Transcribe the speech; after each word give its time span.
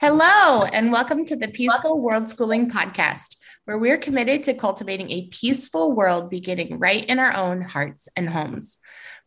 Hello, 0.00 0.64
and 0.64 0.90
welcome 0.90 1.24
to 1.24 1.36
the 1.36 1.46
Peaceful 1.46 2.02
World 2.02 2.28
Schooling 2.28 2.68
Podcast, 2.68 3.36
where 3.64 3.78
we're 3.78 3.96
committed 3.96 4.42
to 4.42 4.52
cultivating 4.52 5.10
a 5.12 5.28
peaceful 5.28 5.92
world 5.92 6.28
beginning 6.28 6.80
right 6.80 7.04
in 7.04 7.20
our 7.20 7.34
own 7.34 7.62
hearts 7.62 8.08
and 8.16 8.28
homes. 8.28 8.78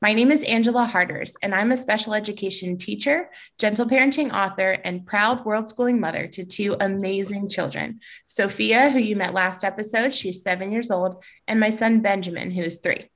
My 0.02 0.14
name 0.14 0.30
is 0.30 0.44
Angela 0.44 0.86
Harders, 0.86 1.36
and 1.42 1.56
I'm 1.56 1.72
a 1.72 1.78
special 1.78 2.14
education 2.14 2.78
teacher, 2.78 3.30
gentle 3.58 3.86
parenting 3.86 4.34
author, 4.34 4.78
and 4.84 5.06
proud 5.06 5.46
world 5.46 5.70
schooling 5.70 6.02
mother 6.02 6.28
to 6.28 6.46
two 6.46 6.76
amazing 6.82 7.48
children 7.48 8.02
Sophia, 8.26 8.90
who 8.90 9.00
you 9.00 9.16
met 9.16 9.34
last 9.34 9.64
episode, 9.64 10.14
she's 10.14 10.44
seven 10.44 10.74
years 10.74 10.92
old, 10.92 11.24
and 11.48 11.62
my 11.62 11.70
son 11.70 12.02
Benjamin, 12.02 12.52
who 12.52 12.62
is 12.62 12.80
three. 12.80 13.10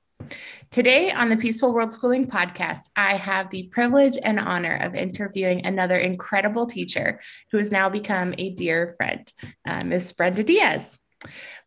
Today 0.72 1.12
on 1.12 1.30
the 1.30 1.36
Peaceful 1.36 1.74
World 1.74 1.92
Schooling 1.92 2.28
podcast, 2.28 2.84
I 2.96 3.16
have 3.16 3.50
the 3.50 3.64
privilege 3.64 4.18
and 4.24 4.40
honor 4.40 4.78
of 4.82 4.96
interviewing 4.96 5.66
another 5.66 5.98
incredible 5.98 6.66
teacher 6.66 7.20
who 7.52 7.58
has 7.58 7.72
now 7.72 7.90
become 7.90 8.34
a 8.38 8.52
dear 8.52 8.94
friend, 8.98 9.32
uh, 9.68 9.84
Miss 9.84 10.12
Brenda 10.14 10.44
Diaz. 10.44 10.98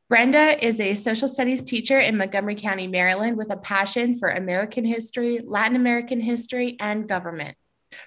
Brenda 0.09 0.65
is 0.65 0.81
a 0.81 0.95
social 0.95 1.29
studies 1.29 1.63
teacher 1.63 1.99
in 1.99 2.17
Montgomery 2.17 2.55
County, 2.55 2.87
Maryland, 2.87 3.37
with 3.37 3.53
a 3.53 3.57
passion 3.57 4.19
for 4.19 4.29
American 4.29 4.85
history, 4.85 5.41
Latin 5.45 5.77
American 5.77 6.21
history, 6.21 6.77
and 6.81 7.09
government. 7.09 7.57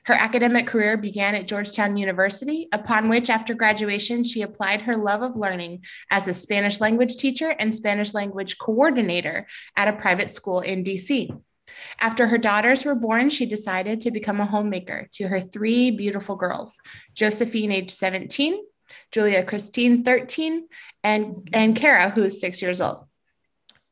Her 0.05 0.13
academic 0.13 0.67
career 0.67 0.97
began 0.97 1.35
at 1.35 1.47
Georgetown 1.47 1.97
University, 1.97 2.67
upon 2.71 3.09
which, 3.09 3.29
after 3.29 3.53
graduation, 3.53 4.23
she 4.23 4.41
applied 4.41 4.81
her 4.81 4.95
love 4.95 5.21
of 5.21 5.35
learning 5.35 5.83
as 6.09 6.27
a 6.27 6.33
Spanish 6.33 6.79
language 6.79 7.17
teacher 7.17 7.55
and 7.59 7.75
Spanish 7.75 8.13
language 8.13 8.57
coordinator 8.57 9.47
at 9.75 9.87
a 9.87 9.93
private 9.93 10.31
school 10.31 10.61
in 10.61 10.83
DC. 10.83 11.29
After 11.99 12.27
her 12.27 12.37
daughters 12.37 12.85
were 12.85 12.95
born, 12.95 13.29
she 13.29 13.45
decided 13.45 14.01
to 14.01 14.11
become 14.11 14.39
a 14.39 14.45
homemaker 14.45 15.07
to 15.13 15.27
her 15.27 15.39
three 15.39 15.91
beautiful 15.91 16.35
girls 16.35 16.79
Josephine, 17.13 17.71
age 17.71 17.91
17, 17.91 18.59
Julia 19.11 19.43
Christine, 19.43 20.03
13, 20.03 20.67
and, 21.03 21.49
and 21.53 21.75
Kara, 21.75 22.09
who 22.09 22.23
is 22.23 22.39
six 22.39 22.61
years 22.61 22.81
old. 22.81 23.06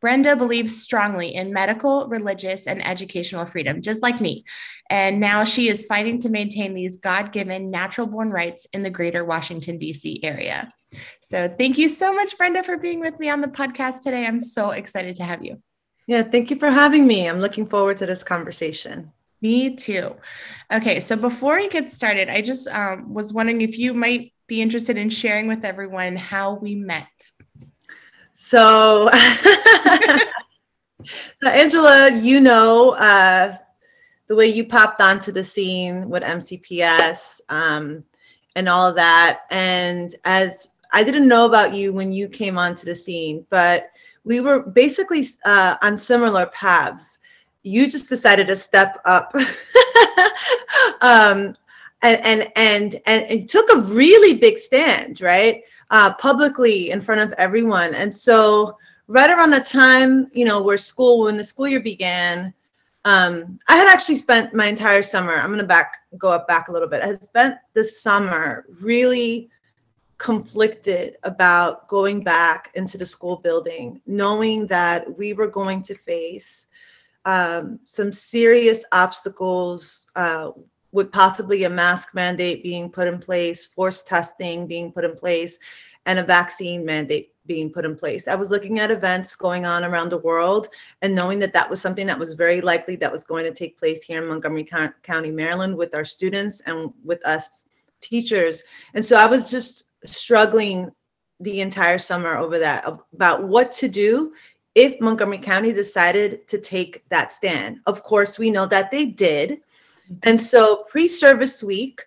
Brenda 0.02 0.36
believes 0.36 0.82
strongly 0.82 1.34
in 1.34 1.54
medical, 1.54 2.08
religious, 2.08 2.68
and 2.68 2.86
educational 2.86 3.46
freedom, 3.46 3.82
just 3.82 4.02
like 4.02 4.22
me. 4.22 4.46
And 4.90 5.20
now 5.20 5.44
she 5.44 5.68
is 5.68 5.86
fighting 5.86 6.20
to 6.20 6.30
maintain 6.30 6.74
these 6.74 6.98
God 6.98 7.32
given 7.32 7.72
natural 7.72 8.08
born 8.08 8.30
rights 8.30 8.68
in 8.74 8.84
the 8.84 8.90
greater 8.90 9.26
Washington, 9.26 9.78
D.C. 9.78 10.20
area. 10.24 10.72
So 11.22 11.54
thank 11.58 11.78
you 11.78 11.90
so 11.90 12.14
much, 12.14 12.38
Brenda, 12.38 12.64
for 12.64 12.78
being 12.78 13.00
with 13.00 13.20
me 13.20 13.30
on 13.30 13.42
the 13.42 13.48
podcast 13.48 14.04
today. 14.04 14.26
I'm 14.26 14.42
so 14.42 14.72
excited 14.72 15.16
to 15.16 15.24
have 15.24 15.44
you. 15.44 15.62
Yeah, 16.08 16.24
thank 16.24 16.52
you 16.52 16.56
for 16.56 16.70
having 16.70 17.08
me. 17.08 17.28
I'm 17.28 17.40
looking 17.40 17.68
forward 17.68 17.98
to 17.98 18.06
this 18.06 18.24
conversation. 18.24 19.12
Me 19.42 19.76
too. 19.76 20.16
Okay, 20.72 21.00
so 21.00 21.16
before 21.16 21.58
we 21.58 21.68
get 21.68 21.92
started, 21.92 22.30
I 22.30 22.42
just 22.42 22.68
um, 22.68 23.14
was 23.14 23.34
wondering 23.34 23.62
if 23.62 23.78
you 23.78 23.94
might 23.94 24.34
be 24.48 24.62
interested 24.62 24.98
in 24.98 25.09
sharing 25.09 25.48
with 25.48 25.66
everyone 25.66 26.16
how 26.16 26.56
we 26.56 26.76
met. 26.76 27.08
So, 28.48 29.10
Angela, 31.44 32.12
you 32.12 32.40
know 32.40 32.92
uh, 32.92 33.58
the 34.28 34.36
way 34.36 34.46
you 34.46 34.66
popped 34.66 35.02
onto 35.02 35.32
the 35.32 35.44
scene 35.44 36.12
with 36.12 36.22
MCPS 36.22 37.42
um, 37.50 38.04
and 38.56 38.70
all 38.70 38.88
of 38.88 38.96
that. 38.98 39.46
And 39.50 40.14
as 40.26 40.68
I 40.94 41.04
didn't 41.04 41.28
know 41.28 41.48
about 41.48 41.74
you 41.74 41.92
when 41.92 42.12
you 42.12 42.30
came 42.30 42.60
onto 42.60 42.86
the 42.86 42.94
scene, 42.94 43.48
but 43.50 43.90
we 44.26 44.42
were 44.42 44.59
basically 44.59 45.26
uh, 45.44 45.78
on 45.82 45.98
similar 45.98 46.46
paths. 46.46 47.18
You 47.64 47.90
just 47.90 48.09
decided 48.09 48.46
to 48.46 48.56
step 48.56 49.02
up. 49.06 49.34
um, 51.02 51.56
and, 52.02 52.22
and 52.24 52.52
and 52.56 53.02
and 53.06 53.24
it 53.30 53.48
took 53.48 53.70
a 53.72 53.82
really 53.94 54.38
big 54.38 54.58
stand, 54.58 55.22
right? 55.22 55.64
uh, 55.92 56.14
publicly 56.16 56.92
in 56.92 57.02
front 57.02 57.22
of 57.22 57.34
everyone. 57.38 57.94
And 57.94 58.14
so, 58.14 58.78
right 59.08 59.30
around 59.30 59.52
the 59.52 59.59
time, 59.59 60.28
you 60.34 60.46
know, 60.46 60.62
where 60.62 60.78
school, 60.78 61.25
when 61.25 61.38
the 61.38 61.44
school 61.44 61.68
year 61.68 61.80
began, 61.80 62.53
um, 63.06 63.59
I 63.68 63.78
had 63.78 63.88
actually 63.88 64.16
spent 64.16 64.53
my 64.53 64.66
entire 64.66 65.03
summer. 65.03 65.34
I'm 65.34 65.50
going 65.50 65.59
to 65.59 65.66
back 65.66 65.97
go 66.18 66.31
up 66.31 66.47
back 66.47 66.69
a 66.69 66.72
little 66.72 66.88
bit. 66.88 67.03
I 67.03 67.08
had 67.08 67.22
spent 67.22 67.58
the 67.74 67.84
summer 67.84 68.66
really 68.81 69.50
conflicted 70.18 71.18
about 71.24 71.88
going 71.88 72.22
back 72.22 72.72
into 72.74 72.98
the 72.98 73.06
school 73.06 73.38
building, 73.38 74.02
knowing 74.08 74.66
that 74.68 75.18
we 75.18 75.34
were 75.34 75.48
going 75.48 75.84
to 75.84 75.94
face 75.94 76.66
um, 77.25 77.80
some 77.86 78.12
serious 78.12 78.84
obstacles 78.92 80.08
uh, 80.16 80.52
with 80.95 81.11
possibly 81.11 81.66
a 81.66 81.69
mask 81.69 82.16
mandate 82.16 82.63
being 82.63 82.89
put 82.89 83.06
in 83.06 83.19
place, 83.19 83.66
forced 83.66 84.07
testing 84.07 84.66
being 84.66 84.94
put 84.94 85.03
in 85.03 85.13
place, 85.13 85.59
and 86.06 86.17
a 86.17 86.23
vaccine 86.23 86.85
mandate 86.85 87.33
being 87.45 87.69
put 87.69 87.83
in 87.83 87.97
place. 87.97 88.29
I 88.29 88.35
was 88.35 88.50
looking 88.50 88.79
at 88.79 88.91
events 88.91 89.35
going 89.35 89.66
on 89.66 89.83
around 89.83 90.09
the 90.09 90.19
world 90.19 90.69
and 91.01 91.13
knowing 91.13 91.38
that 91.39 91.51
that 91.51 91.69
was 91.69 91.81
something 91.81 92.07
that 92.07 92.17
was 92.17 92.33
very 92.33 92.61
likely 92.61 92.95
that 92.95 93.11
was 93.11 93.25
going 93.25 93.44
to 93.44 93.53
take 93.53 93.78
place 93.78 94.03
here 94.03 94.22
in 94.22 94.29
Montgomery 94.29 94.67
County, 95.03 95.31
Maryland 95.31 95.75
with 95.75 95.94
our 95.94 96.06
students 96.06 96.61
and 96.61 96.94
with 97.03 97.23
us 97.25 97.66
teachers. 98.00 98.63
And 98.94 99.03
so 99.03 99.17
I 99.17 99.25
was 99.25 99.51
just 99.51 99.83
struggling 100.06 100.91
the 101.41 101.59
entire 101.59 102.00
summer 102.00 102.38
over 102.38 102.57
that 102.59 102.88
about 103.13 103.44
what 103.44 103.69
to 103.73 103.89
do 103.89 104.31
if 104.75 105.00
Montgomery 105.01 105.39
County 105.39 105.73
decided 105.73 106.47
to 106.47 106.57
take 106.57 107.07
that 107.09 107.33
stand. 107.33 107.79
Of 107.85 108.03
course, 108.03 108.39
we 108.39 108.50
know 108.50 108.66
that 108.67 108.91
they 108.91 109.06
did. 109.06 109.62
And 110.24 110.42
so 110.42 110.84
pre 110.88 111.08
service 111.08 111.64
week, 111.64 112.04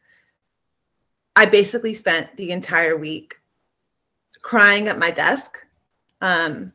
I 1.37 1.47
basically 1.47 1.95
spent 1.95 2.37
the 2.37 2.51
entire 2.51 2.97
week 2.97 3.37
crying 4.43 4.89
at 4.89 4.99
my 4.99 5.11
desk, 5.11 5.59
um, 6.21 6.73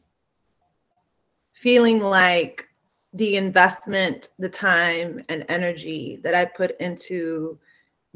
feeling 1.53 1.99
like 1.99 2.67
the 3.13 3.37
investment, 3.37 4.29
the 4.39 4.49
time, 4.49 5.23
and 5.29 5.45
energy 5.49 6.19
that 6.23 6.33
I 6.33 6.45
put 6.45 6.79
into 6.79 7.59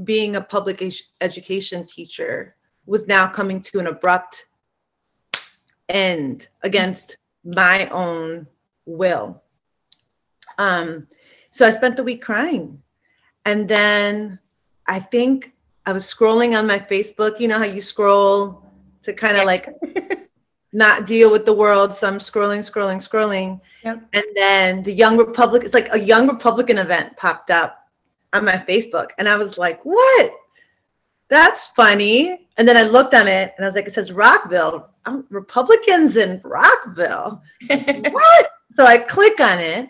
being 0.03 0.35
a 0.35 0.41
public 0.41 0.83
education 1.21 1.85
teacher 1.85 2.55
was 2.85 3.07
now 3.07 3.27
coming 3.27 3.61
to 3.61 3.79
an 3.79 3.87
abrupt 3.87 4.47
end 5.89 6.47
against 6.63 7.17
my 7.43 7.87
own 7.89 8.47
will. 8.85 9.41
Um, 10.57 11.07
so 11.51 11.65
I 11.65 11.71
spent 11.71 11.95
the 11.95 12.03
week 12.03 12.21
crying 12.21 12.81
and 13.47 13.65
then 13.65 14.37
I 14.87 14.99
think 14.99 15.53
I 15.85 15.93
was 15.93 16.03
scrolling 16.03 16.59
on 16.59 16.67
my 16.67 16.79
Facebook. 16.79 17.39
You 17.39 17.47
know 17.47 17.57
how 17.57 17.63
you 17.63 17.79
scroll 17.79 18.61
to 19.03 19.13
kind 19.13 19.37
of 19.37 19.45
like 19.45 19.73
not 20.73 21.07
deal 21.07 21.31
with 21.31 21.45
the 21.45 21.53
world. 21.53 21.93
So 21.93 22.09
I'm 22.09 22.19
scrolling, 22.19 22.59
scrolling, 22.59 22.97
scrolling. 22.97 23.61
Yep. 23.85 24.03
And 24.11 24.25
then 24.35 24.83
the 24.83 24.91
Young 24.91 25.15
Republic, 25.15 25.63
it's 25.63 25.73
like 25.73 25.87
a 25.93 25.99
Young 25.99 26.27
Republican 26.27 26.77
event 26.77 27.15
popped 27.15 27.49
up 27.49 27.87
on 28.33 28.43
my 28.43 28.57
Facebook. 28.67 29.11
And 29.17 29.29
I 29.29 29.37
was 29.37 29.57
like, 29.57 29.79
what? 29.83 30.33
That's 31.29 31.67
funny. 31.67 32.49
And 32.57 32.67
then 32.67 32.75
I 32.75 32.83
looked 32.83 33.13
on 33.13 33.29
it 33.29 33.53
and 33.55 33.65
I 33.65 33.69
was 33.69 33.75
like, 33.75 33.87
it 33.87 33.93
says 33.93 34.11
Rockville. 34.11 34.89
I'm 35.05 35.25
Republicans 35.29 36.17
in 36.17 36.41
Rockville. 36.43 37.41
what? 37.69 38.49
So 38.73 38.85
I 38.85 38.97
click 38.97 39.39
on 39.39 39.59
it. 39.59 39.89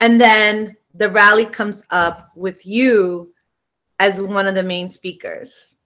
And 0.00 0.18
then 0.18 0.76
the 0.96 1.10
rally 1.10 1.46
comes 1.46 1.82
up 1.90 2.30
with 2.34 2.66
you 2.66 3.32
as 3.98 4.20
one 4.20 4.46
of 4.46 4.54
the 4.54 4.62
main 4.62 4.88
speakers. 4.88 5.76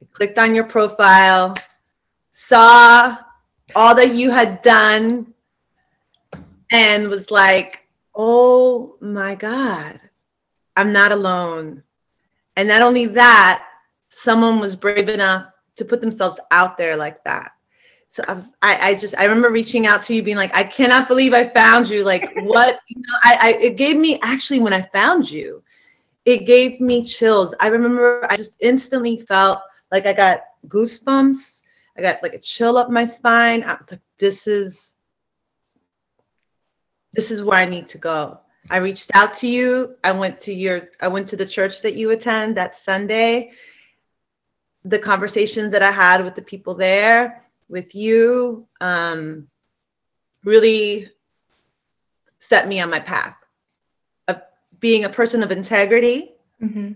I 0.00 0.06
clicked 0.12 0.38
on 0.38 0.54
your 0.54 0.64
profile, 0.64 1.54
saw 2.32 3.16
all 3.74 3.94
that 3.94 4.14
you 4.14 4.30
had 4.30 4.62
done, 4.62 5.34
and 6.70 7.08
was 7.08 7.30
like, 7.30 7.86
oh 8.14 8.96
my 9.00 9.34
God, 9.34 10.00
I'm 10.76 10.92
not 10.92 11.12
alone. 11.12 11.82
And 12.56 12.68
not 12.68 12.82
only 12.82 13.06
that, 13.06 13.66
someone 14.10 14.60
was 14.60 14.76
brave 14.76 15.08
enough 15.08 15.46
to 15.76 15.84
put 15.84 16.00
themselves 16.00 16.38
out 16.50 16.76
there 16.76 16.96
like 16.96 17.22
that 17.24 17.52
so 18.12 18.22
I 18.28 18.34
was, 18.34 18.52
I, 18.60 18.90
I 18.90 18.94
just, 18.94 19.16
I 19.16 19.24
remember 19.24 19.48
reaching 19.48 19.86
out 19.86 20.02
to 20.02 20.14
you, 20.14 20.22
being 20.22 20.36
like, 20.36 20.54
I 20.54 20.64
cannot 20.64 21.08
believe 21.08 21.32
I 21.32 21.48
found 21.48 21.88
you. 21.88 22.04
Like, 22.04 22.30
what? 22.42 22.78
You 22.86 23.00
know, 23.00 23.18
I, 23.24 23.38
I, 23.40 23.48
it 23.58 23.78
gave 23.78 23.96
me 23.96 24.18
actually 24.20 24.60
when 24.60 24.74
I 24.74 24.82
found 24.82 25.30
you, 25.30 25.62
it 26.26 26.44
gave 26.44 26.78
me 26.78 27.02
chills. 27.02 27.54
I 27.58 27.68
remember 27.68 28.26
I 28.30 28.36
just 28.36 28.60
instantly 28.60 29.16
felt 29.16 29.60
like 29.90 30.04
I 30.04 30.12
got 30.12 30.42
goosebumps. 30.68 31.62
I 31.96 32.02
got 32.02 32.22
like 32.22 32.34
a 32.34 32.38
chill 32.38 32.76
up 32.76 32.90
my 32.90 33.06
spine. 33.06 33.64
I 33.64 33.76
was 33.76 33.90
like, 33.90 34.02
this 34.18 34.46
is, 34.46 34.92
this 37.14 37.30
is 37.30 37.42
where 37.42 37.60
I 37.60 37.64
need 37.64 37.88
to 37.88 37.98
go. 37.98 38.40
I 38.68 38.76
reached 38.76 39.10
out 39.14 39.32
to 39.38 39.46
you. 39.46 39.96
I 40.04 40.12
went 40.12 40.38
to 40.40 40.52
your, 40.52 40.90
I 41.00 41.08
went 41.08 41.28
to 41.28 41.36
the 41.36 41.46
church 41.46 41.80
that 41.80 41.94
you 41.94 42.10
attend 42.10 42.58
that 42.58 42.74
Sunday. 42.74 43.52
The 44.84 44.98
conversations 44.98 45.72
that 45.72 45.82
I 45.82 45.90
had 45.90 46.22
with 46.22 46.34
the 46.34 46.42
people 46.42 46.74
there 46.74 47.42
with 47.68 47.94
you 47.94 48.66
um, 48.80 49.46
really 50.44 51.10
set 52.38 52.68
me 52.68 52.80
on 52.80 52.90
my 52.90 53.00
path 53.00 53.36
of 54.28 54.42
being 54.80 55.04
a 55.04 55.08
person 55.08 55.42
of 55.42 55.52
integrity 55.52 56.34
mm-hmm. 56.60 56.92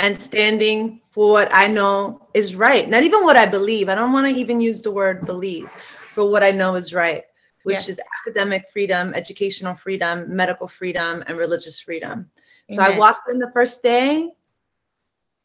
and 0.00 0.20
standing 0.20 1.00
for 1.10 1.30
what 1.30 1.54
I 1.54 1.68
know 1.68 2.28
is 2.34 2.54
right. 2.54 2.88
Not 2.88 3.04
even 3.04 3.22
what 3.22 3.36
I 3.36 3.46
believe. 3.46 3.88
I 3.88 3.94
don't 3.94 4.12
want 4.12 4.26
to 4.26 4.40
even 4.40 4.60
use 4.60 4.82
the 4.82 4.90
word 4.90 5.26
believe 5.26 5.70
for 6.14 6.28
what 6.28 6.42
I 6.42 6.50
know 6.50 6.74
is 6.74 6.92
right, 6.92 7.24
which 7.64 7.88
is 7.88 8.00
academic 8.26 8.70
freedom, 8.70 9.12
educational 9.14 9.74
freedom, 9.74 10.34
medical 10.34 10.68
freedom, 10.68 11.22
and 11.26 11.38
religious 11.38 11.78
freedom. 11.80 12.30
Amen. 12.70 12.76
So 12.76 12.82
I 12.82 12.98
walked 12.98 13.30
in 13.30 13.38
the 13.38 13.50
first 13.52 13.82
day. 13.82 14.30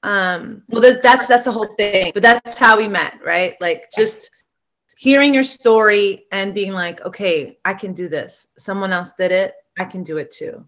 Um, 0.04 0.63
well, 0.69 0.81
that's 0.81 1.27
that's 1.27 1.45
the 1.45 1.51
whole 1.51 1.74
thing, 1.75 2.12
but 2.13 2.24
that's 2.24 2.56
how 2.56 2.77
we 2.77 2.88
met, 2.88 3.19
right? 3.25 3.56
Like 3.59 3.89
just 3.95 4.31
hearing 4.97 5.33
your 5.33 5.44
story 5.44 6.25
and 6.31 6.53
being 6.53 6.73
like, 6.73 7.05
okay, 7.05 7.59
I 7.63 7.75
can 7.75 7.94
do 7.94 8.09
this. 8.09 8.47
Someone 8.57 8.91
else 8.91 9.13
did 9.13 9.31
it. 9.31 9.53
I 9.77 9.85
can 9.85 10.03
do 10.03 10.17
it 10.17 10.31
too. 10.31 10.65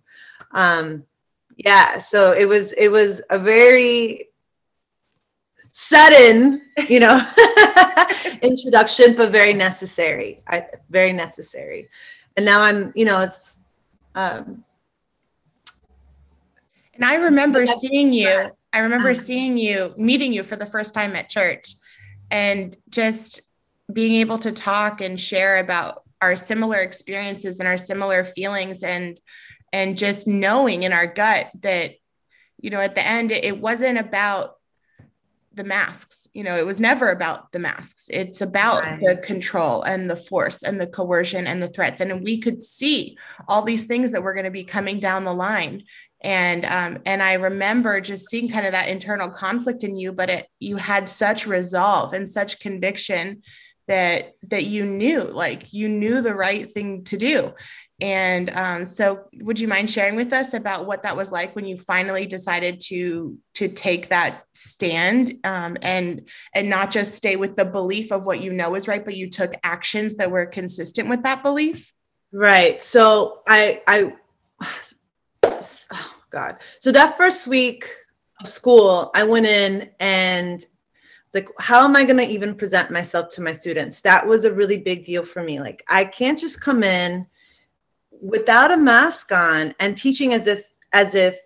Um, 0.51 1.03
yeah. 1.57 1.97
So 1.97 2.31
it 2.31 2.47
was 2.47 2.71
it 2.73 2.89
was 2.89 3.21
a 3.31 3.39
very 3.39 4.29
sudden, 5.71 6.61
you 6.87 6.99
know, 6.99 7.25
introduction, 8.41 9.15
but 9.15 9.31
very 9.31 9.53
necessary. 9.53 10.43
I, 10.47 10.65
very 10.89 11.11
necessary. 11.11 11.89
And 12.37 12.45
now 12.45 12.61
I'm, 12.61 12.93
you 12.95 13.05
know, 13.05 13.21
it's. 13.21 13.57
Um, 14.15 14.63
and 16.93 17.05
I 17.05 17.15
remember 17.15 17.65
seeing 17.65 18.13
you. 18.13 18.51
I 18.71 18.79
remember 18.79 19.09
uh-huh. 19.09 19.21
seeing 19.21 19.57
you, 19.57 19.93
meeting 19.97 20.31
you 20.31 20.43
for 20.43 20.55
the 20.55 20.65
first 20.65 20.93
time 20.93 21.15
at 21.15 21.29
church, 21.29 21.73
and 22.29 22.77
just 22.89 23.41
being 23.91 24.15
able 24.15 24.37
to 24.39 24.51
talk 24.51 25.01
and 25.01 25.19
share 25.19 25.57
about 25.57 26.03
our 26.21 26.35
similar 26.35 26.77
experiences 26.77 27.59
and 27.59 27.67
our 27.67 27.77
similar 27.77 28.25
feelings 28.25 28.83
and 28.83 29.19
and 29.71 29.97
just 29.97 30.27
knowing 30.27 30.83
in 30.83 30.93
our 30.93 31.07
gut 31.07 31.47
that 31.61 31.93
you 32.59 32.69
know 32.69 32.79
at 32.79 32.95
the 32.95 33.05
end 33.05 33.31
it 33.31 33.59
wasn't 33.59 33.97
about 33.97 34.55
the 35.53 35.63
masks 35.63 36.27
you 36.33 36.43
know 36.43 36.57
it 36.57 36.65
was 36.65 36.79
never 36.79 37.09
about 37.09 37.51
the 37.51 37.59
masks. 37.59 38.07
It's 38.11 38.41
about 38.41 38.85
right. 38.85 38.99
the 38.99 39.17
control 39.17 39.83
and 39.83 40.09
the 40.09 40.15
force 40.15 40.63
and 40.63 40.79
the 40.79 40.87
coercion 40.87 41.47
and 41.47 41.61
the 41.61 41.67
threats. 41.67 42.01
And 42.01 42.23
we 42.23 42.39
could 42.39 42.61
see 42.61 43.17
all 43.47 43.61
these 43.61 43.85
things 43.85 44.11
that 44.11 44.23
were 44.23 44.33
going 44.33 44.45
to 44.45 44.51
be 44.51 44.63
coming 44.63 44.99
down 44.99 45.25
the 45.25 45.33
line. 45.33 45.83
And 46.21 46.65
um, 46.65 46.99
and 47.05 47.23
i 47.23 47.33
remember 47.33 48.01
just 48.01 48.29
seeing 48.29 48.49
kind 48.49 48.65
of 48.65 48.73
that 48.73 48.89
internal 48.89 49.29
conflict 49.29 49.85
in 49.85 49.95
you 49.95 50.11
but 50.11 50.29
it 50.29 50.47
you 50.59 50.75
had 50.75 51.07
such 51.07 51.47
resolve 51.47 52.11
and 52.11 52.29
such 52.29 52.59
conviction 52.59 53.41
that 53.89 54.35
that 54.43 54.65
you 54.65 54.85
knew 54.85 55.23
like 55.23 55.73
you 55.73 55.89
knew 55.89 56.21
the 56.21 56.33
right 56.33 56.71
thing 56.71 57.03
to 57.05 57.17
do. 57.17 57.53
And 58.01 58.49
um, 58.51 58.85
so 58.85 59.25
would 59.41 59.59
you 59.59 59.67
mind 59.67 59.91
sharing 59.91 60.15
with 60.15 60.31
us 60.31 60.53
about 60.53 60.85
what 60.85 61.03
that 61.03 61.17
was 61.17 61.33
like 61.33 61.53
when 61.53 61.65
you 61.65 61.75
finally 61.75 62.25
decided 62.25 62.79
to 62.81 63.37
to 63.55 63.67
take 63.67 64.07
that 64.09 64.43
stand 64.53 65.33
um, 65.43 65.75
and 65.81 66.29
and 66.55 66.69
not 66.69 66.91
just 66.91 67.15
stay 67.15 67.35
with 67.35 67.57
the 67.57 67.65
belief 67.65 68.11
of 68.11 68.25
what 68.25 68.41
you 68.41 68.53
know 68.53 68.75
is 68.75 68.87
right 68.87 69.03
but 69.03 69.17
you 69.17 69.29
took 69.29 69.53
actions 69.63 70.15
that 70.15 70.31
were 70.31 70.45
consistent 70.45 71.09
with 71.09 71.23
that 71.23 71.43
belief? 71.43 71.91
Right. 72.31 72.81
So 72.81 73.41
i 73.47 73.81
i 73.87 74.13
oh 75.43 76.15
god. 76.29 76.57
So 76.79 76.91
that 76.91 77.17
first 77.17 77.47
week 77.47 77.89
of 78.39 78.47
school 78.47 79.09
i 79.15 79.23
went 79.23 79.47
in 79.47 79.89
and 79.99 80.63
it's 81.29 81.35
like 81.35 81.49
how 81.59 81.85
am 81.85 81.95
i 81.95 82.03
going 82.03 82.17
to 82.17 82.25
even 82.25 82.55
present 82.55 82.89
myself 82.89 83.29
to 83.29 83.41
my 83.41 83.53
students? 83.53 84.01
That 84.01 84.27
was 84.27 84.45
a 84.45 84.51
really 84.51 84.77
big 84.77 85.05
deal 85.05 85.23
for 85.23 85.43
me. 85.43 85.59
Like 85.59 85.83
i 85.87 86.03
can't 86.03 86.39
just 86.39 86.59
come 86.59 86.81
in 86.81 87.27
without 88.19 88.71
a 88.71 88.77
mask 88.77 89.31
on 89.31 89.75
and 89.79 89.95
teaching 89.95 90.33
as 90.33 90.47
if 90.47 90.63
as 90.91 91.13
if 91.13 91.37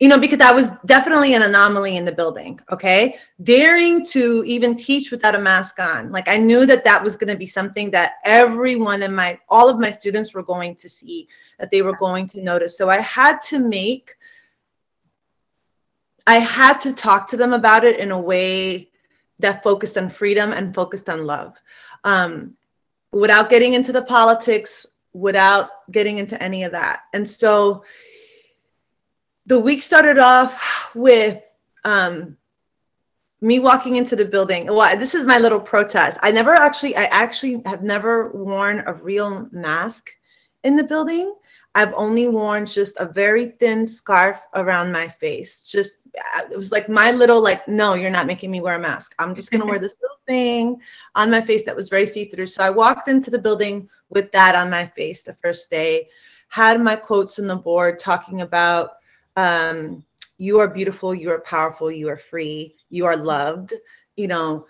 you 0.00 0.08
know 0.08 0.18
because 0.18 0.40
i 0.40 0.52
was 0.52 0.68
definitely 0.84 1.32
an 1.32 1.40
anomaly 1.40 1.96
in 1.96 2.04
the 2.04 2.12
building 2.12 2.60
okay? 2.70 3.16
Daring 3.42 4.04
to 4.06 4.44
even 4.44 4.76
teach 4.76 5.10
without 5.10 5.34
a 5.34 5.40
mask 5.40 5.80
on. 5.80 6.12
Like 6.12 6.28
i 6.28 6.36
knew 6.36 6.66
that 6.66 6.84
that 6.84 7.02
was 7.02 7.16
going 7.16 7.32
to 7.32 7.38
be 7.38 7.46
something 7.46 7.90
that 7.92 8.16
everyone 8.26 9.02
in 9.02 9.14
my 9.14 9.38
all 9.48 9.70
of 9.70 9.80
my 9.80 9.90
students 9.90 10.34
were 10.34 10.42
going 10.42 10.74
to 10.76 10.90
see 10.90 11.26
that 11.58 11.70
they 11.70 11.80
were 11.80 11.96
going 11.96 12.28
to 12.28 12.42
notice. 12.42 12.76
So 12.76 12.90
i 12.90 13.00
had 13.00 13.40
to 13.44 13.58
make 13.58 14.14
i 16.26 16.34
had 16.34 16.82
to 16.82 16.92
talk 16.92 17.28
to 17.28 17.38
them 17.38 17.54
about 17.54 17.82
it 17.82 17.98
in 17.98 18.10
a 18.10 18.20
way 18.20 18.89
that 19.40 19.62
focused 19.62 19.98
on 19.98 20.08
freedom 20.08 20.52
and 20.52 20.74
focused 20.74 21.08
on 21.08 21.26
love. 21.26 21.56
Um, 22.04 22.56
without 23.12 23.50
getting 23.50 23.74
into 23.74 23.92
the 23.92 24.02
politics, 24.02 24.86
without 25.12 25.70
getting 25.90 26.18
into 26.18 26.40
any 26.42 26.64
of 26.64 26.72
that. 26.72 27.00
And 27.12 27.28
so 27.28 27.84
the 29.46 29.58
week 29.58 29.82
started 29.82 30.18
off 30.18 30.90
with 30.94 31.42
um, 31.84 32.36
me 33.40 33.58
walking 33.58 33.96
into 33.96 34.14
the 34.14 34.24
building. 34.24 34.66
Well, 34.66 34.96
this 34.96 35.14
is 35.14 35.24
my 35.24 35.38
little 35.38 35.60
protest. 35.60 36.18
I 36.22 36.30
never 36.30 36.54
actually, 36.54 36.96
I 36.96 37.04
actually 37.04 37.62
have 37.66 37.82
never 37.82 38.30
worn 38.30 38.84
a 38.86 38.94
real 38.94 39.48
mask 39.50 40.10
in 40.62 40.76
the 40.76 40.84
building. 40.84 41.34
I've 41.74 41.94
only 41.94 42.26
worn 42.26 42.66
just 42.66 42.96
a 42.98 43.06
very 43.06 43.50
thin 43.60 43.86
scarf 43.86 44.40
around 44.54 44.90
my 44.90 45.08
face. 45.08 45.68
Just 45.70 45.98
it 46.50 46.56
was 46.56 46.72
like 46.72 46.88
my 46.88 47.12
little 47.12 47.40
like, 47.40 47.66
no, 47.68 47.94
you're 47.94 48.10
not 48.10 48.26
making 48.26 48.50
me 48.50 48.60
wear 48.60 48.74
a 48.74 48.78
mask. 48.78 49.14
I'm 49.18 49.34
just 49.34 49.52
gonna 49.52 49.66
wear 49.66 49.78
this 49.78 49.96
little 50.02 50.18
thing 50.26 50.80
on 51.14 51.30
my 51.30 51.40
face 51.40 51.64
that 51.64 51.76
was 51.76 51.88
very 51.88 52.06
see-through. 52.06 52.46
So 52.46 52.64
I 52.64 52.70
walked 52.70 53.06
into 53.06 53.30
the 53.30 53.38
building 53.38 53.88
with 54.08 54.32
that 54.32 54.56
on 54.56 54.68
my 54.68 54.86
face 54.86 55.22
the 55.22 55.34
first 55.34 55.70
day, 55.70 56.08
had 56.48 56.80
my 56.80 56.96
quotes 56.96 57.38
on 57.38 57.46
the 57.46 57.56
board 57.56 58.00
talking 58.00 58.40
about 58.40 58.94
um, 59.36 60.04
you 60.38 60.58
are 60.58 60.68
beautiful, 60.68 61.14
you 61.14 61.30
are 61.30 61.40
powerful, 61.40 61.90
you 61.92 62.08
are 62.08 62.16
free, 62.16 62.74
you 62.88 63.06
are 63.06 63.16
loved, 63.16 63.74
you 64.16 64.26
know, 64.26 64.66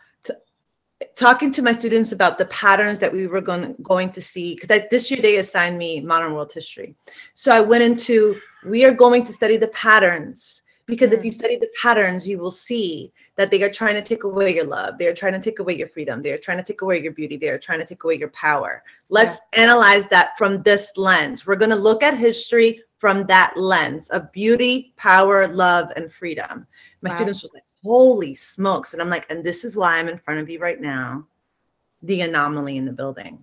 talking 1.14 1.50
to 1.52 1.62
my 1.62 1.72
students 1.72 2.12
about 2.12 2.38
the 2.38 2.44
patterns 2.46 3.00
that 3.00 3.12
we 3.12 3.26
were 3.26 3.40
going, 3.40 3.74
going 3.82 4.10
to 4.12 4.20
see 4.20 4.54
because 4.54 4.82
this 4.90 5.10
year 5.10 5.20
they 5.20 5.36
assigned 5.36 5.78
me 5.78 6.00
modern 6.00 6.34
world 6.34 6.52
history. 6.52 6.94
So 7.34 7.52
i 7.52 7.60
went 7.60 7.82
into 7.82 8.40
we 8.66 8.84
are 8.84 8.92
going 8.92 9.24
to 9.24 9.32
study 9.32 9.56
the 9.56 9.68
patterns 9.68 10.62
because 10.86 11.12
if 11.12 11.24
you 11.24 11.30
mm. 11.30 11.34
study 11.34 11.56
the 11.56 11.70
patterns 11.80 12.28
you 12.28 12.38
will 12.38 12.50
see 12.50 13.12
that 13.36 13.50
they 13.50 13.62
are 13.62 13.70
trying 13.70 13.94
to 13.94 14.02
take 14.02 14.24
away 14.24 14.54
your 14.54 14.66
love 14.66 14.98
they 14.98 15.06
are 15.06 15.14
trying 15.14 15.32
to 15.32 15.40
take 15.40 15.58
away 15.58 15.74
your 15.74 15.86
freedom 15.86 16.20
they 16.20 16.32
are 16.32 16.38
trying 16.38 16.58
to 16.58 16.64
take 16.64 16.82
away 16.82 17.00
your 17.00 17.12
beauty 17.12 17.36
they 17.36 17.48
are 17.48 17.58
trying 17.58 17.78
to 17.78 17.86
take 17.86 18.04
away 18.04 18.16
your 18.16 18.30
power. 18.30 18.82
Let's 19.08 19.38
yeah. 19.54 19.62
analyze 19.62 20.06
that 20.08 20.36
from 20.36 20.62
this 20.62 20.92
lens. 20.96 21.46
We're 21.46 21.56
going 21.56 21.70
to 21.70 21.76
look 21.76 22.02
at 22.02 22.16
history 22.16 22.82
from 22.98 23.24
that 23.26 23.56
lens 23.56 24.08
of 24.08 24.30
beauty 24.32 24.92
power 24.98 25.48
love 25.48 25.90
and 25.96 26.12
freedom. 26.12 26.66
My 27.00 27.08
wow. 27.08 27.16
students 27.16 27.42
were 27.42 27.50
like 27.54 27.64
holy 27.82 28.34
smokes. 28.34 28.92
And 28.92 29.02
I'm 29.02 29.08
like, 29.08 29.26
and 29.30 29.44
this 29.44 29.64
is 29.64 29.76
why 29.76 29.96
I'm 29.96 30.08
in 30.08 30.18
front 30.18 30.40
of 30.40 30.48
you 30.48 30.58
right 30.58 30.80
now 30.80 31.26
the 32.02 32.22
anomaly 32.22 32.76
in 32.76 32.86
the 32.86 32.92
building. 32.92 33.38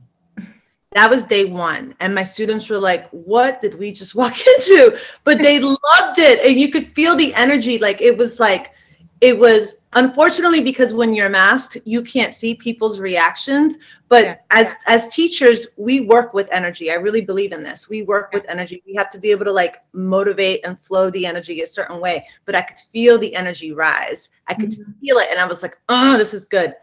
That 0.93 1.09
was 1.09 1.25
day 1.25 1.45
one. 1.45 1.93
And 1.99 2.15
my 2.15 2.23
students 2.23 2.69
were 2.69 2.79
like, 2.79 3.07
what 3.09 3.61
did 3.61 3.77
we 3.77 3.91
just 3.91 4.15
walk 4.15 4.35
into? 4.47 4.97
But 5.23 5.39
they 5.39 5.59
loved 5.59 6.17
it. 6.17 6.39
And 6.43 6.59
you 6.59 6.71
could 6.71 6.93
feel 6.95 7.15
the 7.15 7.33
energy. 7.35 7.77
Like 7.77 8.01
it 8.01 8.17
was 8.17 8.39
like, 8.39 8.71
it 9.21 9.37
was 9.37 9.75
unfortunately 9.93 10.61
because 10.61 10.93
when 10.93 11.13
you're 11.13 11.29
masked 11.29 11.77
you 11.85 12.03
can't 12.03 12.33
see 12.33 12.53
people's 12.53 12.99
reactions. 12.99 13.77
But 14.09 14.23
yeah. 14.23 14.35
as 14.51 14.73
as 14.87 15.07
teachers 15.07 15.67
we 15.77 16.01
work 16.01 16.33
with 16.33 16.47
energy. 16.51 16.91
I 16.91 16.95
really 16.95 17.21
believe 17.21 17.51
in 17.51 17.63
this. 17.63 17.89
We 17.89 18.03
work 18.03 18.31
with 18.33 18.45
energy. 18.47 18.83
We 18.85 18.93
have 18.95 19.09
to 19.09 19.19
be 19.19 19.31
able 19.31 19.45
to 19.45 19.51
like 19.51 19.77
motivate 19.93 20.65
and 20.65 20.79
flow 20.81 21.09
the 21.09 21.25
energy 21.25 21.61
a 21.61 21.67
certain 21.67 21.99
way. 21.99 22.27
But 22.45 22.55
i 22.55 22.61
could 22.61 22.77
feel 22.77 23.17
the 23.17 23.33
energy 23.35 23.71
rise. 23.71 24.29
I 24.47 24.53
could 24.53 24.71
mm-hmm. 24.71 24.91
feel 25.01 25.17
it. 25.17 25.29
And 25.31 25.39
i 25.39 25.45
was 25.45 25.61
like 25.61 25.77
oh 25.89 26.17
this 26.17 26.33
is 26.33 26.45
good. 26.45 26.75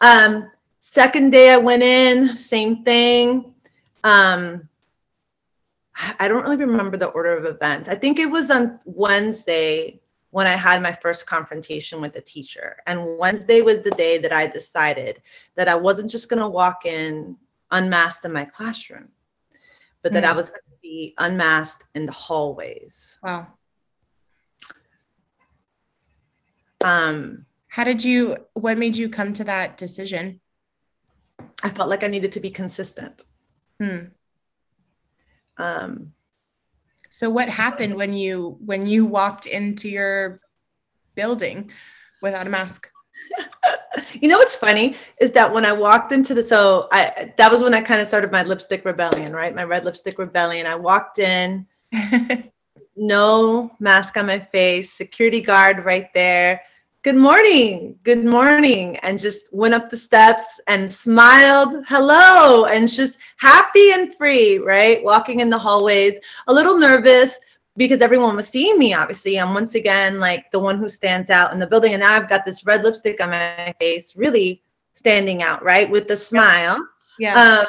Um 0.00 0.50
second 0.80 1.30
day 1.30 1.52
i 1.52 1.56
went 1.56 1.82
in 1.82 2.36
same 2.36 2.84
thing. 2.84 3.54
Um 4.04 4.68
i 6.20 6.28
don't 6.28 6.42
really 6.42 6.56
remember 6.56 6.96
the 6.96 7.06
order 7.06 7.36
of 7.36 7.46
events. 7.46 7.88
I 7.88 7.94
think 7.94 8.18
it 8.18 8.26
was 8.26 8.50
on 8.50 8.78
wednesday 8.84 10.00
when 10.30 10.46
I 10.46 10.56
had 10.56 10.82
my 10.82 10.92
first 10.92 11.26
confrontation 11.26 12.00
with 12.00 12.16
a 12.16 12.20
teacher. 12.20 12.76
And 12.86 13.18
Wednesday 13.18 13.62
was 13.62 13.80
the 13.80 13.90
day 13.92 14.18
that 14.18 14.32
I 14.32 14.46
decided 14.46 15.22
that 15.56 15.68
I 15.68 15.74
wasn't 15.74 16.10
just 16.10 16.28
going 16.28 16.40
to 16.40 16.48
walk 16.48 16.84
in 16.84 17.36
unmasked 17.70 18.24
in 18.24 18.32
my 18.32 18.44
classroom, 18.44 19.08
but 20.02 20.12
that 20.12 20.24
mm. 20.24 20.28
I 20.28 20.32
was 20.32 20.50
going 20.50 20.60
to 20.70 20.78
be 20.82 21.14
unmasked 21.18 21.84
in 21.94 22.06
the 22.06 22.12
hallways. 22.12 23.18
Wow. 23.22 23.46
Um, 26.82 27.46
How 27.68 27.84
did 27.84 28.04
you, 28.04 28.36
what 28.54 28.78
made 28.78 28.96
you 28.96 29.08
come 29.08 29.32
to 29.34 29.44
that 29.44 29.78
decision? 29.78 30.40
I 31.62 31.70
felt 31.70 31.88
like 31.88 32.04
I 32.04 32.08
needed 32.08 32.32
to 32.32 32.40
be 32.40 32.50
consistent. 32.50 33.24
Hmm. 33.80 33.98
Um, 35.56 36.12
so 37.18 37.28
what 37.28 37.48
happened 37.48 37.96
when 37.96 38.12
you 38.12 38.56
when 38.64 38.86
you 38.86 39.04
walked 39.04 39.46
into 39.46 39.88
your 39.88 40.40
building 41.16 41.68
without 42.22 42.46
a 42.46 42.50
mask? 42.50 42.88
you 44.12 44.28
know 44.28 44.38
what's 44.38 44.54
funny 44.54 44.94
is 45.20 45.32
that 45.32 45.52
when 45.52 45.64
I 45.64 45.72
walked 45.72 46.12
into 46.12 46.32
the 46.32 46.44
so 46.44 46.86
I 46.92 47.32
that 47.36 47.50
was 47.50 47.60
when 47.60 47.74
I 47.74 47.80
kind 47.80 48.00
of 48.00 48.06
started 48.06 48.30
my 48.30 48.44
lipstick 48.44 48.84
rebellion, 48.84 49.32
right? 49.32 49.52
My 49.52 49.64
red 49.64 49.84
lipstick 49.84 50.16
rebellion. 50.16 50.64
I 50.64 50.76
walked 50.76 51.18
in, 51.18 51.66
no 52.96 53.72
mask 53.80 54.16
on 54.16 54.26
my 54.26 54.38
face, 54.38 54.92
security 54.92 55.40
guard 55.40 55.84
right 55.84 56.14
there, 56.14 56.62
good 57.04 57.16
morning, 57.16 57.96
good 58.02 58.24
morning, 58.24 58.96
and 58.98 59.18
just 59.18 59.52
went 59.52 59.72
up 59.72 59.88
the 59.88 59.96
steps 59.96 60.60
and 60.66 60.92
smiled, 60.92 61.84
hello, 61.86 62.64
and 62.64 62.88
just 62.88 63.16
happy 63.36 63.92
and 63.92 64.14
free, 64.14 64.58
right? 64.58 65.02
Walking 65.04 65.40
in 65.40 65.48
the 65.48 65.58
hallways, 65.58 66.14
a 66.48 66.52
little 66.52 66.76
nervous 66.76 67.38
because 67.76 68.00
everyone 68.00 68.34
was 68.34 68.48
seeing 68.48 68.78
me, 68.78 68.92
obviously. 68.92 69.38
I'm 69.38 69.54
once 69.54 69.76
again 69.76 70.18
like 70.18 70.50
the 70.50 70.58
one 70.58 70.78
who 70.78 70.88
stands 70.88 71.30
out 71.30 71.52
in 71.52 71.60
the 71.60 71.66
building. 71.66 71.94
And 71.94 72.00
now 72.00 72.14
I've 72.14 72.28
got 72.28 72.44
this 72.44 72.66
red 72.66 72.82
lipstick 72.82 73.20
on 73.22 73.30
my 73.30 73.72
face, 73.78 74.16
really 74.16 74.60
standing 74.94 75.42
out, 75.42 75.62
right? 75.62 75.88
With 75.88 76.08
the 76.08 76.16
smile. 76.16 76.84
Yeah. 77.20 77.60
Um, 77.60 77.66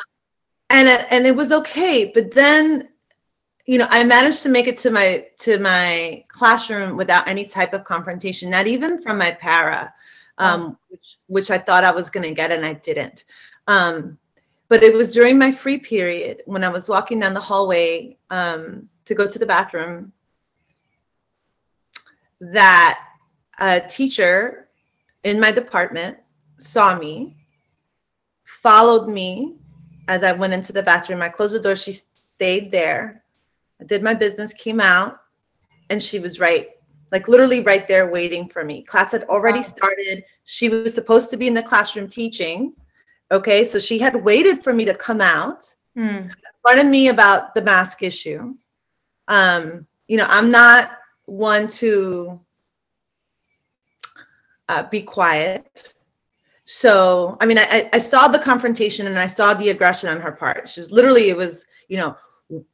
and, 0.72 0.88
and 1.12 1.28
it 1.28 1.36
was 1.36 1.52
okay. 1.52 2.12
But 2.14 2.32
then 2.32 2.89
you 3.70 3.78
know 3.78 3.88
i 3.92 4.04
managed 4.04 4.42
to 4.42 4.50
make 4.50 4.66
it 4.66 4.78
to 4.78 4.90
my 4.90 5.24
to 5.38 5.60
my 5.60 6.24
classroom 6.28 6.98
without 6.98 7.28
any 7.28 7.46
type 7.46 7.72
of 7.72 7.84
confrontation 7.84 8.50
not 8.50 8.66
even 8.66 9.00
from 9.00 9.20
my 9.20 9.32
para 9.32 9.94
um, 10.40 10.76
which 10.88 11.18
which 11.28 11.52
i 11.52 11.58
thought 11.58 11.84
i 11.84 11.92
was 11.92 12.10
going 12.10 12.28
to 12.28 12.34
get 12.34 12.52
and 12.52 12.66
i 12.66 12.74
didn't. 12.74 13.26
Um, 13.68 14.18
but 14.70 14.82
it 14.82 14.96
was 14.96 15.14
during 15.14 15.38
my 15.38 15.52
free 15.52 15.78
period 15.78 16.42
when 16.48 16.64
i 16.64 16.70
was 16.70 16.90
walking 16.90 17.20
down 17.20 17.36
the 17.36 17.48
hallway 17.50 18.18
um, 18.32 18.90
to 19.06 19.14
go 19.14 19.28
to 19.28 19.38
the 19.38 19.46
bathroom 19.46 20.14
that 22.42 23.00
a 23.60 23.82
teacher 23.82 24.68
in 25.24 25.40
my 25.40 25.52
department 25.52 26.18
saw 26.58 26.98
me 26.98 27.38
followed 28.46 29.08
me 29.08 29.58
as 30.08 30.24
i 30.24 30.32
went 30.32 30.54
into 30.54 30.74
the 30.74 30.82
bathroom. 30.82 31.22
I 31.22 31.30
closed 31.30 31.54
the 31.54 31.60
door. 31.60 31.76
She 31.76 31.92
stayed 31.92 32.72
there 32.72 33.24
I 33.82 33.86
did 33.86 34.04
my 34.04 34.14
business, 34.14 34.54
came 34.54 34.80
out, 34.80 35.20
and 35.90 36.02
she 36.02 36.20
was 36.20 36.40
right, 36.40 36.70
like 37.12 37.28
literally 37.28 37.62
right 37.62 37.88
there 37.88 38.10
waiting 38.10 38.50
for 38.50 38.64
me. 38.64 38.84
Class 38.84 39.12
had 39.14 39.24
already 39.26 39.64
started. 39.64 40.24
She 40.46 40.70
was 40.70 40.94
supposed 40.94 41.30
to 41.32 41.38
be 41.38 41.48
in 41.48 41.54
the 41.54 41.64
classroom 41.64 42.10
teaching. 42.10 42.74
Okay, 43.32 43.64
so 43.66 43.80
she 43.80 44.00
had 44.00 44.24
waited 44.24 44.64
for 44.64 44.74
me 44.74 44.86
to 44.86 44.94
come 44.96 45.22
out, 45.22 45.74
mm. 45.98 46.32
of 46.66 46.86
me 46.86 47.10
about 47.10 47.54
the 47.56 47.62
mask 47.62 48.04
issue. 48.04 48.56
Um, 49.28 49.86
you 50.08 50.18
know, 50.18 50.26
I'm 50.28 50.50
not 50.50 50.98
one 51.26 51.68
to 51.68 52.40
uh, 54.68 54.84
be 54.84 55.02
quiet. 55.02 55.94
So, 56.66 57.38
I 57.42 57.46
mean, 57.46 57.58
I, 57.58 57.90
I 57.94 58.00
saw 58.00 58.28
the 58.28 58.38
confrontation 58.38 59.08
and 59.08 59.18
I 59.18 59.28
saw 59.28 59.54
the 59.54 59.70
aggression 59.70 60.10
on 60.10 60.20
her 60.20 60.32
part. 60.32 60.70
She 60.70 60.80
was 60.80 60.92
literally, 60.92 61.30
it 61.30 61.38
was, 61.38 61.66
you 61.88 61.98
know, 61.98 62.16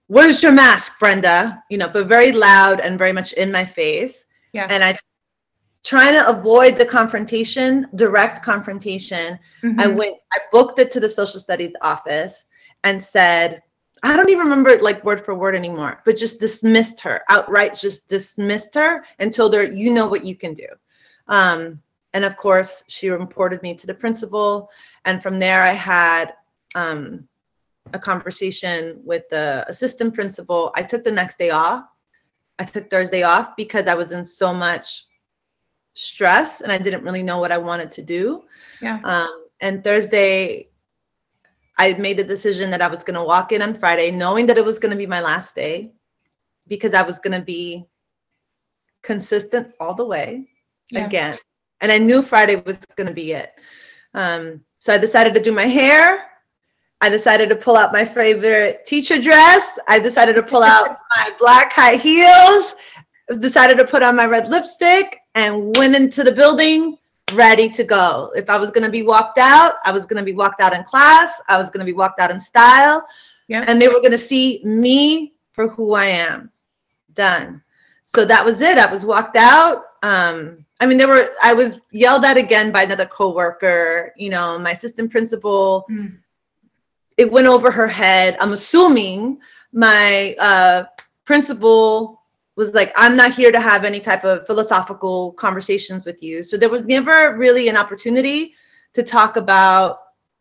where's 0.08 0.42
your 0.42 0.52
mask, 0.52 1.00
Brenda? 1.00 1.64
You 1.70 1.78
know, 1.78 1.90
but 1.90 2.08
very 2.08 2.32
loud 2.32 2.80
and 2.80 2.98
very 2.98 3.12
much 3.12 3.34
in 3.34 3.52
my 3.52 3.66
face. 3.66 4.26
Yeah. 4.54 4.68
And 4.70 4.84
I 4.84 4.98
trying 5.86 6.14
to 6.14 6.28
avoid 6.28 6.78
the 6.78 6.86
confrontation, 6.86 7.88
direct 7.94 8.44
confrontation. 8.44 9.38
Mm-hmm. 9.64 9.80
I 9.80 9.88
went, 9.88 10.16
I 10.34 10.40
booked 10.52 10.80
it 10.80 10.90
to 10.92 11.00
the 11.00 11.08
social 11.08 11.40
studies 11.40 11.74
office 11.82 12.44
and 12.84 13.02
said, 13.02 13.62
I 14.02 14.18
don't 14.18 14.30
even 14.30 14.48
remember 14.48 14.72
it 14.72 14.82
like 14.82 15.04
word 15.04 15.24
for 15.24 15.36
word 15.36 15.56
anymore, 15.56 16.02
but 16.04 16.18
just 16.18 16.40
dismissed 16.40 17.00
her 17.02 17.22
outright, 17.30 17.76
just 17.76 18.08
dismissed 18.08 18.74
her 18.76 19.06
and 19.20 19.32
told 19.32 19.54
her, 19.54 19.64
you 19.64 19.94
know 19.94 20.08
what 20.08 20.26
you 20.26 20.36
can 20.36 20.56
do. 20.56 20.68
Um, 21.28 21.82
and 22.14 22.26
of 22.26 22.36
course, 22.36 22.84
she 22.88 23.10
reported 23.10 23.62
me 23.62 23.76
to 23.76 23.88
the 23.88 23.94
principal. 23.94 24.72
And 25.06 25.22
from 25.22 25.40
there, 25.40 25.62
I 25.62 25.74
had 25.74 26.34
um, 26.74 27.28
a 27.94 28.00
conversation 28.00 29.00
with 29.04 29.28
the 29.30 29.66
assistant 29.68 30.14
principal. 30.14 30.72
I 30.76 30.84
took 30.84 31.04
the 31.04 31.12
next 31.12 31.38
day 31.38 31.52
off. 31.52 31.86
I 32.58 32.64
took 32.64 32.90
Thursday 32.90 33.24
off 33.24 33.56
because 33.56 33.88
I 33.88 33.96
was 33.96 34.12
in 34.12 34.26
so 34.26 34.54
much 34.54 35.06
stress 35.94 36.62
and 36.62 36.72
I 36.72 36.78
didn't 36.78 37.04
really 37.04 37.24
know 37.24 37.40
what 37.40 37.52
I 37.52 37.58
wanted 37.58 37.92
to 37.94 38.02
do. 38.02 38.44
Yeah. 38.82 39.00
Um, 39.04 39.46
and 39.60 39.84
Thursday, 39.84 40.70
I 41.78 41.94
made 41.94 42.18
the 42.18 42.24
decision 42.24 42.70
that 42.72 42.82
I 42.82 42.88
was 42.88 43.04
going 43.04 43.16
to 43.16 43.24
walk 43.24 43.52
in 43.52 43.62
on 43.62 43.74
Friday, 43.74 44.12
knowing 44.12 44.46
that 44.48 44.58
it 44.58 44.66
was 44.66 44.80
going 44.80 44.92
to 44.92 44.98
be 44.98 45.08
my 45.08 45.22
last 45.22 45.56
day 45.56 45.92
because 46.68 46.94
I 46.94 47.02
was 47.02 47.20
going 47.20 47.38
to 47.38 47.46
be 47.46 47.86
consistent 49.02 49.74
all 49.80 49.94
the 49.94 50.06
way 50.06 50.48
yeah. 50.90 51.06
again. 51.06 51.38
And 51.82 51.92
I 51.92 51.98
knew 51.98 52.22
Friday 52.22 52.56
was 52.56 52.78
going 52.96 53.08
to 53.08 53.14
be 53.14 53.34
it. 53.34 53.54
Um, 54.14 54.62
so 54.80 54.94
I 54.94 54.98
decided 54.98 55.34
to 55.34 55.42
do 55.42 55.52
my 55.52 55.66
hair 55.66 56.30
I 57.06 57.10
decided 57.10 57.50
to 57.50 57.56
pull 57.56 57.78
out 57.78 57.94
my 57.94 58.04
favorite 58.04 58.84
teacher 58.84 59.22
dress. 59.22 59.78
I 59.88 60.00
decided 60.00 60.34
to 60.34 60.42
pull 60.42 60.64
out 60.64 60.98
my 61.16 61.32
black 61.38 61.72
high 61.72 61.98
heels, 61.98 62.74
decided 63.40 63.78
to 63.78 63.86
put 63.86 64.02
on 64.02 64.16
my 64.16 64.26
red 64.26 64.50
lipstick, 64.50 65.20
and 65.36 65.78
went 65.78 65.96
into 65.96 66.24
the 66.24 66.32
building 66.32 66.98
ready 67.34 67.70
to 67.70 67.84
go. 67.84 68.32
If 68.36 68.50
I 68.50 68.58
was 68.58 68.72
going 68.72 68.86
to 68.86 68.90
be 68.90 69.04
walked 69.04 69.38
out, 69.38 69.74
I 69.86 69.92
was 69.92 70.08
going 70.08 70.18
to 70.18 70.26
be 70.26 70.34
walked 70.36 70.62
out 70.62 70.74
in 70.74 70.84
class. 70.84 71.40
I 71.48 71.60
was 71.60 71.70
going 71.70 71.86
to 71.86 71.86
be 71.86 71.94
walked 71.94 72.20
out 72.20 72.32
in 72.32 72.40
style. 72.40 73.06
Yep. 73.50 73.66
And 73.68 73.80
they 73.80 73.88
were 73.88 74.00
going 74.00 74.10
to 74.10 74.18
see 74.18 74.62
me 74.64 75.36
for 75.52 75.68
who 75.68 75.94
I 75.94 76.06
am. 76.06 76.50
Done. 77.14 77.62
So 78.08 78.26
that 78.26 78.44
was 78.44 78.62
it. 78.62 78.80
I 78.80 78.92
was 78.92 79.06
walked 79.06 79.38
out. 79.38 79.84
Um, 80.02 80.66
I 80.80 80.88
mean, 80.88 80.98
there 80.98 81.08
were, 81.08 81.30
I 81.44 81.54
was 81.54 81.82
yelled 81.92 82.26
at 82.26 82.36
again 82.36 82.72
by 82.72 82.82
another 82.82 83.06
coworker, 83.06 84.12
you 84.18 84.32
know, 84.32 84.58
my 84.58 84.72
assistant 84.72 85.12
principal. 85.12 85.86
Mm 85.92 86.18
it 87.18 87.32
went 87.32 87.48
over 87.48 87.72
her 87.72 87.88
head. 87.88 88.38
I'm 88.40 88.54
assuming 88.54 89.40
my 89.72 90.36
uh, 90.40 90.86
principal 91.26 92.22
was 92.56 92.74
like, 92.74 92.94
I'm 92.96 93.16
not 93.16 93.34
here 93.34 93.52
to 93.52 93.60
have 93.60 93.84
any 93.84 94.00
type 94.00 94.24
of 94.24 94.46
philosophical 94.48 95.34
conversations 95.34 96.06
with 96.06 96.24
you. 96.24 96.44
So 96.44 96.58
there 96.58 96.70
was 96.70 96.86
never 96.86 97.38
really 97.38 97.68
an 97.68 97.78
opportunity 97.78 98.56
to 98.94 99.04
talk 99.04 99.36
about 99.36 100.00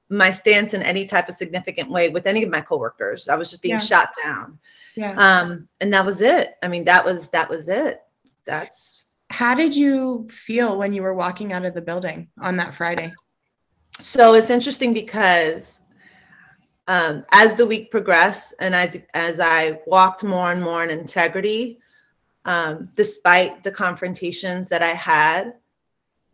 my 0.08 0.30
stance 0.30 0.74
in 0.74 0.82
any 0.82 1.06
type 1.06 1.28
of 1.28 1.34
significant 1.34 1.90
way 1.90 2.08
with 2.08 2.26
any 2.26 2.42
of 2.42 2.50
my 2.50 2.60
coworkers. 2.60 3.28
I 3.28 3.34
was 3.34 3.50
just 3.50 3.62
being 3.62 3.72
yeah. 3.72 3.78
shot 3.78 4.10
down. 4.22 4.58
Yeah. 4.94 5.14
Um, 5.16 5.68
and 5.80 5.92
that 5.92 6.06
was 6.06 6.20
it. 6.20 6.54
I 6.62 6.68
mean, 6.68 6.84
that 6.84 7.04
was 7.04 7.30
that 7.30 7.50
was 7.50 7.68
it. 7.68 8.00
That's 8.44 9.12
how 9.30 9.54
did 9.54 9.74
you 9.74 10.28
feel 10.30 10.78
when 10.78 10.92
you 10.92 11.02
were 11.02 11.14
walking 11.14 11.52
out 11.52 11.64
of 11.64 11.74
the 11.74 11.82
building 11.82 12.28
on 12.40 12.56
that 12.58 12.74
Friday? 12.74 13.12
So 13.98 14.34
it's 14.34 14.50
interesting 14.50 14.92
because 14.92 15.73
um, 16.86 17.24
as 17.32 17.56
the 17.56 17.66
week 17.66 17.90
progressed 17.90 18.54
and 18.58 18.74
as 18.74 18.98
as 19.14 19.40
I 19.40 19.80
walked 19.86 20.22
more 20.22 20.52
and 20.52 20.62
more 20.62 20.84
in 20.84 20.90
integrity, 20.90 21.78
um, 22.44 22.88
despite 22.94 23.62
the 23.64 23.70
confrontations 23.70 24.68
that 24.68 24.82
I 24.82 24.92
had, 24.92 25.54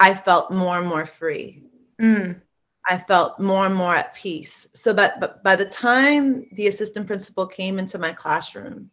I 0.01 0.15
felt 0.15 0.51
more 0.51 0.79
and 0.79 0.89
more 0.89 1.07
free. 1.07 1.63
Mm. 2.01 2.41
I 2.89 2.99
felt 2.99 3.39
more 3.39 3.67
and 3.67 3.75
more 3.75 3.95
at 3.95 4.15
peace. 4.15 4.67
So, 4.73 4.93
but, 4.93 5.21
but 5.21 5.45
by 5.45 5.55
the 5.55 5.67
time 5.67 6.47
the 6.53 6.67
assistant 6.67 7.07
principal 7.07 7.47
came 7.47 7.79
into 7.79 7.99
my 7.99 8.13
classroom, 8.13 8.91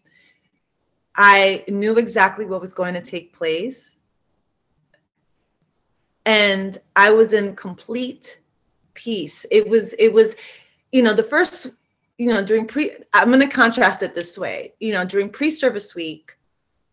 I 1.16 1.64
knew 1.68 1.98
exactly 1.98 2.46
what 2.46 2.62
was 2.62 2.74
going 2.74 2.94
to 2.94 3.02
take 3.02 3.34
place. 3.34 3.96
And 6.26 6.80
I 6.96 7.12
was 7.12 7.32
in 7.34 7.56
complete 7.56 8.42
peace. 8.94 9.46
It 9.50 9.68
was, 9.68 9.94
it 9.94 10.12
was, 10.12 10.36
you 10.98 11.04
know, 11.04 11.14
the 11.14 11.22
first, 11.22 11.68
you 12.18 12.26
know, 12.26 12.44
during 12.44 12.66
pre, 12.66 12.90
I'm 13.14 13.28
going 13.28 13.48
to 13.48 13.56
contrast 13.56 14.02
it 14.02 14.16
this 14.16 14.36
way. 14.36 14.74
You 14.80 14.94
know, 14.94 15.06
during 15.06 15.30
pre 15.30 15.52
service 15.52 15.94
week, 15.94 16.36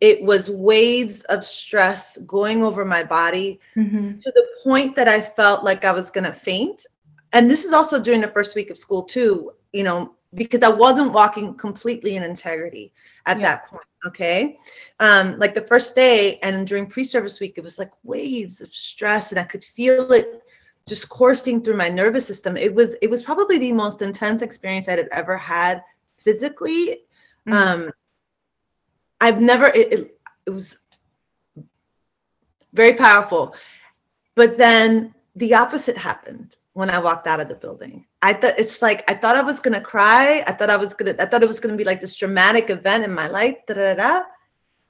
it 0.02 0.22
was 0.22 0.50
waves 0.50 1.22
of 1.22 1.42
stress 1.42 2.18
going 2.18 2.62
over 2.62 2.84
my 2.84 3.02
body 3.02 3.60
mm-hmm. 3.74 4.18
to 4.18 4.30
the 4.32 4.46
point 4.62 4.94
that 4.96 5.08
I 5.08 5.22
felt 5.22 5.64
like 5.64 5.86
I 5.86 5.92
was 5.92 6.10
going 6.10 6.24
to 6.24 6.34
faint. 6.34 6.84
And 7.32 7.50
this 7.50 7.64
is 7.64 7.72
also 7.72 7.98
during 7.98 8.20
the 8.20 8.28
first 8.28 8.54
week 8.54 8.68
of 8.68 8.76
school, 8.76 9.02
too, 9.02 9.52
you 9.72 9.84
know, 9.84 10.14
because 10.34 10.60
I 10.62 10.68
wasn't 10.68 11.14
walking 11.14 11.54
completely 11.54 12.16
in 12.16 12.22
integrity 12.22 12.92
at 13.24 13.40
yeah. 13.40 13.56
that 13.56 13.68
point. 13.68 13.86
Okay. 14.06 14.58
Um, 15.00 15.38
like 15.38 15.54
the 15.54 15.66
first 15.66 15.94
day 15.94 16.38
and 16.40 16.68
during 16.68 16.86
pre 16.86 17.04
service 17.04 17.40
week, 17.40 17.54
it 17.56 17.64
was 17.64 17.78
like 17.78 17.90
waves 18.02 18.60
of 18.60 18.68
stress, 18.68 19.32
and 19.32 19.40
I 19.40 19.44
could 19.44 19.64
feel 19.64 20.12
it 20.12 20.43
just 20.86 21.08
coursing 21.08 21.62
through 21.62 21.76
my 21.76 21.88
nervous 21.88 22.26
system. 22.26 22.56
It 22.56 22.74
was 22.74 22.94
it 23.00 23.08
was 23.10 23.22
probably 23.22 23.58
the 23.58 23.72
most 23.72 24.02
intense 24.02 24.42
experience 24.42 24.88
I'd 24.88 25.08
ever 25.12 25.36
had 25.36 25.82
physically. 26.18 26.98
Mm-hmm. 27.48 27.52
Um, 27.52 27.92
I've 29.20 29.40
never 29.40 29.66
it, 29.66 29.92
it, 29.92 30.18
it 30.46 30.50
was 30.50 30.78
very 32.72 32.94
powerful, 32.94 33.54
but 34.34 34.58
then 34.58 35.14
the 35.36 35.54
opposite 35.54 35.96
happened 35.96 36.56
when 36.74 36.90
I 36.90 36.98
walked 36.98 37.26
out 37.26 37.40
of 37.40 37.48
the 37.48 37.54
building. 37.54 38.04
I 38.20 38.34
thought 38.34 38.58
it's 38.58 38.82
like 38.82 39.08
I 39.10 39.14
thought 39.14 39.36
I 39.36 39.42
was 39.42 39.60
gonna 39.60 39.80
cry. 39.80 40.42
I 40.46 40.52
thought 40.52 40.70
I 40.70 40.76
was 40.76 40.92
gonna. 40.92 41.14
I 41.18 41.26
thought 41.26 41.42
it 41.42 41.48
was 41.48 41.60
gonna 41.60 41.76
be 41.76 41.84
like 41.84 42.00
this 42.00 42.16
dramatic 42.16 42.68
event 42.68 43.04
in 43.04 43.14
my 43.14 43.28
life. 43.28 43.56
Da, 43.66 43.74
da, 43.74 43.94
da. 43.94 44.20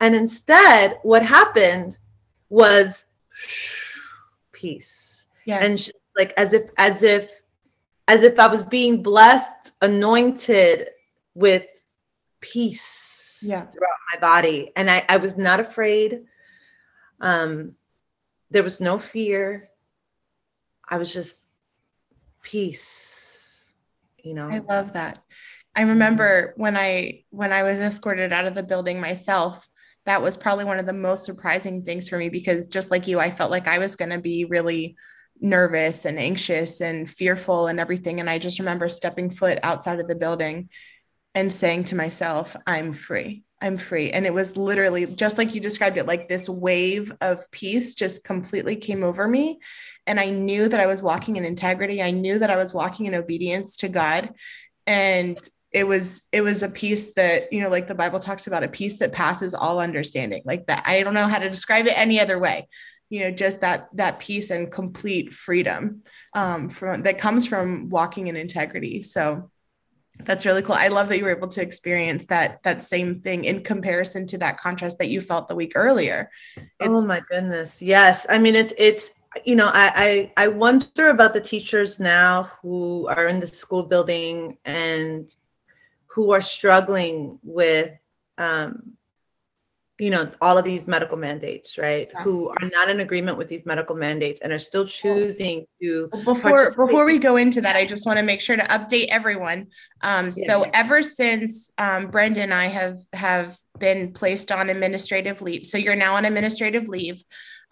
And 0.00 0.14
instead, 0.14 0.98
what 1.02 1.24
happened 1.24 1.98
was 2.48 3.04
peace 4.52 5.03
Yes. 5.46 5.64
And 5.64 5.80
she, 5.80 5.92
like 6.16 6.32
as 6.36 6.52
if 6.52 6.70
as 6.76 7.02
if 7.02 7.30
as 8.06 8.22
if 8.22 8.38
I 8.38 8.46
was 8.46 8.62
being 8.62 9.02
blessed, 9.02 9.72
anointed 9.80 10.90
with 11.34 11.66
peace 12.40 13.42
yeah. 13.46 13.62
throughout 13.62 13.96
my 14.12 14.20
body. 14.20 14.70
And 14.76 14.90
I, 14.90 15.04
I 15.08 15.16
was 15.16 15.36
not 15.36 15.60
afraid. 15.60 16.24
Um, 17.20 17.74
there 18.50 18.62
was 18.62 18.80
no 18.80 18.98
fear. 18.98 19.70
I 20.88 20.98
was 20.98 21.12
just 21.12 21.40
peace, 22.42 23.64
you 24.22 24.34
know. 24.34 24.48
I 24.50 24.58
love 24.58 24.92
that. 24.92 25.18
I 25.74 25.82
remember 25.82 26.52
when 26.56 26.76
I 26.76 27.24
when 27.30 27.52
I 27.52 27.62
was 27.62 27.78
escorted 27.78 28.32
out 28.32 28.46
of 28.46 28.54
the 28.54 28.62
building 28.62 29.00
myself, 29.00 29.66
that 30.06 30.22
was 30.22 30.36
probably 30.36 30.64
one 30.64 30.78
of 30.78 30.86
the 30.86 30.92
most 30.92 31.24
surprising 31.24 31.82
things 31.82 32.08
for 32.08 32.18
me 32.18 32.28
because 32.28 32.68
just 32.68 32.90
like 32.90 33.08
you, 33.08 33.18
I 33.18 33.30
felt 33.30 33.50
like 33.50 33.66
I 33.66 33.78
was 33.78 33.96
going 33.96 34.10
to 34.10 34.18
be 34.18 34.44
really 34.44 34.96
nervous 35.44 36.06
and 36.06 36.18
anxious 36.18 36.80
and 36.80 37.08
fearful 37.08 37.66
and 37.66 37.78
everything. 37.78 38.18
And 38.18 38.30
I 38.30 38.38
just 38.38 38.58
remember 38.58 38.88
stepping 38.88 39.30
foot 39.30 39.58
outside 39.62 40.00
of 40.00 40.08
the 40.08 40.14
building 40.14 40.70
and 41.34 41.52
saying 41.52 41.84
to 41.84 41.96
myself, 41.96 42.56
I'm 42.66 42.94
free. 42.94 43.44
I'm 43.60 43.76
free. 43.76 44.10
And 44.10 44.26
it 44.26 44.32
was 44.32 44.56
literally 44.56 45.06
just 45.06 45.36
like 45.36 45.54
you 45.54 45.60
described 45.60 45.98
it, 45.98 46.06
like 46.06 46.28
this 46.28 46.48
wave 46.48 47.12
of 47.20 47.50
peace 47.50 47.94
just 47.94 48.24
completely 48.24 48.76
came 48.76 49.04
over 49.04 49.28
me. 49.28 49.58
And 50.06 50.18
I 50.18 50.30
knew 50.30 50.66
that 50.66 50.80
I 50.80 50.86
was 50.86 51.02
walking 51.02 51.36
in 51.36 51.44
integrity. 51.44 52.02
I 52.02 52.10
knew 52.10 52.38
that 52.38 52.50
I 52.50 52.56
was 52.56 52.72
walking 52.72 53.06
in 53.06 53.14
obedience 53.14 53.76
to 53.78 53.88
God. 53.88 54.32
And 54.86 55.38
it 55.72 55.86
was 55.86 56.22
it 56.30 56.40
was 56.40 56.62
a 56.62 56.70
peace 56.70 57.14
that 57.14 57.52
you 57.52 57.60
know 57.60 57.68
like 57.68 57.88
the 57.88 57.96
bible 57.96 58.20
talks 58.20 58.46
about 58.46 58.62
a 58.62 58.68
peace 58.68 58.98
that 59.00 59.10
passes 59.12 59.54
all 59.54 59.80
understanding 59.80 60.40
like 60.44 60.64
that 60.66 60.84
i 60.86 61.02
don't 61.02 61.14
know 61.14 61.26
how 61.26 61.40
to 61.40 61.50
describe 61.50 61.88
it 61.88 61.98
any 61.98 62.20
other 62.20 62.38
way 62.38 62.68
you 63.10 63.20
know 63.20 63.30
just 63.30 63.60
that 63.60 63.88
that 63.94 64.18
peace 64.18 64.50
and 64.50 64.72
complete 64.72 65.32
freedom 65.32 66.02
um 66.34 66.68
from 66.68 67.02
that 67.02 67.18
comes 67.18 67.46
from 67.46 67.88
walking 67.90 68.26
in 68.28 68.36
integrity. 68.36 69.02
So 69.02 69.50
that's 70.20 70.46
really 70.46 70.62
cool. 70.62 70.76
I 70.76 70.88
love 70.88 71.08
that 71.08 71.18
you 71.18 71.24
were 71.24 71.36
able 71.36 71.48
to 71.48 71.62
experience 71.62 72.26
that 72.26 72.62
that 72.62 72.82
same 72.82 73.20
thing 73.20 73.44
in 73.44 73.64
comparison 73.64 74.26
to 74.28 74.38
that 74.38 74.58
contrast 74.58 74.98
that 74.98 75.10
you 75.10 75.20
felt 75.20 75.48
the 75.48 75.56
week 75.56 75.72
earlier. 75.74 76.30
It's, 76.56 76.68
oh 76.80 77.04
my 77.04 77.20
goodness. 77.28 77.82
Yes. 77.82 78.26
I 78.28 78.38
mean 78.38 78.54
it's 78.54 78.72
it's 78.78 79.10
you 79.44 79.56
know 79.56 79.66
I, 79.66 80.30
I 80.36 80.44
i 80.44 80.46
wonder 80.46 81.08
about 81.08 81.34
the 81.34 81.40
teachers 81.40 81.98
now 81.98 82.52
who 82.62 83.08
are 83.08 83.26
in 83.26 83.40
the 83.40 83.48
school 83.48 83.82
building 83.82 84.58
and 84.64 85.34
who 86.06 86.30
are 86.30 86.40
struggling 86.40 87.40
with 87.42 87.90
um, 88.38 88.92
you 89.98 90.10
know 90.10 90.28
all 90.40 90.58
of 90.58 90.64
these 90.64 90.86
medical 90.86 91.16
mandates 91.16 91.78
right 91.78 92.08
yeah. 92.12 92.22
who 92.22 92.48
are 92.48 92.68
not 92.70 92.88
in 92.88 93.00
agreement 93.00 93.38
with 93.38 93.48
these 93.48 93.64
medical 93.64 93.94
mandates 93.94 94.40
and 94.40 94.52
are 94.52 94.58
still 94.58 94.84
choosing 94.84 95.64
to 95.80 96.08
before 96.24 96.70
before 96.70 97.04
we 97.04 97.18
go 97.18 97.36
into 97.36 97.60
that 97.60 97.76
i 97.76 97.86
just 97.86 98.04
want 98.04 98.16
to 98.16 98.22
make 98.22 98.40
sure 98.40 98.56
to 98.56 98.64
update 98.64 99.06
everyone 99.08 99.66
um, 100.02 100.30
yeah. 100.36 100.46
so 100.46 100.66
ever 100.74 101.02
since 101.02 101.70
um, 101.78 102.08
brenda 102.08 102.42
and 102.42 102.52
i 102.52 102.66
have 102.66 103.00
have 103.12 103.56
been 103.78 104.12
placed 104.12 104.50
on 104.50 104.68
administrative 104.68 105.40
leave 105.42 105.64
so 105.64 105.78
you're 105.78 105.96
now 105.96 106.14
on 106.16 106.24
administrative 106.24 106.88
leave 106.88 107.22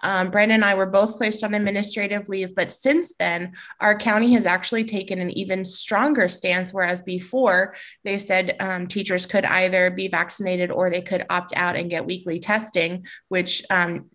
um, 0.02 0.30
Brenda 0.30 0.54
and 0.54 0.64
I 0.64 0.74
were 0.74 0.86
both 0.86 1.16
placed 1.16 1.44
on 1.44 1.54
administrative 1.54 2.28
leave, 2.28 2.54
but 2.54 2.72
since 2.72 3.14
then, 3.14 3.52
our 3.80 3.96
county 3.96 4.32
has 4.34 4.46
actually 4.46 4.84
taken 4.84 5.20
an 5.20 5.30
even 5.30 5.64
stronger 5.64 6.28
stance. 6.28 6.72
Whereas 6.72 7.02
before, 7.02 7.76
they 8.04 8.18
said 8.18 8.56
um, 8.60 8.86
teachers 8.86 9.26
could 9.26 9.44
either 9.44 9.90
be 9.90 10.08
vaccinated 10.08 10.70
or 10.70 10.90
they 10.90 11.02
could 11.02 11.24
opt 11.30 11.52
out 11.56 11.76
and 11.76 11.90
get 11.90 12.06
weekly 12.06 12.40
testing, 12.40 13.06
which 13.28 13.62
um, 13.70 14.10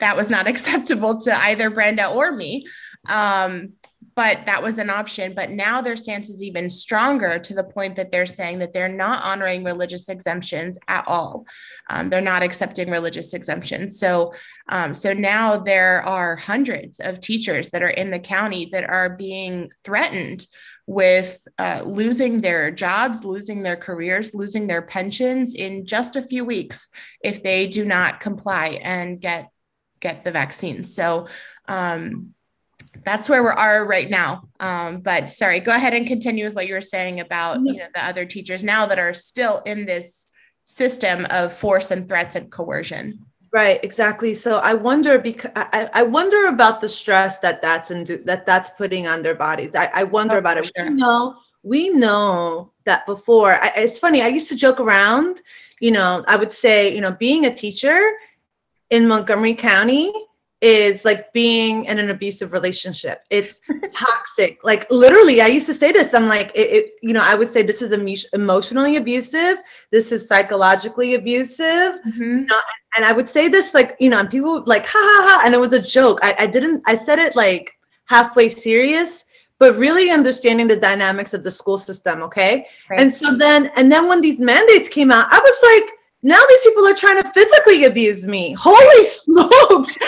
that 0.00 0.16
was 0.16 0.30
not 0.30 0.48
acceptable 0.48 1.20
to 1.20 1.36
either 1.36 1.70
Brenda 1.70 2.08
or 2.08 2.32
me. 2.32 2.66
Um, 3.08 3.74
but 4.16 4.46
that 4.46 4.62
was 4.62 4.78
an 4.78 4.90
option. 4.90 5.34
But 5.34 5.50
now 5.50 5.80
their 5.80 5.96
stance 5.96 6.28
is 6.28 6.42
even 6.42 6.70
stronger 6.70 7.38
to 7.38 7.54
the 7.54 7.64
point 7.64 7.96
that 7.96 8.12
they're 8.12 8.26
saying 8.26 8.58
that 8.60 8.72
they're 8.72 8.88
not 8.88 9.24
honoring 9.24 9.64
religious 9.64 10.08
exemptions 10.08 10.78
at 10.88 11.04
all. 11.06 11.46
Um, 11.90 12.10
they're 12.10 12.20
not 12.20 12.42
accepting 12.42 12.90
religious 12.90 13.34
exemptions. 13.34 13.98
So, 13.98 14.32
um, 14.68 14.94
so 14.94 15.12
now 15.12 15.58
there 15.58 16.02
are 16.04 16.36
hundreds 16.36 17.00
of 17.00 17.20
teachers 17.20 17.70
that 17.70 17.82
are 17.82 17.88
in 17.88 18.10
the 18.10 18.18
county 18.18 18.70
that 18.72 18.88
are 18.88 19.10
being 19.10 19.70
threatened 19.84 20.46
with 20.86 21.46
uh, 21.58 21.82
losing 21.84 22.40
their 22.40 22.70
jobs, 22.70 23.24
losing 23.24 23.62
their 23.62 23.76
careers, 23.76 24.34
losing 24.34 24.66
their 24.66 24.82
pensions 24.82 25.54
in 25.54 25.86
just 25.86 26.14
a 26.14 26.22
few 26.22 26.44
weeks 26.44 26.88
if 27.22 27.42
they 27.42 27.66
do 27.66 27.84
not 27.84 28.20
comply 28.20 28.78
and 28.82 29.20
get 29.20 29.48
get 30.00 30.22
the 30.24 30.30
vaccine. 30.30 30.84
So 30.84 31.28
um, 31.66 32.34
that's 33.04 33.28
where 33.28 33.42
we 33.42 33.50
are 33.50 33.84
right 33.84 34.08
now. 34.08 34.48
Um, 34.60 35.00
but 35.00 35.30
sorry, 35.30 35.60
go 35.60 35.74
ahead 35.74 35.94
and 35.94 36.06
continue 36.06 36.44
with 36.44 36.54
what 36.54 36.66
you 36.66 36.74
were 36.74 36.80
saying 36.80 37.20
about 37.20 37.60
you 37.60 37.74
know 37.74 37.86
the 37.94 38.04
other 38.04 38.24
teachers 38.24 38.62
now 38.62 38.86
that 38.86 38.98
are 38.98 39.14
still 39.14 39.60
in 39.66 39.86
this 39.86 40.28
system 40.64 41.26
of 41.30 41.52
force 41.52 41.90
and 41.90 42.08
threats 42.08 42.36
and 42.36 42.50
coercion. 42.50 43.24
Right, 43.52 43.78
exactly. 43.84 44.34
So 44.34 44.56
I 44.58 44.74
wonder 44.74 45.16
because 45.16 45.52
I, 45.54 45.88
I 45.92 46.02
wonder 46.02 46.48
about 46.48 46.80
the 46.80 46.88
stress 46.88 47.38
that 47.38 47.62
that's 47.62 47.92
in, 47.92 48.04
that 48.24 48.46
that's 48.46 48.70
putting 48.70 49.06
on 49.06 49.22
their 49.22 49.36
bodies. 49.36 49.76
I, 49.76 49.90
I 49.94 50.02
wonder 50.02 50.34
oh, 50.34 50.38
about 50.38 50.58
it. 50.58 50.70
Sure. 50.76 50.86
We 50.86 50.94
know 50.94 51.36
we 51.62 51.90
know 51.90 52.72
that 52.84 53.06
before. 53.06 53.54
I, 53.54 53.72
it's 53.76 54.00
funny. 54.00 54.22
I 54.22 54.26
used 54.26 54.48
to 54.48 54.56
joke 54.56 54.80
around. 54.80 55.40
You 55.78 55.92
know, 55.92 56.24
I 56.26 56.36
would 56.36 56.52
say, 56.52 56.94
you 56.94 57.00
know, 57.00 57.12
being 57.12 57.46
a 57.46 57.54
teacher 57.54 58.00
in 58.90 59.06
Montgomery 59.06 59.54
County 59.54 60.12
is 60.64 61.04
like 61.04 61.30
being 61.34 61.84
in 61.84 61.98
an 61.98 62.08
abusive 62.08 62.54
relationship. 62.54 63.22
It's 63.28 63.60
toxic. 63.92 64.58
Like 64.64 64.90
literally, 64.90 65.42
I 65.42 65.48
used 65.48 65.66
to 65.66 65.74
say 65.74 65.92
this. 65.92 66.14
I'm 66.14 66.26
like, 66.26 66.50
it, 66.54 66.72
it, 66.72 66.92
you 67.02 67.12
know, 67.12 67.20
I 67.22 67.34
would 67.34 67.50
say 67.50 67.62
this 67.62 67.82
is 67.82 67.92
emotionally 68.32 68.96
abusive. 68.96 69.58
This 69.90 70.10
is 70.10 70.26
psychologically 70.26 71.16
abusive. 71.16 72.00
Mm-hmm. 72.08 72.46
and 72.96 73.04
I 73.04 73.12
would 73.12 73.28
say 73.28 73.48
this 73.48 73.74
like, 73.74 73.94
you 74.00 74.08
know, 74.08 74.18
and 74.18 74.30
people 74.30 74.64
like, 74.64 74.86
ha 74.86 74.98
ha 74.98 75.28
ha. 75.28 75.42
And 75.44 75.54
it 75.54 75.60
was 75.60 75.74
a 75.74 75.82
joke. 75.82 76.18
I, 76.22 76.34
I 76.38 76.46
didn't, 76.46 76.82
I 76.86 76.96
said 76.96 77.18
it 77.18 77.36
like 77.36 77.74
halfway 78.06 78.48
serious, 78.48 79.26
but 79.58 79.76
really 79.76 80.10
understanding 80.10 80.66
the 80.66 80.76
dynamics 80.76 81.34
of 81.34 81.44
the 81.44 81.50
school 81.50 81.76
system. 81.76 82.22
Okay. 82.22 82.66
Right. 82.88 83.00
And 83.00 83.12
so 83.12 83.36
then, 83.36 83.70
and 83.76 83.92
then 83.92 84.08
when 84.08 84.22
these 84.22 84.40
mandates 84.40 84.88
came 84.88 85.12
out, 85.12 85.26
I 85.30 85.38
was 85.38 85.60
like, 85.62 85.98
now 86.24 86.40
these 86.48 86.60
people 86.62 86.86
are 86.86 86.94
trying 86.94 87.22
to 87.22 87.30
physically 87.32 87.84
abuse 87.84 88.24
me. 88.24 88.56
Holy 88.58 89.04
smokes. 89.06 89.98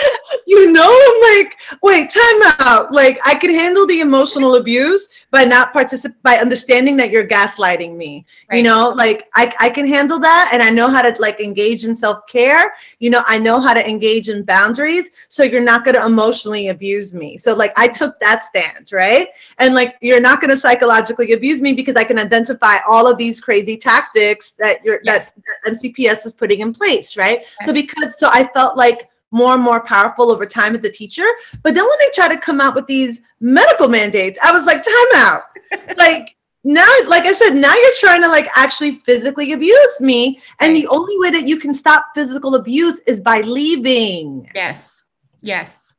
You 0.47 0.71
know, 0.71 0.81
I'm 0.83 1.37
like, 1.37 1.59
wait, 1.83 2.09
time 2.09 2.53
out. 2.59 2.91
Like 2.91 3.19
I 3.23 3.35
can 3.35 3.51
handle 3.51 3.85
the 3.85 3.99
emotional 3.99 4.55
abuse 4.55 5.07
by 5.29 5.43
not 5.43 5.73
participate 5.73 6.21
by 6.23 6.37
understanding 6.37 6.97
that 6.97 7.11
you're 7.11 7.27
gaslighting 7.27 7.95
me. 7.95 8.25
Right. 8.49 8.57
You 8.57 8.63
know, 8.63 8.93
like 8.97 9.29
I, 9.35 9.53
I 9.59 9.69
can 9.69 9.87
handle 9.87 10.17
that 10.19 10.49
and 10.51 10.63
I 10.63 10.71
know 10.71 10.87
how 10.87 11.03
to 11.03 11.15
like 11.21 11.39
engage 11.39 11.85
in 11.85 11.95
self-care. 11.95 12.73
You 12.97 13.11
know, 13.11 13.23
I 13.27 13.37
know 13.37 13.59
how 13.59 13.75
to 13.75 13.87
engage 13.87 14.29
in 14.29 14.43
boundaries. 14.43 15.09
So 15.29 15.43
you're 15.43 15.61
not 15.61 15.85
gonna 15.85 16.03
emotionally 16.03 16.69
abuse 16.69 17.13
me. 17.13 17.37
So 17.37 17.53
like 17.55 17.73
I 17.77 17.87
took 17.87 18.19
that 18.21 18.43
stance, 18.43 18.91
right? 18.91 19.27
And 19.59 19.75
like 19.75 19.97
you're 20.01 20.19
not 20.19 20.41
gonna 20.41 20.57
psychologically 20.57 21.33
abuse 21.33 21.61
me 21.61 21.73
because 21.73 21.95
I 21.95 22.05
can 22.05 22.17
identify 22.17 22.77
all 22.89 23.05
of 23.07 23.19
these 23.19 23.39
crazy 23.39 23.77
tactics 23.77 24.51
that 24.51 24.83
you're 24.83 24.99
yes. 25.03 25.29
that, 25.29 25.43
that 25.65 25.73
MCP 25.73 26.06
was 26.09 26.33
putting 26.33 26.59
in 26.59 26.73
place, 26.73 27.17
right? 27.17 27.39
Okay. 27.39 27.65
So 27.65 27.73
because 27.73 28.19
so 28.19 28.29
I 28.31 28.45
felt 28.53 28.77
like 28.77 29.09
more 29.31 29.53
and 29.53 29.63
more 29.63 29.83
powerful 29.83 30.31
over 30.31 30.45
time 30.45 30.75
as 30.75 30.83
a 30.83 30.91
teacher. 30.91 31.25
But 31.63 31.75
then 31.75 31.83
when 31.83 31.97
they 31.99 32.09
try 32.13 32.33
to 32.33 32.39
come 32.39 32.61
out 32.61 32.75
with 32.75 32.87
these 32.87 33.19
medical 33.39 33.87
mandates, 33.87 34.39
I 34.43 34.51
was 34.51 34.65
like, 34.65 34.83
time 34.83 35.15
out. 35.15 35.43
like 35.97 36.35
now, 36.63 36.87
like 37.07 37.23
I 37.23 37.33
said, 37.33 37.51
now 37.51 37.73
you're 37.73 37.91
trying 37.99 38.21
to 38.21 38.27
like 38.27 38.47
actually 38.55 38.95
physically 39.05 39.53
abuse 39.53 40.01
me. 40.01 40.39
And 40.59 40.75
the 40.75 40.87
only 40.87 41.17
way 41.17 41.29
that 41.31 41.47
you 41.47 41.57
can 41.57 41.73
stop 41.73 42.07
physical 42.15 42.55
abuse 42.55 42.99
is 43.01 43.19
by 43.19 43.41
leaving. 43.41 44.49
Yes. 44.53 45.03
Yes. 45.41 45.93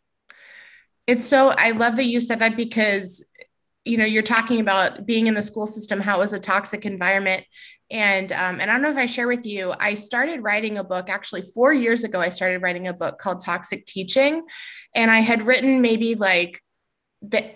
It's 1.06 1.26
so 1.26 1.54
I 1.56 1.70
love 1.70 1.96
that 1.96 2.04
you 2.04 2.20
said 2.20 2.38
that 2.40 2.54
because 2.54 3.24
you 3.88 3.96
know 3.96 4.04
you're 4.04 4.22
talking 4.22 4.60
about 4.60 5.06
being 5.06 5.26
in 5.26 5.34
the 5.34 5.42
school 5.42 5.66
system 5.66 6.00
how 6.00 6.16
it 6.16 6.20
was 6.20 6.32
a 6.32 6.40
toxic 6.40 6.84
environment 6.84 7.44
and 7.90 8.32
um, 8.32 8.60
and 8.60 8.70
I 8.70 8.74
don't 8.74 8.82
know 8.82 8.90
if 8.90 8.96
I 8.96 9.06
share 9.06 9.28
with 9.28 9.46
you, 9.46 9.72
I 9.78 9.94
started 9.94 10.42
writing 10.42 10.76
a 10.76 10.84
book 10.84 11.08
actually 11.08 11.42
four 11.54 11.72
years 11.72 12.04
ago. 12.04 12.20
I 12.20 12.28
started 12.28 12.60
writing 12.60 12.88
a 12.88 12.92
book 12.92 13.18
called 13.18 13.42
Toxic 13.42 13.86
Teaching, 13.86 14.42
and 14.94 15.10
I 15.10 15.20
had 15.20 15.46
written 15.46 15.80
maybe 15.80 16.14
like 16.14 16.62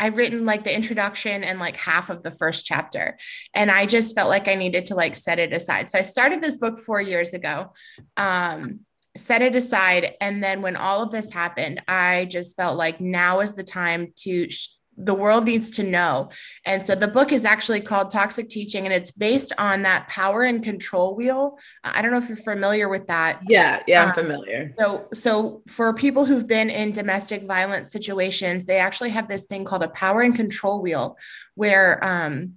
I've 0.01 0.17
written 0.17 0.45
like 0.47 0.65
the 0.65 0.75
introduction 0.75 1.45
and 1.45 1.59
like 1.59 1.77
half 1.77 2.09
of 2.09 2.23
the 2.23 2.31
first 2.31 2.65
chapter, 2.65 3.19
and 3.53 3.71
I 3.71 3.85
just 3.85 4.15
felt 4.15 4.31
like 4.31 4.49
I 4.49 4.55
needed 4.55 4.87
to 4.87 4.95
like 4.95 5.17
set 5.17 5.39
it 5.39 5.53
aside. 5.53 5.91
So 5.91 5.99
I 5.99 6.03
started 6.03 6.41
this 6.41 6.57
book 6.57 6.79
four 6.81 7.01
years 7.01 7.35
ago. 7.35 7.73
Um, 8.17 8.81
set 9.15 9.43
it 9.43 9.55
aside 9.55 10.15
and 10.23 10.43
then 10.43 10.63
when 10.63 10.75
all 10.75 11.03
of 11.03 11.11
this 11.11 11.31
happened 11.31 11.83
i 11.87 12.27
just 12.31 12.57
felt 12.57 12.79
like 12.79 12.99
now 12.99 13.41
is 13.41 13.53
the 13.53 13.63
time 13.63 14.11
to 14.17 14.49
sh- 14.49 14.69
the 14.97 15.15
world 15.15 15.45
needs 15.45 15.71
to 15.71 15.83
know. 15.83 16.31
And 16.65 16.85
so 16.85 16.95
the 16.95 17.09
book 17.09 17.33
is 17.33 17.45
actually 17.45 17.81
called 17.81 18.11
Toxic 18.11 18.49
Teaching 18.49 18.85
and 18.85 18.93
it's 18.93 19.11
based 19.11 19.53
on 19.59 19.83
that 19.83 20.09
power 20.09 20.43
and 20.43 20.63
control 20.63 21.17
wheel. 21.17 21.59
I 21.83 22.03
don't 22.03 22.11
know 22.11 22.19
if 22.19 22.29
you're 22.29 22.37
familiar 22.37 22.89
with 22.89 23.07
that. 23.07 23.41
Yeah, 23.49 23.83
yeah, 23.87 24.03
I'm 24.03 24.09
um, 24.11 24.15
familiar. 24.15 24.75
So 24.79 25.09
so 25.13 25.63
for 25.69 25.95
people 25.95 26.25
who've 26.25 26.47
been 26.47 26.71
in 26.71 26.93
domestic 26.93 27.45
violence 27.45 27.91
situations, 27.91 28.65
they 28.65 28.79
actually 28.79 29.11
have 29.11 29.29
this 29.29 29.45
thing 29.45 29.65
called 29.65 29.83
a 29.83 29.89
power 29.89 30.21
and 30.21 30.35
control 30.35 30.83
wheel 30.83 31.17
where 31.55 32.05
um 32.05 32.55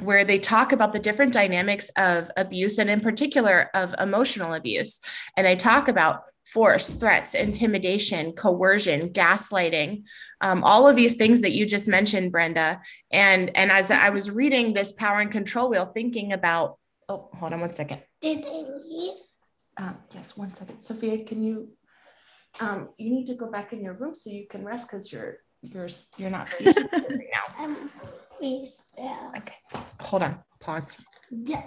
where 0.00 0.24
they 0.24 0.38
talk 0.38 0.72
about 0.72 0.92
the 0.92 0.98
different 1.00 1.32
dynamics 1.32 1.90
of 1.96 2.30
abuse 2.36 2.78
and 2.78 2.88
in 2.88 3.00
particular 3.00 3.68
of 3.74 3.94
emotional 3.98 4.54
abuse 4.54 5.00
and 5.36 5.44
they 5.44 5.56
talk 5.56 5.88
about 5.88 6.22
force, 6.52 6.88
threats, 6.88 7.34
intimidation, 7.34 8.32
coercion, 8.32 9.10
gaslighting, 9.10 10.04
um, 10.40 10.62
all 10.64 10.86
of 10.86 10.96
these 10.96 11.14
things 11.14 11.40
that 11.40 11.52
you 11.52 11.66
just 11.66 11.88
mentioned, 11.88 12.32
Brenda. 12.32 12.80
And 13.10 13.56
and 13.56 13.70
as 13.70 13.90
I 13.90 14.10
was 14.10 14.30
reading 14.30 14.72
this 14.72 14.92
power 14.92 15.20
and 15.20 15.30
control 15.30 15.70
wheel, 15.70 15.86
thinking 15.94 16.32
about 16.32 16.78
oh, 17.08 17.28
hold 17.34 17.52
on 17.52 17.60
one 17.60 17.72
second. 17.72 18.02
Did 18.20 18.44
they 18.44 18.64
leave? 18.84 19.14
Um, 19.76 19.96
yes, 20.14 20.36
one 20.36 20.52
second. 20.54 20.80
Sophia, 20.80 21.24
can 21.24 21.42
you 21.42 21.70
um, 22.60 22.88
you 22.98 23.10
need 23.10 23.26
to 23.26 23.34
go 23.34 23.50
back 23.50 23.72
in 23.72 23.82
your 23.82 23.94
room 23.94 24.14
so 24.14 24.30
you 24.30 24.46
can 24.48 24.64
rest 24.64 24.90
because 24.90 25.12
you're 25.12 25.38
you're 25.62 25.88
you're 26.16 26.30
not 26.30 26.48
right 26.64 26.76
now. 26.92 27.64
Um, 27.64 27.90
we 28.40 28.66
still. 28.66 29.32
Okay, 29.36 29.54
hold 30.00 30.22
on. 30.22 30.38
Pause. 30.60 30.96
Yeah. 31.30 31.64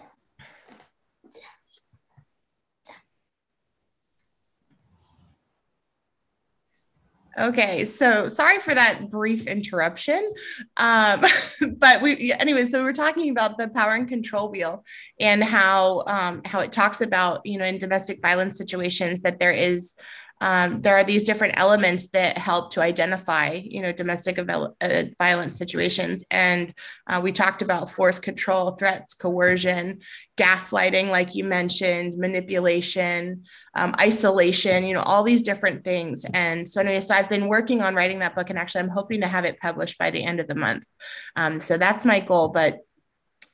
Okay, 7.39 7.85
so 7.85 8.27
sorry 8.27 8.59
for 8.59 8.73
that 8.73 9.09
brief 9.09 9.47
interruption. 9.47 10.33
Um, 10.75 11.23
but 11.77 12.01
we, 12.01 12.33
anyway, 12.33 12.65
so 12.65 12.79
we 12.79 12.83
were 12.83 12.93
talking 12.93 13.29
about 13.29 13.57
the 13.57 13.69
power 13.69 13.93
and 13.93 14.07
control 14.07 14.51
wheel 14.51 14.83
and 15.19 15.41
how 15.41 16.03
um, 16.07 16.41
how 16.43 16.59
it 16.59 16.73
talks 16.73 16.99
about 16.99 17.41
you 17.45 17.57
know 17.57 17.65
in 17.65 17.77
domestic 17.77 18.21
violence 18.21 18.57
situations 18.57 19.21
that 19.21 19.39
there 19.39 19.53
is 19.53 19.93
um, 20.41 20.81
there 20.81 20.97
are 20.97 21.03
these 21.03 21.23
different 21.23 21.53
elements 21.57 22.09
that 22.09 22.35
help 22.35 22.71
to 22.71 22.81
identify, 22.81 23.61
you 23.63 23.79
know, 23.79 23.91
domestic 23.91 24.39
uh, 24.39 25.03
violence 25.19 25.55
situations. 25.55 26.25
And 26.31 26.73
uh, 27.05 27.21
we 27.23 27.31
talked 27.31 27.61
about 27.61 27.91
force 27.91 28.17
control, 28.17 28.71
threats, 28.71 29.13
coercion, 29.13 29.99
gaslighting, 30.37 31.09
like 31.09 31.35
you 31.35 31.43
mentioned, 31.43 32.17
manipulation, 32.17 33.43
um, 33.75 33.93
isolation, 34.01 34.83
you 34.83 34.95
know, 34.95 35.03
all 35.03 35.21
these 35.21 35.43
different 35.43 35.83
things. 35.83 36.25
And 36.33 36.67
so 36.67 36.81
anyway, 36.81 37.01
so 37.01 37.13
I've 37.13 37.29
been 37.29 37.47
working 37.47 37.83
on 37.83 37.93
writing 37.93 38.19
that 38.19 38.35
book, 38.35 38.49
and 38.49 38.57
actually, 38.57 38.81
I'm 38.81 38.89
hoping 38.89 39.21
to 39.21 39.27
have 39.27 39.45
it 39.45 39.59
published 39.59 39.99
by 39.99 40.09
the 40.09 40.23
end 40.23 40.39
of 40.39 40.47
the 40.47 40.55
month. 40.55 40.87
Um, 41.35 41.59
so 41.59 41.77
that's 41.77 42.03
my 42.03 42.19
goal. 42.19 42.47
But 42.47 42.79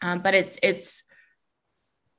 um, 0.01 0.19
but 0.19 0.33
it's 0.33 0.57
it's 0.63 1.03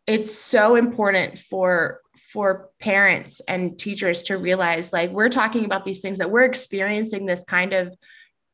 it's 0.06 0.34
so 0.34 0.74
important 0.74 1.38
for 1.38 2.00
for 2.32 2.70
parents 2.80 3.40
and 3.48 3.78
teachers 3.78 4.22
to 4.24 4.36
realize 4.36 4.92
like 4.92 5.10
we're 5.10 5.28
talking 5.28 5.64
about 5.64 5.84
these 5.84 6.00
things 6.00 6.18
that 6.18 6.30
we're 6.30 6.44
experiencing 6.44 7.26
this 7.26 7.44
kind 7.44 7.72
of 7.72 7.96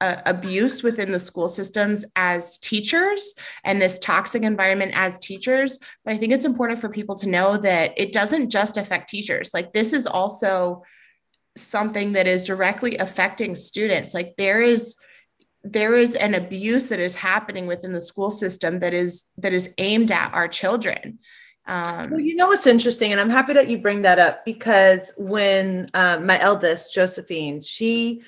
uh, 0.01 0.21
abuse 0.27 0.83
within 0.83 1.13
the 1.13 1.21
school 1.21 1.49
systems 1.49 2.05
as 2.17 2.59
teachers 2.59 3.35
and 3.65 3.81
this 3.81 3.99
toxic 3.99 4.43
environment 4.43 4.93
as 4.95 5.19
teachers. 5.19 5.79
But 6.05 6.15
i 6.15 6.17
think 6.17 6.33
it's 6.33 6.45
important 6.45 6.81
for 6.81 6.89
people 6.89 7.15
to 7.17 7.29
know 7.29 7.57
that 7.59 7.95
it 7.97 8.13
doesn't 8.13 8.51
just 8.51 8.77
affect 8.77 9.09
teachers. 9.09 9.53
Like 9.55 9.73
this 9.73 9.93
is 9.93 10.07
also 10.07 10.83
something 11.57 12.13
that 12.13 12.27
is 12.27 12.45
directly 12.45 12.97
affecting 12.99 13.55
students. 13.57 14.13
Like 14.13 14.35
there 14.37 14.61
is 14.61 14.95
there 15.63 15.97
is 15.97 16.15
an 16.17 16.35
abuse 16.35 16.91
that 16.91 16.99
is 16.99 17.15
happening 17.15 17.67
within 17.67 17.93
the 17.93 18.01
school 18.01 18.31
system 18.31 18.81
that 18.81 18.93
is 18.93 19.31
that 19.39 19.55
is 19.55 19.73
aimed 19.79 20.13
at 20.13 20.35
our 20.35 20.49
children 20.49 21.19
um, 21.67 22.11
well, 22.11 22.21
you 22.21 22.35
know 22.35 22.49
what's 22.49 22.67
interesting, 22.67 23.13
and 23.13 23.21
I'm 23.21 23.31
happy 23.31 23.55
that 23.55 23.69
you 23.69 23.79
bring 23.79 24.03
that 24.03 24.19
up 24.19 24.45
because 24.45 25.13
when 25.17 25.89
uh, 25.95 26.19
my 26.23 26.39
eldest 26.41 26.93
Josephine, 26.93 27.63
she, 27.63 28.23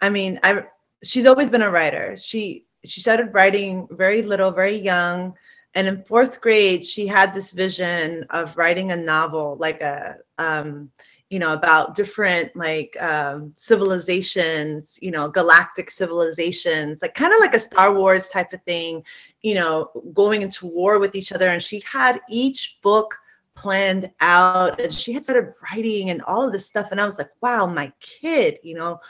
I 0.00 0.08
mean, 0.08 0.40
I 0.42 0.64
she's 1.04 1.26
always 1.26 1.48
been 1.48 1.62
a 1.62 1.70
writer. 1.70 2.16
She 2.16 2.66
she 2.84 3.00
started 3.00 3.32
writing 3.32 3.86
very 3.92 4.22
little, 4.22 4.50
very 4.50 4.76
young, 4.76 5.34
and 5.74 5.86
in 5.86 6.02
fourth 6.02 6.40
grade, 6.40 6.84
she 6.84 7.06
had 7.06 7.32
this 7.32 7.52
vision 7.52 8.26
of 8.30 8.56
writing 8.56 8.90
a 8.90 8.96
novel, 8.96 9.56
like 9.60 9.80
a 9.80 10.16
um, 10.38 10.90
you 11.32 11.38
know 11.38 11.54
about 11.54 11.94
different 11.94 12.54
like 12.54 12.94
um, 13.02 13.54
civilizations 13.56 14.98
you 15.00 15.10
know 15.10 15.30
galactic 15.30 15.90
civilizations 15.90 16.98
like 17.00 17.14
kind 17.14 17.32
of 17.32 17.40
like 17.40 17.54
a 17.54 17.58
star 17.58 17.94
wars 17.94 18.28
type 18.28 18.52
of 18.52 18.62
thing 18.64 19.02
you 19.40 19.54
know 19.54 19.90
going 20.12 20.42
into 20.42 20.66
war 20.66 20.98
with 20.98 21.14
each 21.14 21.32
other. 21.32 21.48
And 21.48 21.62
she 21.62 21.82
had 21.90 22.20
each 22.28 22.78
book 22.82 23.18
planned 23.54 24.10
out 24.20 24.78
and 24.78 24.92
she 24.92 25.14
had 25.14 25.24
started 25.24 25.54
writing 25.62 26.10
and 26.10 26.20
all 26.22 26.42
of 26.46 26.52
this 26.52 26.66
stuff. 26.66 26.88
And 26.90 27.00
i 27.00 27.06
was 27.06 27.16
like 27.16 27.30
wow 27.40 27.66
my 27.66 27.90
kid 28.00 28.58
you 28.62 28.74
know? 28.74 29.00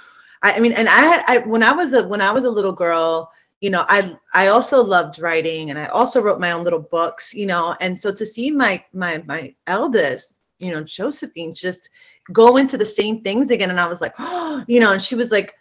I, 0.42 0.52
I 0.52 0.60
mean 0.60 0.74
and 0.74 0.88
I, 0.88 1.24
I 1.26 1.38
when 1.38 1.64
i 1.64 1.72
was 1.72 1.92
a 1.92 2.06
when 2.06 2.20
i 2.20 2.30
was 2.30 2.44
a 2.44 2.50
little 2.50 2.72
girl 2.72 3.32
you 3.60 3.70
know 3.70 3.84
i 3.88 4.16
i 4.32 4.46
also 4.46 4.80
loved 4.80 5.18
writing 5.18 5.70
and 5.70 5.78
i 5.78 5.86
also 5.86 6.22
wrote 6.22 6.38
my 6.38 6.52
own 6.52 6.62
little 6.62 6.86
books 6.96 7.34
you 7.34 7.46
know? 7.46 7.76
And 7.80 7.98
so 7.98 8.12
to 8.14 8.24
see 8.24 8.52
my 8.52 8.84
my 8.92 9.24
my 9.26 9.56
eldest 9.66 10.38
you 10.60 10.70
know 10.70 10.84
josephine 10.84 11.52
just 11.52 11.90
go 12.32 12.56
into 12.56 12.76
the 12.76 12.86
same 12.86 13.22
things 13.22 13.50
again. 13.50 13.70
And 13.70 13.80
I 13.80 13.86
was 13.86 14.00
like, 14.00 14.14
oh, 14.18 14.64
you 14.68 14.80
know, 14.80 14.92
and 14.92 15.02
she 15.02 15.14
was 15.14 15.30
like 15.30 15.54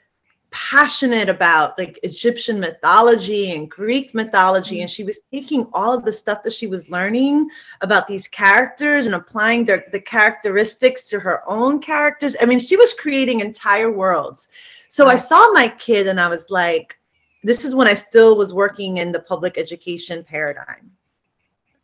passionate 0.52 1.30
about 1.30 1.80
like 1.80 1.98
Egyptian 2.04 2.60
mythology 2.60 3.52
and 3.54 3.72
Greek 3.72 4.14
mythology. 4.14 4.76
Mm-hmm. 4.76 4.82
And 4.82 4.90
she 4.90 5.04
was 5.04 5.20
taking 5.32 5.68
all 5.74 5.94
of 5.94 6.04
the 6.04 6.12
stuff 6.12 6.44
that 6.44 6.54
she 6.54 6.68
was 6.68 6.90
learning 6.90 7.50
about 7.80 8.08
these 8.08 8.28
characters 8.28 9.06
and 9.06 9.16
applying 9.16 9.66
their 9.66 9.86
the 9.92 10.00
characteristics 10.00 11.06
to 11.06 11.20
her 11.20 11.42
own 11.48 11.80
characters. 11.80 12.36
I 12.42 12.46
mean, 12.46 12.60
she 12.60 12.76
was 12.76 12.94
creating 12.94 13.40
entire 13.40 13.92
worlds. 13.92 14.50
So 14.90 15.08
I 15.08 15.16
saw 15.16 15.52
my 15.54 15.70
kid 15.70 16.08
and 16.08 16.20
I 16.20 16.28
was 16.28 16.50
like, 16.50 16.98
this 17.44 17.64
is 17.66 17.74
when 17.74 17.88
I 17.88 17.94
still 17.94 18.38
was 18.38 18.54
working 18.54 18.98
in 18.98 19.12
the 19.12 19.22
public 19.22 19.58
education 19.58 20.24
paradigm, 20.24 20.92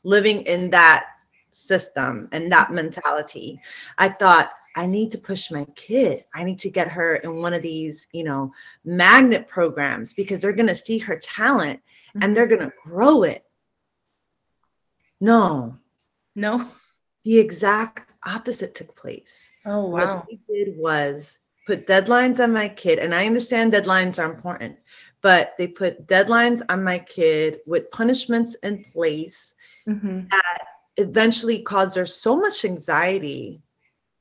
living 0.04 0.44
in 0.44 0.70
that 0.72 1.08
system 1.50 2.28
and 2.32 2.52
that 2.52 2.72
mentality. 2.72 3.60
I 3.98 4.10
thought, 4.10 4.52
I 4.78 4.86
need 4.86 5.12
to 5.12 5.18
push 5.18 5.50
my 5.50 5.66
kid. 5.76 6.24
I 6.36 6.44
need 6.44 6.60
to 6.60 6.70
get 6.70 6.88
her 6.90 7.16
in 7.16 7.42
one 7.42 7.56
of 7.56 7.64
these, 7.64 8.06
you 8.12 8.24
know, 8.24 8.54
magnet 8.86 9.48
programs 9.48 10.14
because 10.14 10.40
they're 10.40 10.54
going 10.54 10.68
to 10.68 10.76
see 10.76 11.00
her 11.00 11.18
talent 11.18 11.80
mm-hmm. 12.10 12.22
and 12.22 12.38
they're 12.38 12.46
going 12.46 12.62
to 12.62 12.74
grow 12.84 13.24
it. 13.24 13.44
No. 15.20 15.80
No. 16.36 16.70
The 17.24 17.40
exact 17.40 18.08
opposite 18.24 18.76
took 18.76 18.96
place. 18.96 19.50
Oh, 19.66 19.88
wow. 19.88 20.18
What 20.18 20.28
we 20.28 20.40
did 20.48 20.78
was 20.78 21.40
put 21.66 21.88
deadlines 21.88 22.40
on 22.40 22.54
my 22.54 22.70
kid. 22.70 23.00
And 23.00 23.16
I 23.16 23.26
understand 23.26 23.74
deadlines 23.74 24.20
are 24.20 24.32
important, 24.32 24.78
but 25.24 25.56
they 25.58 25.68
put 25.68 26.06
deadlines 26.06 26.62
on 26.70 26.84
my 26.84 27.00
kid 27.00 27.62
with 27.66 27.90
punishments 27.90 28.54
in 28.62 28.84
place 28.84 29.56
mm-hmm. 29.90 30.28
that 30.30 30.68
eventually 30.98 31.64
caused 31.64 31.96
her 31.96 32.06
so 32.06 32.38
much 32.38 32.64
anxiety 32.64 33.64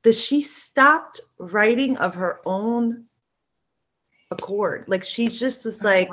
that 0.07 0.15
she 0.15 0.41
stopped 0.41 1.21
writing 1.37 1.99
of 1.99 2.15
her 2.15 2.41
own 2.47 3.07
accord. 4.31 4.85
Like 4.87 5.03
she 5.03 5.27
just 5.27 5.65
was 5.65 5.83
oh, 5.83 5.89
like, 5.89 6.09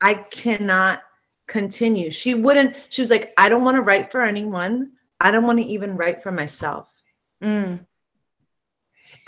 I 0.00 0.14
cannot 0.14 1.04
continue. 1.46 2.10
She 2.10 2.34
wouldn't, 2.34 2.74
she 2.88 3.02
was 3.02 3.08
like, 3.08 3.32
I 3.38 3.48
don't 3.48 3.62
want 3.62 3.76
to 3.76 3.82
write 3.82 4.10
for 4.10 4.20
anyone. 4.22 4.90
I 5.20 5.30
don't 5.30 5.46
want 5.46 5.60
to 5.60 5.64
even 5.64 5.96
write 5.96 6.24
for 6.24 6.32
myself. 6.32 6.88
Mm. 7.40 7.86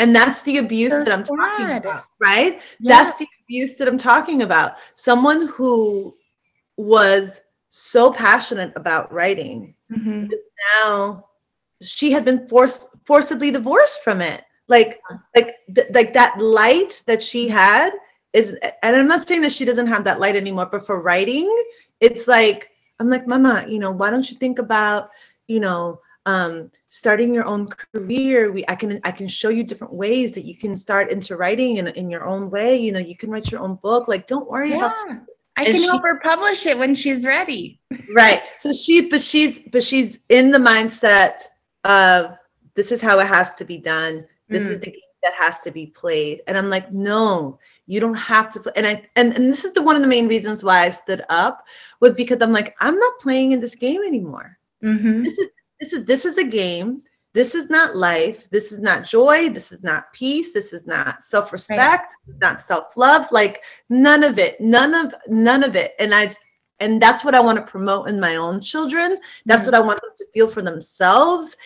And 0.01 0.17
that's 0.17 0.43
the 0.43 0.59
abuse 0.59 0.95
so 0.95 1.05
that 1.05 1.13
I'm 1.13 1.23
talking 1.23 1.77
about, 1.77 2.07
right? 2.19 2.61
Yeah. 2.81 2.97
That's 3.05 3.15
the 3.15 3.29
abuse 3.45 3.77
that 3.77 3.87
I'm 3.87 3.99
talking 3.99 4.43
about. 4.43 4.79
Someone 4.97 5.47
who 5.47 6.17
was 6.77 7.41
so 7.69 8.13
passionate 8.13 8.73
about 8.75 9.13
writing 9.13 9.77
mm-hmm. 9.89 10.27
now 10.75 11.28
she 11.83 12.11
had 12.11 12.25
been 12.25 12.47
forced 12.49 12.89
forcibly 13.05 13.51
divorced 13.51 14.03
from 14.03 14.21
it 14.21 14.45
like 14.69 15.01
like 15.35 15.57
th- 15.75 15.89
like 15.93 16.13
that 16.13 16.39
light 16.41 17.03
that 17.07 17.23
she 17.23 17.49
had 17.49 17.93
is 18.33 18.55
and 18.83 18.97
i'm 18.97 19.09
not 19.09 19.27
saying 19.27 19.41
that 19.41 19.53
she 19.53 19.65
doesn't 19.65 19.87
have 19.87 20.05
that 20.05 20.21
light 20.21 20.37
anymore 20.37 20.67
but 20.67 20.87
for 20.87 21.01
writing 21.01 21.49
it's 22.01 22.29
like 22.29 22.71
i'm 23.01 23.09
like 23.09 23.27
mama 23.27 23.65
you 23.69 23.79
know 23.79 23.91
why 23.91 24.11
don't 24.11 24.31
you 24.31 24.37
think 24.37 24.59
about 24.59 25.11
you 25.47 25.61
know 25.61 26.01
um, 26.27 26.71
starting 26.89 27.33
your 27.33 27.47
own 27.47 27.67
career 27.67 28.53
we 28.53 28.63
i 28.69 28.75
can 28.75 29.01
i 29.05 29.11
can 29.11 29.27
show 29.27 29.49
you 29.49 29.65
different 29.65 29.95
ways 29.95 30.35
that 30.35 30.45
you 30.45 30.59
can 30.59 30.77
start 30.77 31.11
into 31.11 31.37
writing 31.37 31.79
in, 31.79 31.89
in 31.89 32.11
your 32.11 32.27
own 32.27 32.51
way 32.51 32.77
you 32.77 32.93
know 32.93 32.99
you 32.99 33.17
can 33.17 33.31
write 33.31 33.51
your 33.51 33.63
own 33.63 33.77
book 33.77 34.09
like 34.09 34.27
don't 34.27 34.51
worry 34.51 34.71
yeah. 34.71 34.77
about 34.77 34.97
I 35.57 35.65
can 35.65 35.77
she, 35.77 35.87
help 35.87 36.03
her 36.03 36.21
publish 36.21 36.67
it 36.67 36.79
when 36.79 36.95
she's 36.95 37.27
ready. 37.27 37.81
right. 38.15 38.43
So 38.59 38.73
she, 38.73 39.09
but 39.09 39.21
she's, 39.21 39.59
but 39.73 39.83
she's 39.83 40.21
in 40.29 40.53
the 40.53 40.59
mindset 40.59 41.43
of 41.89 42.39
this 42.75 42.93
is 42.93 43.01
how 43.01 43.19
it 43.19 43.27
has 43.27 43.57
to 43.57 43.65
be 43.65 43.79
done. 43.79 44.25
This 44.49 44.69
mm. 44.69 44.73
is 44.73 44.79
the 44.81 44.93
game 44.93 45.01
that 45.23 45.35
has 45.35 45.59
to 45.61 45.73
be 45.73 45.87
played. 45.87 46.43
And 46.47 46.57
I'm 46.57 46.71
like, 46.71 46.93
no, 46.93 47.59
you 47.87 47.99
don't 47.99 48.15
have 48.15 48.53
to 48.53 48.61
play. 48.61 48.73
And 48.77 48.87
I 48.87 49.09
and, 49.17 49.33
and 49.35 49.51
this 49.51 49.65
is 49.65 49.73
the 49.73 49.83
one 49.83 49.97
of 49.97 50.03
the 50.03 50.09
main 50.09 50.29
reasons 50.29 50.63
why 50.63 50.83
I 50.83 50.91
stood 50.91 51.23
up 51.29 51.67
was 52.01 52.13
because 52.13 52.41
I'm 52.41 52.53
like, 52.53 52.77
I'm 52.81 52.97
not 52.97 53.19
playing 53.19 53.53
in 53.53 53.61
this 53.61 53.75
game 53.75 54.03
anymore. 54.03 54.57
Mm-hmm. 54.85 55.25
This 55.25 55.39
is 55.39 55.49
this 55.81 55.93
is 55.93 56.05
this 56.05 56.25
is 56.25 56.39
a 56.39 56.45
game. 56.45 57.03
This 57.35 57.55
is 57.55 57.69
not 57.69 57.95
life. 57.95 58.49
This 58.51 58.73
is 58.73 58.79
not 58.79 59.05
joy. 59.05 59.51
This 59.51 59.71
is 59.71 59.83
not 59.83 60.13
peace. 60.13 60.53
This 60.53 60.73
is 60.73 60.87
not 60.87 61.23
self-respect. 61.23 62.15
Right. 62.27 62.41
Not 62.41 62.63
self-love. 62.63 63.31
Like 63.31 63.65
none 63.89 64.25
of 64.25 64.39
it. 64.39 64.61
None 64.61 64.95
of 64.95 65.15
none 65.29 65.63
of 65.63 65.77
it. 65.77 65.95
And 65.99 66.15
I 66.15 66.31
and 66.81 67.03
that's 67.03 67.25
what 67.25 67.35
I 67.35 67.41
want 67.41 67.59
to 67.59 67.65
promote 67.65 68.09
in 68.09 68.21
my 68.21 68.37
own 68.37 68.61
children. 68.61 69.19
That's 69.47 69.63
mm-hmm. 69.63 69.73
what 69.73 69.75
I 69.75 69.81
want 69.81 70.01
them 70.01 70.11
to 70.17 70.27
feel 70.33 70.49
for 70.49 70.63
themselves 70.63 71.57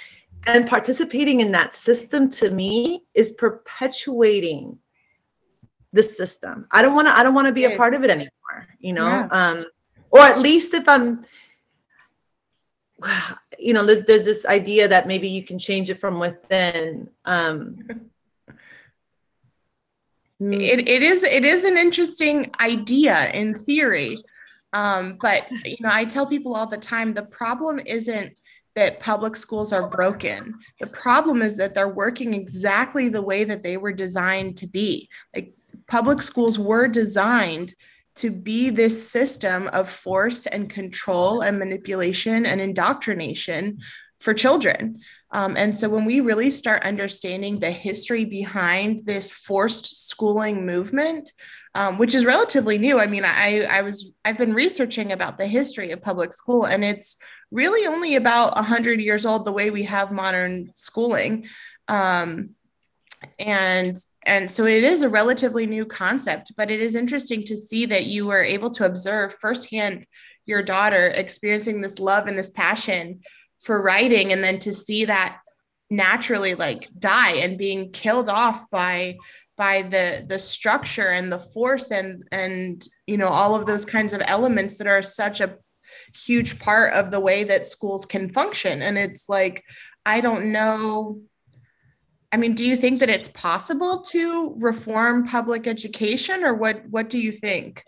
and 0.47 0.69
participating 0.69 1.41
in 1.41 1.53
that 1.53 1.75
system 1.75 2.29
to 2.29 2.51
me 2.51 3.05
is 3.15 3.33
perpetuating 3.33 4.79
the 5.93 6.03
system 6.03 6.67
i 6.71 6.81
don't 6.81 6.95
want 6.95 7.07
to 7.07 7.13
i 7.13 7.23
don't 7.23 7.35
want 7.35 7.47
to 7.47 7.53
be 7.53 7.65
a 7.65 7.77
part 7.77 7.95
of 7.95 8.03
it 8.03 8.11
anymore 8.11 8.67
you 8.81 8.93
know 8.93 9.07
yeah. 9.07 9.29
um 9.31 9.65
or 10.11 10.21
at 10.21 10.39
least 10.39 10.75
if 10.75 10.89
i'm 10.89 11.25
you 13.59 13.75
know 13.75 13.85
there's 13.85 14.05
there's 14.05 14.25
this 14.25 14.47
idea 14.47 14.89
that 14.89 15.07
maybe 15.07 15.29
you 15.29 15.45
can 15.45 15.59
change 15.59 15.91
it 15.91 16.01
from 16.01 16.19
within 16.19 17.09
um 17.25 17.79
it, 20.41 20.89
it 20.89 21.03
is 21.03 21.23
it 21.23 21.45
is 21.45 21.65
an 21.65 21.77
interesting 21.77 22.51
idea 22.61 23.31
in 23.33 23.55
theory 23.55 24.17
um, 24.73 25.19
but 25.21 25.51
you 25.65 25.77
know 25.81 25.91
i 25.93 26.05
tell 26.05 26.27
people 26.27 26.55
all 26.55 26.67
the 26.67 26.77
time 26.77 27.15
the 27.15 27.23
problem 27.23 27.81
isn't 27.87 28.33
that 28.75 29.01
public 29.01 29.37
schools 29.37 29.73
are 29.73 29.89
broken 29.89 30.55
the 30.81 30.87
problem 30.87 31.43
is 31.43 31.57
that 31.57 31.75
they're 31.75 31.89
working 31.89 32.35
exactly 32.35 33.09
the 33.09 33.23
way 33.23 33.45
that 33.45 33.63
they 33.63 33.77
were 33.77 33.93
designed 33.93 34.57
to 34.57 34.67
be 34.67 35.09
like 35.35 35.53
public 35.87 36.23
schools 36.23 36.59
were 36.59 36.89
designed 36.89 37.75
to 38.15 38.31
be 38.31 38.71
this 38.71 39.11
system 39.11 39.69
of 39.69 39.89
force 39.89 40.47
and 40.47 40.69
control 40.69 41.41
and 41.41 41.59
manipulation 41.59 42.45
and 42.45 42.61
indoctrination 42.61 43.79
for 44.21 44.35
children. 44.35 45.01
Um, 45.33 45.57
and 45.57 45.77
so 45.77 45.89
when 45.89 46.05
we 46.05 46.21
really 46.21 46.51
start 46.51 46.85
understanding 46.85 47.59
the 47.59 47.71
history 47.71 48.25
behind 48.25 49.01
this 49.05 49.33
forced 49.33 50.09
schooling 50.09 50.67
movement, 50.67 51.33
um, 51.75 51.99
which 51.99 52.15
is 52.15 52.25
relatively 52.25 52.79
new. 52.79 52.99
I 52.99 53.07
mean, 53.07 53.25
I, 53.25 53.63
I 53.63 53.83
was 53.83 54.13
I've 54.25 54.39
been 54.39 54.55
researching 54.55 55.13
about 55.13 55.39
the 55.39 55.47
history 55.47 55.91
of 55.91 56.03
public 56.03 56.33
school, 56.33 56.67
and 56.67 56.85
it's 56.85 57.17
really 57.51 57.87
only 57.87 58.17
about 58.17 58.57
hundred 58.59 59.01
years 59.01 59.25
old. 59.25 59.45
The 59.45 59.53
way 59.53 59.71
we 59.71 59.85
have 59.85 60.13
modern 60.13 60.71
schooling, 60.73 61.47
um, 61.89 62.51
and 63.39 63.97
and 64.27 64.51
so 64.51 64.67
it 64.67 64.85
is 64.85 65.03
a 65.03 65.09
relatively 65.09 65.67
new 65.67 65.87
concept. 65.87 66.53
But 66.57 66.71
it 66.71 66.81
is 66.81 66.95
interesting 66.95 67.45
to 67.45 67.57
see 67.57 67.87
that 67.87 68.07
you 68.07 68.27
were 68.27 68.43
able 68.43 68.71
to 68.71 68.85
observe 68.85 69.35
firsthand 69.41 70.07
your 70.45 70.63
daughter 70.63 71.07
experiencing 71.07 71.81
this 71.81 71.99
love 71.99 72.27
and 72.27 72.39
this 72.39 72.51
passion 72.51 73.21
for 73.61 73.81
writing 73.81 74.33
and 74.33 74.43
then 74.43 74.59
to 74.59 74.75
see 74.75 75.05
that 75.05 75.39
naturally 75.89 76.55
like 76.55 76.89
die 76.99 77.35
and 77.35 77.59
being 77.59 77.93
killed 77.93 78.29
off 78.29 78.69
by 78.71 79.17
by 79.63 79.83
the 79.83 80.25
the 80.27 80.41
structure 80.41 81.11
and 81.19 81.31
the 81.31 81.39
force 81.39 81.93
and 81.93 82.27
and 82.33 82.89
you 83.07 83.17
know 83.17 83.29
all 83.29 83.55
of 83.55 83.65
those 83.65 83.85
kinds 83.85 84.13
of 84.13 84.21
elements 84.27 84.75
that 84.77 84.89
are 84.89 85.03
such 85.03 85.41
a 85.41 85.57
huge 86.27 86.59
part 86.59 86.93
of 86.95 87.13
the 87.13 87.21
way 87.29 87.45
that 87.45 87.65
schools 87.65 88.05
can 88.05 88.33
function. 88.33 88.83
And 88.83 88.99
it's 88.99 89.29
like 89.29 89.63
i 90.15 90.21
don't 90.21 90.47
know. 90.51 91.21
I 92.33 92.39
mean 92.39 92.55
do 92.61 92.65
you 92.71 92.77
think 92.77 92.99
that 93.01 93.15
it's 93.17 93.29
possible 93.51 93.95
to 94.15 94.57
reform 94.71 95.29
public 95.37 95.63
education 95.69 96.43
or 96.43 96.55
what 96.55 96.77
what 96.95 97.09
do 97.09 97.19
you 97.27 97.33
think? 97.47 97.85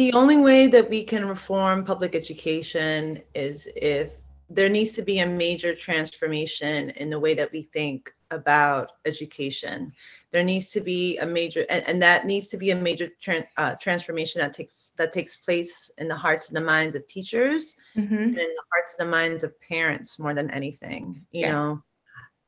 The 0.00 0.12
only 0.12 0.38
way 0.48 0.60
that 0.74 0.88
we 0.94 1.02
can 1.02 1.24
reform 1.34 1.78
public 1.92 2.14
education 2.14 3.00
is 3.34 3.56
if 3.74 4.08
there 4.56 4.72
needs 4.76 4.92
to 4.92 5.02
be 5.10 5.18
a 5.18 5.26
major 5.44 5.72
transformation 5.74 6.90
in 7.02 7.10
the 7.10 7.22
way 7.24 7.34
that 7.34 7.50
we 7.50 7.62
think 7.62 8.00
about 8.30 8.92
education. 9.04 9.92
There 10.32 10.44
needs 10.44 10.70
to 10.70 10.80
be 10.80 11.18
a 11.18 11.26
major, 11.26 11.66
and, 11.68 11.86
and 11.88 12.02
that 12.02 12.26
needs 12.26 12.48
to 12.48 12.56
be 12.56 12.70
a 12.70 12.76
major 12.76 13.10
uh, 13.56 13.74
transformation 13.76 14.40
that 14.40 14.54
takes 14.54 14.92
that 14.96 15.12
takes 15.12 15.36
place 15.36 15.90
in 15.98 16.08
the 16.08 16.14
hearts 16.14 16.48
and 16.48 16.56
the 16.56 16.60
minds 16.60 16.94
of 16.94 17.06
teachers, 17.06 17.74
mm-hmm. 17.96 18.14
and 18.14 18.28
in 18.28 18.34
the 18.34 18.62
hearts 18.72 18.96
and 18.98 19.06
the 19.06 19.10
minds 19.10 19.42
of 19.42 19.58
parents 19.60 20.18
more 20.18 20.34
than 20.34 20.50
anything. 20.50 21.24
You 21.32 21.40
yes. 21.40 21.52
know, 21.52 21.82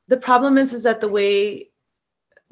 the 0.09 0.17
problem 0.17 0.59
is 0.59 0.73
is 0.73 0.83
that 0.85 1.01
the 1.01 1.09
way 1.09 1.71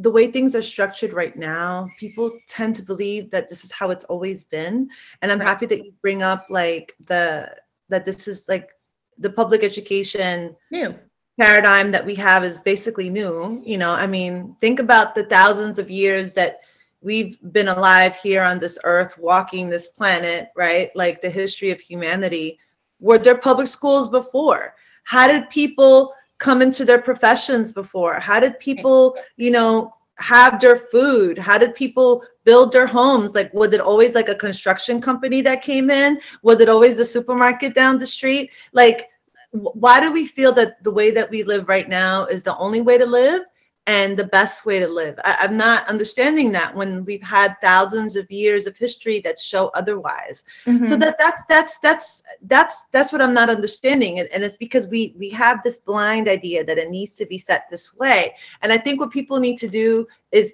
the 0.00 0.10
way 0.10 0.30
things 0.30 0.56
are 0.56 0.62
structured 0.62 1.12
right 1.12 1.36
now, 1.36 1.86
people 1.98 2.32
tend 2.48 2.74
to 2.74 2.82
believe 2.82 3.30
that 3.30 3.50
this 3.50 3.64
is 3.64 3.70
how 3.70 3.90
it's 3.90 4.04
always 4.04 4.44
been. 4.44 4.88
And 5.20 5.30
I'm 5.30 5.38
right. 5.38 5.46
happy 5.46 5.66
that 5.66 5.84
you 5.84 5.92
bring 6.00 6.22
up 6.22 6.46
like 6.48 6.94
the 7.06 7.54
that 7.90 8.06
this 8.06 8.26
is 8.26 8.48
like 8.48 8.70
the 9.18 9.30
public 9.30 9.62
education 9.62 10.56
new 10.70 10.98
paradigm 11.40 11.90
that 11.90 12.04
we 12.04 12.14
have 12.14 12.44
is 12.44 12.58
basically 12.58 13.08
new. 13.08 13.62
You 13.64 13.78
know, 13.78 13.92
I 13.92 14.06
mean, 14.06 14.54
think 14.60 14.78
about 14.78 15.14
the 15.14 15.24
thousands 15.24 15.78
of 15.78 15.90
years 15.90 16.34
that 16.34 16.60
we've 17.00 17.38
been 17.52 17.68
alive 17.68 18.14
here 18.16 18.42
on 18.42 18.58
this 18.58 18.78
earth, 18.84 19.16
walking 19.16 19.70
this 19.70 19.88
planet, 19.88 20.50
right? 20.54 20.90
Like 20.94 21.22
the 21.22 21.30
history 21.30 21.70
of 21.70 21.80
humanity. 21.80 22.58
Were 23.00 23.16
there 23.16 23.38
public 23.38 23.68
schools 23.68 24.06
before? 24.10 24.74
How 25.04 25.26
did 25.26 25.48
people 25.48 26.12
come 26.36 26.60
into 26.60 26.84
their 26.84 27.00
professions 27.00 27.72
before? 27.72 28.14
How 28.20 28.38
did 28.38 28.60
people, 28.60 29.16
you 29.36 29.50
know, 29.50 29.94
have 30.16 30.60
their 30.60 30.76
food? 30.76 31.38
How 31.38 31.56
did 31.56 31.74
people 31.74 32.22
build 32.44 32.70
their 32.70 32.86
homes? 32.86 33.34
Like, 33.34 33.52
was 33.54 33.72
it 33.72 33.80
always 33.80 34.14
like 34.14 34.28
a 34.28 34.34
construction 34.34 35.00
company 35.00 35.40
that 35.40 35.62
came 35.62 35.88
in? 35.90 36.20
Was 36.42 36.60
it 36.60 36.68
always 36.68 36.98
the 36.98 37.04
supermarket 37.06 37.74
down 37.74 37.98
the 37.98 38.06
street? 38.06 38.50
Like, 38.74 39.08
why 39.52 40.00
do 40.00 40.12
we 40.12 40.26
feel 40.26 40.52
that 40.52 40.82
the 40.84 40.90
way 40.90 41.10
that 41.10 41.30
we 41.30 41.42
live 41.42 41.68
right 41.68 41.88
now 41.88 42.24
is 42.26 42.42
the 42.42 42.56
only 42.56 42.80
way 42.80 42.98
to 42.98 43.06
live? 43.06 43.42
and 43.86 44.16
the 44.16 44.24
best 44.24 44.66
way 44.66 44.78
to 44.78 44.86
live. 44.86 45.18
I, 45.24 45.46
am 45.46 45.56
not 45.56 45.88
understanding 45.88 46.52
that 46.52 46.74
when 46.74 47.04
we've 47.04 47.22
had 47.22 47.56
thousands 47.60 48.14
of 48.14 48.30
years 48.30 48.66
of 48.66 48.76
history 48.76 49.20
that 49.20 49.38
show 49.38 49.68
otherwise. 49.74 50.44
Mm-hmm. 50.64 50.84
So 50.84 50.96
that 50.96 51.18
that's 51.18 51.44
that's 51.46 51.78
that's 51.78 52.22
that's 52.42 52.84
that's 52.92 53.10
what 53.10 53.22
I'm 53.22 53.34
not 53.34 53.50
understanding, 53.50 54.20
and, 54.20 54.28
and 54.28 54.44
it's 54.44 54.56
because 54.56 54.86
we 54.86 55.14
we 55.18 55.30
have 55.30 55.62
this 55.62 55.78
blind 55.78 56.28
idea 56.28 56.62
that 56.64 56.78
it 56.78 56.90
needs 56.90 57.16
to 57.16 57.26
be 57.26 57.38
set 57.38 57.68
this 57.70 57.94
way. 57.96 58.34
And 58.62 58.72
I 58.72 58.78
think 58.78 59.00
what 59.00 59.10
people 59.10 59.40
need 59.40 59.56
to 59.58 59.68
do 59.68 60.06
is 60.30 60.52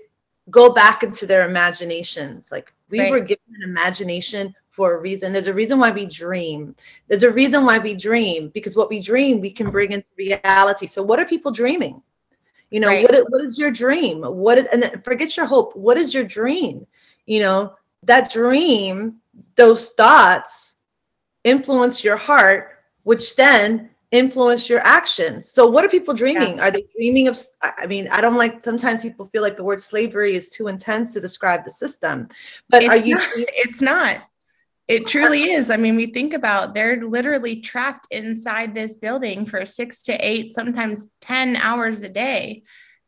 go 0.50 0.72
back 0.72 1.02
into 1.02 1.26
their 1.26 1.48
imaginations. 1.48 2.50
Like 2.50 2.72
we 2.88 3.00
right. 3.00 3.10
were 3.10 3.20
given 3.20 3.44
an 3.60 3.68
imagination 3.68 4.54
for 4.76 4.94
a 4.94 5.00
reason. 5.00 5.32
There's 5.32 5.46
a 5.46 5.54
reason 5.54 5.78
why 5.78 5.90
we 5.90 6.06
dream. 6.06 6.76
There's 7.08 7.22
a 7.22 7.32
reason 7.32 7.64
why 7.64 7.78
we 7.78 7.94
dream 7.94 8.50
because 8.50 8.76
what 8.76 8.90
we 8.90 9.00
dream 9.00 9.40
we 9.40 9.50
can 9.50 9.70
bring 9.70 9.92
into 9.92 10.06
reality. 10.16 10.86
So 10.86 11.02
what 11.02 11.18
are 11.18 11.24
people 11.24 11.50
dreaming? 11.50 12.02
You 12.70 12.80
know, 12.80 12.88
right. 12.88 13.02
what, 13.02 13.30
what 13.30 13.44
is 13.44 13.58
your 13.58 13.70
dream? 13.70 14.22
What 14.22 14.58
is, 14.58 14.66
and 14.66 15.02
forget 15.02 15.36
your 15.36 15.46
hope. 15.46 15.74
What 15.74 15.96
is 15.96 16.12
your 16.12 16.24
dream? 16.24 16.86
You 17.24 17.40
know, 17.40 17.74
that 18.02 18.30
dream, 18.30 19.16
those 19.56 19.90
thoughts 19.90 20.74
influence 21.42 22.04
your 22.04 22.16
heart, 22.16 22.82
which 23.04 23.34
then 23.36 23.90
influence 24.10 24.68
your 24.68 24.80
actions. 24.80 25.48
So 25.50 25.66
what 25.66 25.84
are 25.84 25.88
people 25.88 26.14
dreaming? 26.14 26.56
Yeah. 26.56 26.66
Are 26.66 26.70
they 26.70 26.84
dreaming 26.94 27.28
of 27.28 27.38
I 27.62 27.86
mean, 27.86 28.08
I 28.08 28.20
don't 28.20 28.36
like 28.36 28.64
sometimes 28.64 29.02
people 29.02 29.26
feel 29.26 29.42
like 29.42 29.56
the 29.56 29.64
word 29.64 29.80
slavery 29.80 30.34
is 30.34 30.50
too 30.50 30.68
intense 30.68 31.14
to 31.14 31.20
describe 31.20 31.64
the 31.64 31.70
system. 31.70 32.28
But 32.68 32.82
it's 32.82 32.90
are 32.90 32.96
you 32.96 33.14
not, 33.14 33.30
it's 33.34 33.82
not. 33.82 34.22
It 34.88 35.08
truly 35.08 35.50
is. 35.50 35.68
I 35.68 35.76
mean, 35.76 35.96
we 35.96 36.06
think 36.06 36.32
about 36.32 36.74
they're 36.74 37.02
literally 37.02 37.60
trapped 37.60 38.06
inside 38.12 38.74
this 38.74 38.96
building 38.96 39.44
for 39.44 39.66
six 39.66 40.02
to 40.02 40.12
eight, 40.12 40.54
sometimes 40.54 41.08
10 41.22 41.56
hours 41.56 42.00
a 42.00 42.08
day. 42.08 42.62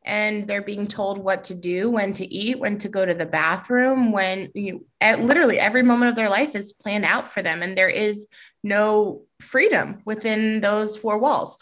And 0.04 0.48
they're 0.48 0.62
being 0.62 0.88
told 0.88 1.18
what 1.18 1.44
to 1.44 1.54
do, 1.54 1.90
when 1.90 2.14
to 2.14 2.26
eat, 2.26 2.58
when 2.58 2.78
to 2.78 2.88
go 2.88 3.04
to 3.04 3.14
the 3.14 3.26
bathroom, 3.26 4.10
when 4.10 4.50
you 4.54 4.86
at 5.00 5.20
literally 5.20 5.58
every 5.58 5.82
moment 5.82 6.08
of 6.08 6.16
their 6.16 6.30
life 6.30 6.54
is 6.54 6.72
planned 6.72 7.04
out 7.04 7.28
for 7.28 7.42
them. 7.42 7.62
And 7.62 7.76
there 7.76 7.90
is 7.90 8.26
no 8.64 9.22
freedom 9.40 10.00
within 10.04 10.60
those 10.60 10.96
four 10.96 11.18
walls. 11.18 11.58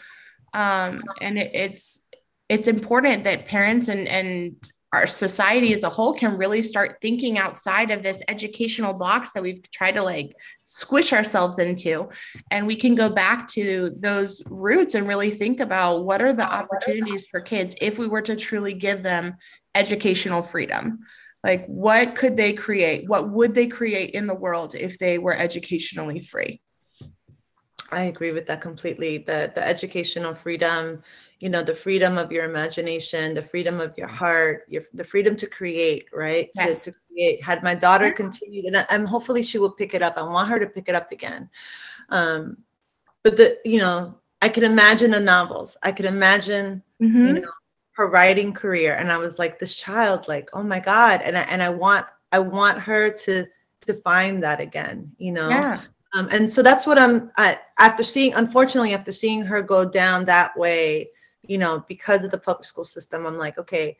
Um, 0.53 1.03
and 1.21 1.37
it, 1.37 1.51
it's 1.53 1.99
it's 2.47 2.67
important 2.67 3.25
that 3.25 3.45
parents 3.45 3.89
and 3.89 4.07
and 4.07 4.55
our 4.93 5.05
society 5.05 5.73
as 5.73 5.83
a 5.83 5.89
whole 5.89 6.13
can 6.13 6.37
really 6.37 6.61
start 6.61 6.97
thinking 7.01 7.37
outside 7.37 7.91
of 7.91 8.03
this 8.03 8.23
educational 8.29 8.93
box 8.93 9.31
that 9.31 9.43
we've 9.43 9.69
tried 9.71 9.97
to 9.97 10.03
like 10.03 10.33
squish 10.63 11.11
ourselves 11.11 11.59
into. 11.59 12.07
And 12.51 12.65
we 12.65 12.75
can 12.75 12.95
go 12.95 13.09
back 13.09 13.47
to 13.49 13.93
those 13.99 14.41
roots 14.49 14.95
and 14.95 15.07
really 15.07 15.29
think 15.29 15.59
about 15.59 16.05
what 16.05 16.21
are 16.21 16.31
the 16.31 16.49
opportunities 16.49 17.27
for 17.27 17.41
kids 17.41 17.75
if 17.81 17.97
we 17.97 18.07
were 18.07 18.21
to 18.21 18.35
truly 18.35 18.73
give 18.73 19.03
them 19.03 19.35
educational 19.75 20.41
freedom. 20.41 20.99
Like 21.43 21.65
what 21.67 22.15
could 22.15 22.37
they 22.37 22.53
create? 22.53 23.09
What 23.09 23.29
would 23.29 23.53
they 23.53 23.67
create 23.67 24.11
in 24.11 24.25
the 24.25 24.35
world 24.35 24.73
if 24.73 24.97
they 24.99 25.17
were 25.17 25.35
educationally 25.35 26.21
free? 26.21 26.61
I 27.91 28.03
agree 28.03 28.31
with 28.31 28.47
that 28.47 28.61
completely. 28.61 29.19
The 29.19 29.51
the 29.55 29.65
educational 29.65 30.35
freedom 30.35 31.03
you 31.39 31.49
know 31.49 31.61
the 31.61 31.75
freedom 31.75 32.17
of 32.17 32.31
your 32.31 32.45
imagination 32.45 33.33
the 33.33 33.41
freedom 33.41 33.79
of 33.79 33.97
your 33.97 34.07
heart 34.07 34.65
your 34.67 34.83
the 34.93 35.03
freedom 35.03 35.35
to 35.35 35.47
create 35.47 36.07
right? 36.13 36.49
To, 36.55 36.75
to 36.75 36.93
create. 37.07 37.43
Had 37.43 37.63
my 37.63 37.75
daughter 37.75 38.11
continued 38.11 38.65
and 38.65 38.77
I, 38.77 38.85
am 38.89 39.05
hopefully 39.05 39.43
she 39.43 39.57
will 39.57 39.71
pick 39.71 39.93
it 39.93 40.01
up. 40.01 40.17
I 40.17 40.23
want 40.23 40.49
her 40.49 40.59
to 40.59 40.67
pick 40.67 40.89
it 40.89 40.95
up 40.95 41.11
again. 41.11 41.49
Um 42.09 42.57
but 43.23 43.37
the 43.37 43.59
you 43.65 43.79
know 43.79 44.15
i 44.41 44.49
could 44.49 44.63
imagine 44.63 45.11
the 45.11 45.19
novels. 45.19 45.77
I 45.83 45.91
could 45.91 46.05
imagine 46.05 46.81
mm-hmm. 47.01 47.27
you 47.27 47.33
know 47.33 47.51
her 47.91 48.07
writing 48.07 48.53
career. 48.53 48.95
And 48.95 49.11
i 49.11 49.17
was 49.17 49.37
like 49.39 49.59
this 49.59 49.75
child 49.75 50.27
like 50.27 50.49
oh 50.53 50.63
my 50.63 50.79
god. 50.79 51.21
And 51.21 51.37
i 51.37 51.41
and 51.41 51.61
i 51.61 51.69
want 51.69 52.05
i 52.31 52.39
want 52.39 52.79
her 52.79 53.09
to 53.09 53.45
to 53.81 53.93
find 53.93 54.41
that 54.43 54.59
again 54.59 55.11
you 55.17 55.31
know? 55.31 55.49
Yeah. 55.49 55.81
Um, 56.15 56.29
and 56.31 56.51
so 56.51 56.63
that's 56.63 56.87
what 56.87 56.97
I'm 56.97 57.31
I, 57.37 57.59
after 57.79 58.01
seeing. 58.01 58.33
Unfortunately, 58.33 58.93
after 58.93 59.11
seeing 59.11 59.41
her 59.41 59.61
go 59.61 59.83
down 59.83 60.25
that 60.25 60.57
way, 60.57 61.09
you 61.47 61.57
know, 61.57 61.83
because 61.87 62.23
of 62.23 62.31
the 62.31 62.37
public 62.37 62.65
school 62.65 62.85
system, 62.85 63.25
I'm 63.25 63.37
like, 63.37 63.57
okay, 63.57 63.97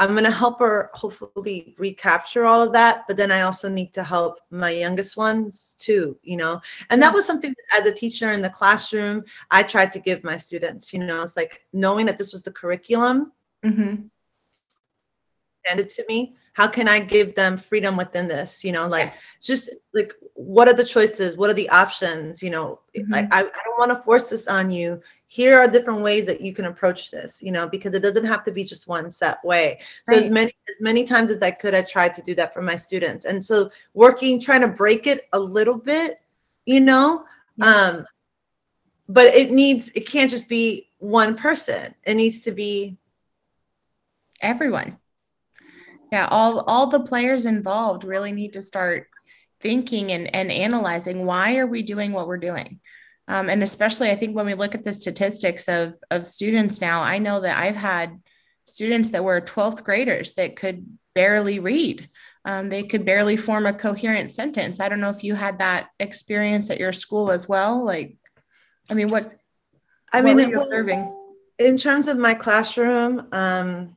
I'm 0.00 0.14
gonna 0.14 0.30
help 0.30 0.60
her 0.60 0.90
hopefully 0.94 1.74
recapture 1.78 2.44
all 2.44 2.62
of 2.62 2.72
that. 2.72 3.04
But 3.08 3.16
then 3.16 3.32
I 3.32 3.42
also 3.42 3.68
need 3.68 3.92
to 3.94 4.04
help 4.04 4.38
my 4.50 4.70
youngest 4.70 5.16
ones 5.16 5.76
too, 5.78 6.18
you 6.22 6.36
know. 6.36 6.60
And 6.90 7.02
that 7.02 7.12
was 7.12 7.26
something 7.26 7.52
as 7.76 7.86
a 7.86 7.92
teacher 7.92 8.32
in 8.32 8.42
the 8.42 8.50
classroom, 8.50 9.24
I 9.50 9.64
tried 9.64 9.92
to 9.92 9.98
give 9.98 10.22
my 10.22 10.36
students. 10.36 10.92
You 10.92 11.00
know, 11.00 11.22
it's 11.22 11.36
like 11.36 11.62
knowing 11.72 12.06
that 12.06 12.18
this 12.18 12.32
was 12.32 12.42
the 12.42 12.52
curriculum 12.52 13.32
Mm-hmm. 13.64 14.06
handed 15.64 15.90
to 15.90 16.04
me 16.08 16.36
how 16.52 16.66
can 16.66 16.88
i 16.88 16.98
give 16.98 17.34
them 17.34 17.56
freedom 17.56 17.96
within 17.96 18.28
this? 18.28 18.64
You 18.64 18.72
know 18.72 18.86
like 18.86 19.12
Yes. 19.12 19.22
just 19.42 19.74
like 19.94 20.12
what 20.34 20.68
are 20.68 20.74
the 20.74 20.84
choices? 20.84 21.36
What 21.36 21.50
are 21.50 21.54
the 21.54 21.68
options? 21.70 22.42
You 22.42 22.50
know 22.50 22.80
Mhm. 22.96 23.14
I, 23.14 23.40
I, 23.40 23.40
I 23.40 23.60
don't 23.64 23.78
want 23.78 23.90
to 23.90 24.02
force 24.02 24.30
this 24.30 24.48
on 24.48 24.70
you. 24.70 25.00
Here 25.26 25.58
are 25.58 25.68
different 25.68 26.00
ways 26.02 26.26
that 26.26 26.40
you 26.40 26.52
can 26.54 26.64
approach 26.66 27.10
this 27.10 27.42
you 27.42 27.52
know 27.52 27.68
because 27.68 27.94
it 27.94 28.00
doesn't 28.00 28.24
have 28.24 28.44
to 28.44 28.52
be 28.52 28.64
just 28.64 28.88
one 28.88 29.10
set 29.10 29.42
way. 29.44 29.78
So 30.04 30.16
as 30.16 30.28
many 30.28 30.52
as 30.68 30.80
many 30.80 31.04
times 31.04 31.30
as 31.30 31.42
i 31.42 31.50
could 31.50 31.74
i 31.74 31.82
tried 31.82 32.14
to 32.14 32.22
do 32.22 32.34
that 32.36 32.52
for 32.54 32.62
my 32.62 32.76
students. 32.76 33.24
And 33.24 33.44
so 33.44 33.70
working 33.94 34.40
trying 34.40 34.62
to 34.62 34.68
break 34.68 35.06
it 35.06 35.28
a 35.32 35.38
little 35.38 35.76
bit 35.76 36.20
you 36.66 36.80
know 36.80 37.24
Yeah. 37.56 37.88
um 37.88 38.06
but 39.08 39.26
it 39.26 39.50
needs 39.50 39.90
it 39.94 40.06
can't 40.08 40.30
just 40.30 40.48
be 40.48 40.88
one 40.98 41.34
person. 41.36 41.94
It 42.04 42.14
needs 42.14 42.42
to 42.42 42.52
be 42.52 42.96
everyone 44.40 44.98
yeah 46.12 46.28
all 46.30 46.60
all 46.60 46.86
the 46.86 47.00
players 47.00 47.44
involved 47.44 48.04
really 48.04 48.32
need 48.32 48.52
to 48.52 48.62
start 48.62 49.08
thinking 49.60 50.12
and, 50.12 50.34
and 50.34 50.52
analyzing 50.52 51.26
why 51.26 51.56
are 51.56 51.66
we 51.66 51.82
doing 51.82 52.12
what 52.12 52.28
we're 52.28 52.38
doing? 52.38 52.80
Um, 53.26 53.50
and 53.50 53.62
especially 53.62 54.10
i 54.10 54.14
think 54.14 54.34
when 54.34 54.46
we 54.46 54.54
look 54.54 54.74
at 54.74 54.84
the 54.84 54.92
statistics 54.92 55.68
of 55.68 55.94
of 56.10 56.26
students 56.26 56.80
now 56.80 57.02
i 57.02 57.18
know 57.18 57.40
that 57.40 57.58
i've 57.58 57.76
had 57.76 58.18
students 58.64 59.10
that 59.10 59.24
were 59.24 59.40
12th 59.40 59.84
graders 59.84 60.34
that 60.34 60.56
could 60.56 60.86
barely 61.14 61.58
read. 61.58 62.08
Um, 62.44 62.68
they 62.68 62.82
could 62.82 63.04
barely 63.04 63.36
form 63.36 63.66
a 63.66 63.72
coherent 63.72 64.32
sentence. 64.32 64.78
I 64.78 64.88
don't 64.88 65.00
know 65.00 65.10
if 65.10 65.24
you 65.24 65.34
had 65.34 65.58
that 65.58 65.88
experience 65.98 66.70
at 66.70 66.78
your 66.78 66.92
school 66.92 67.30
as 67.30 67.48
well 67.48 67.84
like 67.84 68.16
i 68.90 68.94
mean 68.94 69.08
what 69.08 69.32
i 70.12 70.20
what 70.20 70.36
mean 70.36 70.54
observing? 70.54 71.14
in 71.58 71.76
terms 71.76 72.08
of 72.08 72.16
my 72.16 72.34
classroom, 72.34 73.26
um, 73.32 73.96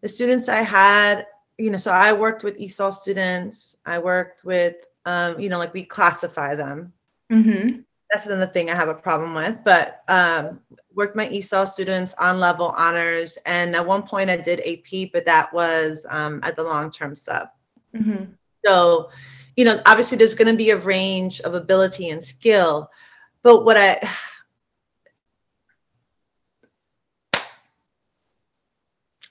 the 0.00 0.08
students 0.08 0.48
I 0.48 0.62
had, 0.62 1.26
you 1.58 1.70
know, 1.70 1.78
so 1.78 1.90
I 1.90 2.12
worked 2.12 2.42
with 2.42 2.58
ESOL 2.58 2.92
students. 2.92 3.76
I 3.84 3.98
worked 3.98 4.44
with, 4.44 4.76
um, 5.04 5.38
you 5.38 5.48
know, 5.48 5.58
like 5.58 5.74
we 5.74 5.84
classify 5.84 6.54
them. 6.54 6.92
mm-hmm. 7.30 7.80
That's 8.10 8.26
another 8.26 8.50
thing 8.50 8.70
I 8.70 8.74
have 8.74 8.88
a 8.88 8.94
problem 8.94 9.34
with. 9.34 9.58
But 9.64 10.02
um, 10.08 10.60
worked 10.94 11.14
my 11.14 11.28
ESOL 11.28 11.68
students 11.68 12.12
on 12.18 12.40
level 12.40 12.68
honors, 12.76 13.38
and 13.46 13.76
at 13.76 13.86
one 13.86 14.02
point 14.02 14.30
I 14.30 14.36
did 14.36 14.60
AP, 14.60 15.10
but 15.12 15.24
that 15.26 15.52
was 15.52 16.04
um, 16.08 16.40
as 16.42 16.58
a 16.58 16.62
long-term 16.62 17.14
sub. 17.14 17.48
Mm-hmm. 17.94 18.24
So, 18.66 19.10
you 19.56 19.64
know, 19.64 19.80
obviously 19.86 20.18
there's 20.18 20.34
going 20.34 20.50
to 20.50 20.56
be 20.56 20.70
a 20.70 20.76
range 20.76 21.40
of 21.42 21.54
ability 21.54 22.10
and 22.10 22.22
skill, 22.22 22.90
but 23.42 23.64
what 23.64 23.76
I 23.76 24.00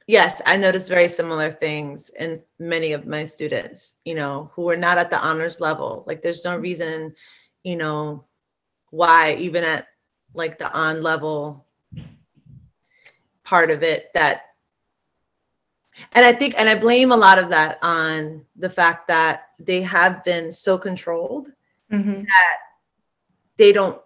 Yes, 0.10 0.42
I 0.44 0.58
noticed 0.58 0.90
very 0.90 1.08
similar 1.08 1.52
things 1.52 2.10
in 2.20 2.42
many 2.58 2.94
of 2.94 3.06
my 3.06 3.26
students, 3.26 3.94
you 4.06 4.16
know, 4.16 4.50
who 4.56 4.68
are 4.72 4.76
not 4.76 4.98
at 4.98 5.12
the 5.12 5.20
honors 5.20 5.62
level. 5.62 6.04
Like 6.08 6.24
there's 6.24 6.44
no 6.44 6.58
reason, 6.58 7.14
you 7.62 7.76
know, 7.76 8.26
why 8.90 9.36
even 9.36 9.64
at 9.64 9.86
like 10.34 10.58
the 10.58 10.74
on 10.76 11.04
level 11.04 11.68
part 13.44 13.70
of 13.70 13.84
it 13.84 14.10
that 14.16 14.46
and 16.14 16.26
I 16.26 16.32
think 16.32 16.56
and 16.58 16.68
I 16.68 16.74
blame 16.74 17.12
a 17.12 17.16
lot 17.16 17.38
of 17.38 17.50
that 17.50 17.78
on 17.84 18.44
the 18.56 18.70
fact 18.70 19.10
that 19.10 19.50
they 19.60 19.84
have 19.84 20.24
been 20.24 20.52
so 20.52 20.76
controlled 20.80 21.52
Mm-hmm. 21.92 22.24
they 23.58 23.72
don't 23.72 24.02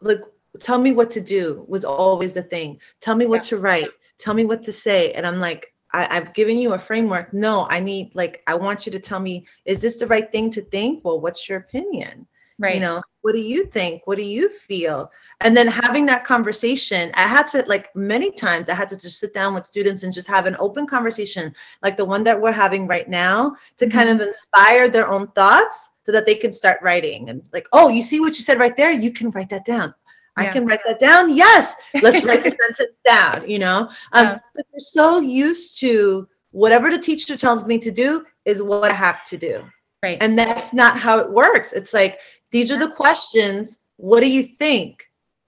like 0.00 0.20
tell 0.60 0.78
me 0.78 0.92
what 0.92 1.10
to 1.12 1.22
do 1.22 1.64
was 1.68 1.86
always 1.86 2.34
the 2.34 2.42
thing 2.42 2.80
tell 3.00 3.14
me 3.14 3.24
what 3.24 3.42
to 3.44 3.58
write 3.58 3.90
tell 4.18 4.34
me 4.34 4.44
what 4.44 4.62
to 4.64 4.72
say. 4.72 5.12
And 5.12 5.26
i'm 5.26 5.38
like 5.38 5.72
I, 5.92 6.08
i've 6.10 6.34
given 6.34 6.58
you 6.58 6.74
a 6.74 6.78
framework. 6.78 7.32
No 7.32 7.66
i 7.70 7.80
need 7.80 8.14
like 8.14 8.42
i 8.46 8.54
want 8.54 8.86
you 8.86 8.92
to 8.92 9.00
tell 9.00 9.20
me 9.20 9.46
is 9.64 9.80
this 9.80 9.98
the 9.98 10.06
right 10.06 10.30
thing 10.30 10.50
to 10.52 10.62
think? 10.62 11.04
Well 11.04 11.20
what's 11.20 11.48
your 11.48 11.58
opinion? 11.58 12.26
Right. 12.58 12.76
you 12.76 12.80
know 12.80 13.02
what 13.20 13.32
do 13.32 13.40
you 13.40 13.66
think? 13.66 14.06
What 14.06 14.16
do 14.16 14.24
you 14.24 14.48
feel? 14.48 15.10
And 15.40 15.54
then 15.54 15.66
having 15.66 16.06
that 16.06 16.24
conversation 16.24 17.10
i 17.14 17.22
had 17.22 17.46
to 17.48 17.64
like 17.66 17.94
many 17.94 18.30
times 18.30 18.68
i 18.68 18.74
had 18.74 18.88
to 18.88 18.96
just 18.96 19.18
sit 19.20 19.34
down 19.34 19.52
with 19.54 19.66
students 19.66 20.02
and 20.02 20.12
just 20.12 20.28
have 20.28 20.46
an 20.46 20.56
open 20.58 20.86
conversation 20.86 21.54
like 21.82 21.96
the 21.96 22.04
one 22.04 22.24
that 22.24 22.40
we're 22.40 22.52
having 22.52 22.86
right 22.86 23.08
now 23.08 23.54
to 23.76 23.86
mm-hmm. 23.86 23.98
kind 23.98 24.08
of 24.08 24.26
inspire 24.26 24.88
their 24.88 25.08
own 25.08 25.28
thoughts 25.32 25.90
so 26.02 26.12
that 26.12 26.24
they 26.24 26.36
can 26.36 26.52
start 26.52 26.78
writing. 26.82 27.28
And 27.28 27.42
like 27.52 27.66
oh 27.72 27.88
you 27.88 28.02
see 28.02 28.20
what 28.20 28.38
you 28.38 28.42
said 28.42 28.58
right 28.58 28.76
there? 28.76 28.90
You 28.90 29.12
can 29.12 29.30
write 29.30 29.50
that 29.50 29.66
down 29.66 29.94
i 30.36 30.44
can 30.52 30.64
write 30.66 30.80
that 30.86 30.98
down 30.98 31.34
yes 31.34 31.74
let's 32.02 32.24
write 32.24 32.42
the 32.44 32.50
sentence 32.62 33.00
down 33.04 33.48
you 33.48 33.58
know 33.58 33.88
um, 34.12 34.24
Yeah. 34.26 34.38
but 34.54 34.64
they're 34.70 34.80
so 34.80 35.20
used 35.20 35.78
to 35.80 36.28
whatever 36.50 36.90
the 36.90 36.98
teacher 36.98 37.36
tells 37.36 37.66
me 37.66 37.78
to 37.78 37.90
do 37.90 38.24
is 38.44 38.62
what 38.62 38.90
i 38.90 38.94
have 38.94 39.22
to 39.24 39.36
do 39.36 39.62
right 40.02 40.18
and 40.20 40.38
that's 40.38 40.72
not 40.72 40.98
how 40.98 41.18
it 41.18 41.30
works. 41.30 41.72
It's 41.72 41.92
like, 41.94 42.20
these 42.50 42.70
are 42.70 42.78
the 42.78 42.90
questions. 42.90 43.78
What 43.96 44.20
do 44.20 44.30
you 44.30 44.42
think? 44.42 45.04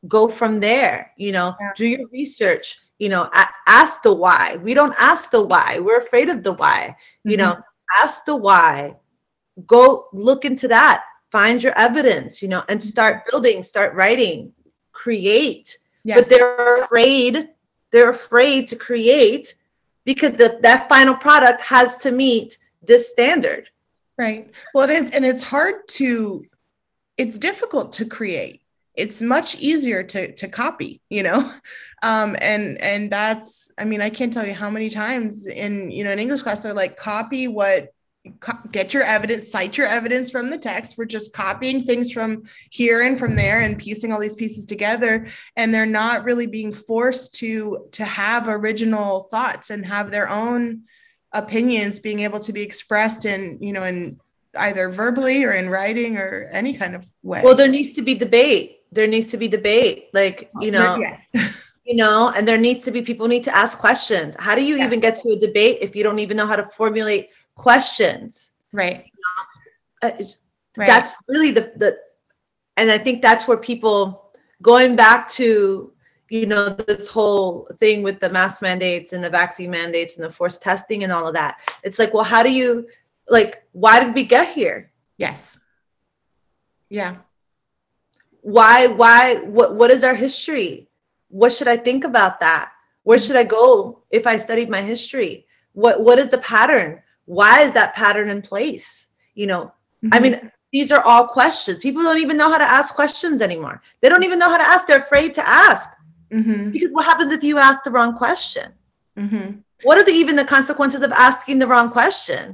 Go 0.09 0.29
from 0.29 0.59
there, 0.61 1.12
you 1.16 1.33
know, 1.33 1.55
Yeah. 1.61 1.72
do 1.77 1.87
your 1.87 2.09
research, 2.09 2.79
you 2.98 3.09
know, 3.11 3.29
ask 3.66 4.03
the 4.03 4.12
why. 4.12 4.57
We 4.62 4.72
don't 4.74 4.94
ask 4.98 5.31
the 5.31 5.42
why. 5.44 5.81
We're 5.81 5.98
afraid 6.07 6.29
of 6.31 6.42
the 6.42 6.53
why, 6.55 6.96
you 7.24 7.37
know, 7.37 7.53
Mm-hmm. 7.53 8.03
ask 8.05 8.24
the 8.24 8.37
why. 8.37 8.96
Go 9.66 10.09
look 10.12 10.44
into 10.44 10.66
that, 10.68 11.05
find 11.31 11.62
your 11.62 11.77
evidence, 11.77 12.42
you 12.42 12.48
know, 12.48 12.62
and 12.68 12.83
start 12.83 13.22
building, 13.31 13.62
start 13.62 13.94
writing, 13.94 14.53
create. 14.99 15.79
yes. 16.03 16.19
But 16.19 16.29
they're 16.29 16.83
afraid, 16.83 17.51
they're 17.93 18.11
afraid 18.11 18.67
to 18.69 18.77
create 18.77 19.55
because 20.05 20.33
the, 20.33 20.59
that 20.63 20.89
final 20.89 21.15
product 21.15 21.61
has 21.63 21.99
to 21.99 22.11
meet 22.11 22.59
this 22.83 23.09
standard. 23.09 23.69
Right. 24.17 24.51
Well, 24.75 24.91
it's 24.91 25.13
and 25.13 25.25
it's 25.25 25.45
hard 25.45 25.87
to 25.99 26.45
it's 27.17 27.39
difficult 27.39 27.93
to 27.95 28.05
create. 28.05 28.61
It's 28.95 29.21
much 29.21 29.61
easier 29.61 30.03
to 30.03 30.33
to 30.33 30.49
copy, 30.49 31.01
you 31.09 31.23
know. 31.23 31.41
Um 32.01 32.37
and 32.41 32.81
and 32.81 33.11
that's 33.11 33.73
I 33.77 33.85
mean, 33.85 34.01
I 34.01 34.11
can't 34.11 34.33
tell 34.33 34.47
you 34.47 34.55
how 34.55 34.71
many 34.71 34.89
times 34.89 35.47
in, 35.47 35.91
you 35.91 36.05
know, 36.05 36.13
in 36.13 36.21
English 36.21 36.43
class 36.43 36.61
they're 36.61 36.83
like 36.83 36.97
copy 36.97 37.49
what 37.49 37.93
get 38.73 38.93
your 38.93 39.05
evidence, 39.05 39.51
cite 39.51 39.79
your 39.79 39.87
evidence 39.87 40.31
from 40.31 40.51
the 40.51 40.59
text. 40.59 40.99
We're 40.99 41.05
just 41.07 41.33
copying 41.33 41.85
things 41.85 42.13
from 42.13 42.43
here 42.71 43.03
and 43.03 43.19
from 43.19 43.37
there 43.37 43.61
and 43.63 43.79
piecing 43.79 44.13
all 44.13 44.21
these 44.21 44.35
pieces 44.35 44.67
together 44.67 45.29
and 45.57 45.73
they're 45.73 45.87
not 45.87 46.25
really 46.25 46.47
being 46.47 46.73
forced 46.73 47.35
to 47.37 47.89
to 47.93 48.05
have 48.05 48.49
original 48.49 49.25
thoughts 49.25 49.71
and 49.71 49.87
have 49.87 50.11
their 50.11 50.29
own 50.29 50.83
opinions 51.33 52.01
being 52.01 52.21
able 52.21 52.41
to 52.41 52.53
be 52.53 52.63
expressed 52.63 53.25
in 53.25 53.59
you 53.61 53.73
know 53.73 53.85
in 53.85 54.19
either 54.57 54.89
verbally 54.89 55.45
or 55.45 55.53
in 55.53 55.69
writing 55.69 56.17
or 56.17 56.49
any 56.53 56.73
kind 56.73 56.95
of 56.95 57.07
way 57.23 57.43
Well, 57.45 57.55
there 57.55 57.69
needs 57.69 57.93
to 57.93 58.03
be 58.03 58.15
debate. 58.15 58.77
There 58.91 59.07
needs 59.07 59.31
to 59.33 59.37
be 59.37 59.49
debate. 59.49 60.09
Like, 60.15 60.51
you 60.61 60.71
know, 60.71 60.99
yes 61.01 61.31
you 61.85 61.97
know, 61.97 62.33
and 62.35 62.47
there 62.49 62.59
needs 62.59 62.83
to 62.83 62.91
be 62.91 63.03
people 63.03 63.29
need 63.29 63.45
to 63.45 63.57
ask 63.57 63.79
questions. 63.79 64.35
How 64.39 64.55
do 64.55 64.65
you 64.65 64.77
Yeah. 64.77 64.87
even 64.87 65.01
get 65.01 65.17
to 65.21 65.31
a 65.31 65.39
debate 65.39 65.79
if 65.81 65.95
you 65.97 66.03
don't 66.03 66.19
even 66.19 66.37
know 66.37 66.47
how 66.47 66.57
to 66.57 66.69
formulate 66.77 67.29
questions? 67.59 68.51
right. 68.73 69.05
Uh, 70.01 70.11
right. 70.77 70.87
That's 70.87 71.14
really 71.27 71.51
the 71.51 71.73
the 71.77 71.99
and 72.77 72.91
I 72.91 72.97
think 72.97 73.20
that's 73.20 73.49
where 73.49 73.57
people 73.57 74.33
going 74.62 74.97
back 74.97 75.28
to 75.30 75.93
you 76.30 76.47
know 76.47 76.70
this 76.70 77.09
whole 77.09 77.68
thing 77.78 78.03
with 78.03 78.20
the 78.20 78.30
mask 78.30 78.62
mandates 78.62 79.12
and 79.12 79.22
the 79.22 79.30
vaccine 79.30 79.70
mandates 79.70 80.16
and 80.16 80.24
the 80.24 80.30
forced 80.30 80.62
testing 80.62 81.05
and 81.05 81.12
all 81.12 81.26
of 81.26 81.35
that. 81.35 81.59
It's 81.83 81.99
like, 81.99 82.14
well, 82.14 82.24
how 82.24 82.43
do 82.43 82.53
you 82.53 82.89
like 83.28 83.64
why 83.72 84.03
did 84.03 84.14
we 84.14 84.24
get 84.24 84.49
here? 84.49 84.91
yes. 85.16 85.64
Yeah. 86.89 87.16
Why 88.41 88.87
why 88.87 89.37
what 89.37 89.74
what 89.74 89.91
is 89.91 90.05
our 90.05 90.14
history? 90.14 90.89
What 91.28 91.53
should 91.53 91.68
i 91.68 91.76
think 91.76 92.05
about 92.05 92.41
that? 92.41 92.72
Where 93.03 93.18
should 93.18 93.37
i 93.37 93.45
go 93.45 94.05
if 94.11 94.26
i 94.26 94.37
studied 94.37 94.70
my 94.70 94.80
history? 94.80 95.47
What 95.72 96.01
what 96.03 96.18
is 96.18 96.30
the 96.30 96.39
pattern 96.39 97.03
why 97.37 97.55
is 97.66 97.72
that 97.72 97.95
pattern 97.95 98.29
in 98.35 98.41
place 98.53 99.07
you 99.41 99.47
know 99.47 99.62
i 100.14 100.18
Mhm. 100.18 100.22
mean 100.22 100.35
these 100.76 100.91
are 100.97 101.03
all 101.11 101.24
questions 101.39 101.79
people 101.87 102.03
don't 102.03 102.22
even 102.26 102.37
know 102.41 102.51
how 102.55 102.61
to 102.64 102.70
ask 102.79 102.95
questions 103.03 103.39
anymore 103.49 103.76
they 104.01 104.09
don't 104.09 104.26
even 104.29 104.39
know 104.39 104.51
how 104.55 104.61
to 104.62 104.68
ask 104.74 104.87
they're 104.87 105.07
afraid 105.09 105.31
to 105.35 105.45
ask 105.66 105.89
Mhm. 106.39 106.72
because 106.74 106.91
what 106.97 107.05
happens 107.11 107.31
if 107.33 107.43
you 107.49 107.57
ask 107.68 107.79
the 107.83 107.95
wrong 107.97 108.12
question 108.24 108.68
Mhm. 109.24 109.47
what 109.87 109.99
are 109.99 110.07
the 110.09 110.16
even 110.22 110.37
the 110.37 110.45
consequences 110.57 111.03
of 111.03 111.12
asking 111.29 111.59
the 111.59 111.70
wrong 111.72 111.91
question 111.99 112.45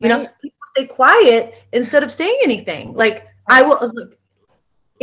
you 0.00 0.08
know 0.10 0.20
people 0.42 0.66
stay 0.74 0.86
quiet 1.00 1.42
instead 1.72 2.02
of 2.02 2.10
saying 2.20 2.38
anything 2.48 2.84
like 3.04 3.16
I 3.58 3.60
will 3.66 3.78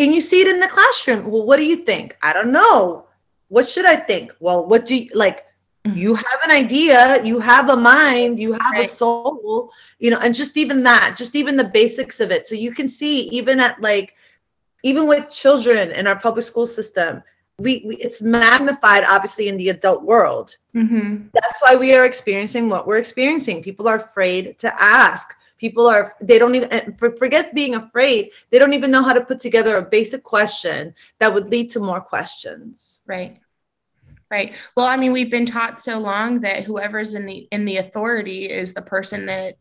and 0.02 0.14
you 0.16 0.22
see 0.22 0.40
it 0.42 0.48
in 0.48 0.60
the 0.62 0.68
classroom. 0.68 1.30
Well, 1.30 1.46
what 1.46 1.58
do 1.58 1.66
you 1.66 1.78
think? 1.90 2.18
I 2.22 2.32
don't 2.32 2.54
know. 2.62 3.06
What 3.50 3.66
should 3.68 3.86
I 3.86 3.98
think? 4.10 4.26
Well, 4.40 4.66
what 4.66 4.86
do 4.86 4.96
you 4.96 5.10
like? 5.14 5.46
You 5.86 6.14
have 6.16 6.40
an 6.44 6.52
idea, 6.52 7.24
you 7.24 7.40
have 7.40 7.70
a 7.70 7.76
mind, 7.78 8.40
you 8.40 8.52
have 8.54 8.74
Right. 8.74 8.86
a 8.86 8.90
soul, 8.90 9.72
you 10.00 10.12
know, 10.12 10.20
and 10.20 10.36
just 10.36 10.58
even 10.58 10.84
that, 10.84 11.16
just 11.18 11.36
even 11.36 11.56
the 11.56 11.64
basics 11.64 12.20
of 12.20 12.32
it. 12.32 12.48
So 12.48 12.56
you 12.56 12.72
can 12.72 12.88
see, 12.88 13.28
even 13.30 13.60
at 13.60 13.82
like, 13.82 14.16
even 14.84 15.08
with 15.08 15.30
children 15.30 15.92
in 15.92 16.06
our 16.08 16.16
public 16.20 16.46
school 16.46 16.66
system, 16.68 17.24
we, 17.60 17.84
we 17.86 17.96
it's 17.98 18.22
magnified 18.22 19.04
obviously 19.08 19.48
in 19.50 19.58
the 19.58 19.70
adult 19.70 20.04
world 20.04 20.56
Mm-hmm. 20.76 21.28
that's 21.34 21.62
why 21.64 21.76
we 21.76 21.96
are 21.96 22.06
experiencing 22.06 22.70
what 22.70 22.86
we're 22.86 23.00
experiencing 23.00 23.62
people 23.64 23.88
are 23.88 23.96
afraid 23.98 24.58
to 24.60 24.72
ask 24.82 25.36
people 25.58 25.88
are 25.88 26.16
they 26.22 26.38
don't 26.38 26.54
even 26.56 26.96
forget 27.18 27.54
being 27.56 27.76
afraid 27.76 28.30
they 28.52 28.60
don't 28.60 28.74
even 28.74 28.92
know 28.92 29.02
how 29.04 29.14
to 29.14 29.22
put 29.22 29.40
together 29.40 29.78
a 29.78 29.82
basic 29.82 30.24
question 30.24 30.94
that 31.20 31.34
would 31.34 31.50
lead 31.50 31.70
to 31.72 31.80
more 31.80 32.00
questions 32.00 33.02
Right. 33.08 33.40
Right. 34.32 34.56
Well, 34.78 34.86
I 34.86 34.96
mean, 34.96 35.12
we've 35.12 35.32
been 35.32 35.48
taught 35.48 35.80
so 35.80 35.98
long 36.00 36.42
that 36.42 36.64
whoever's 36.64 37.16
in 37.16 37.26
the 37.26 37.48
in 37.52 37.66
the 37.66 37.78
authority 37.78 38.50
is 38.50 38.74
the 38.76 38.82
person 38.84 39.26
that 39.26 39.56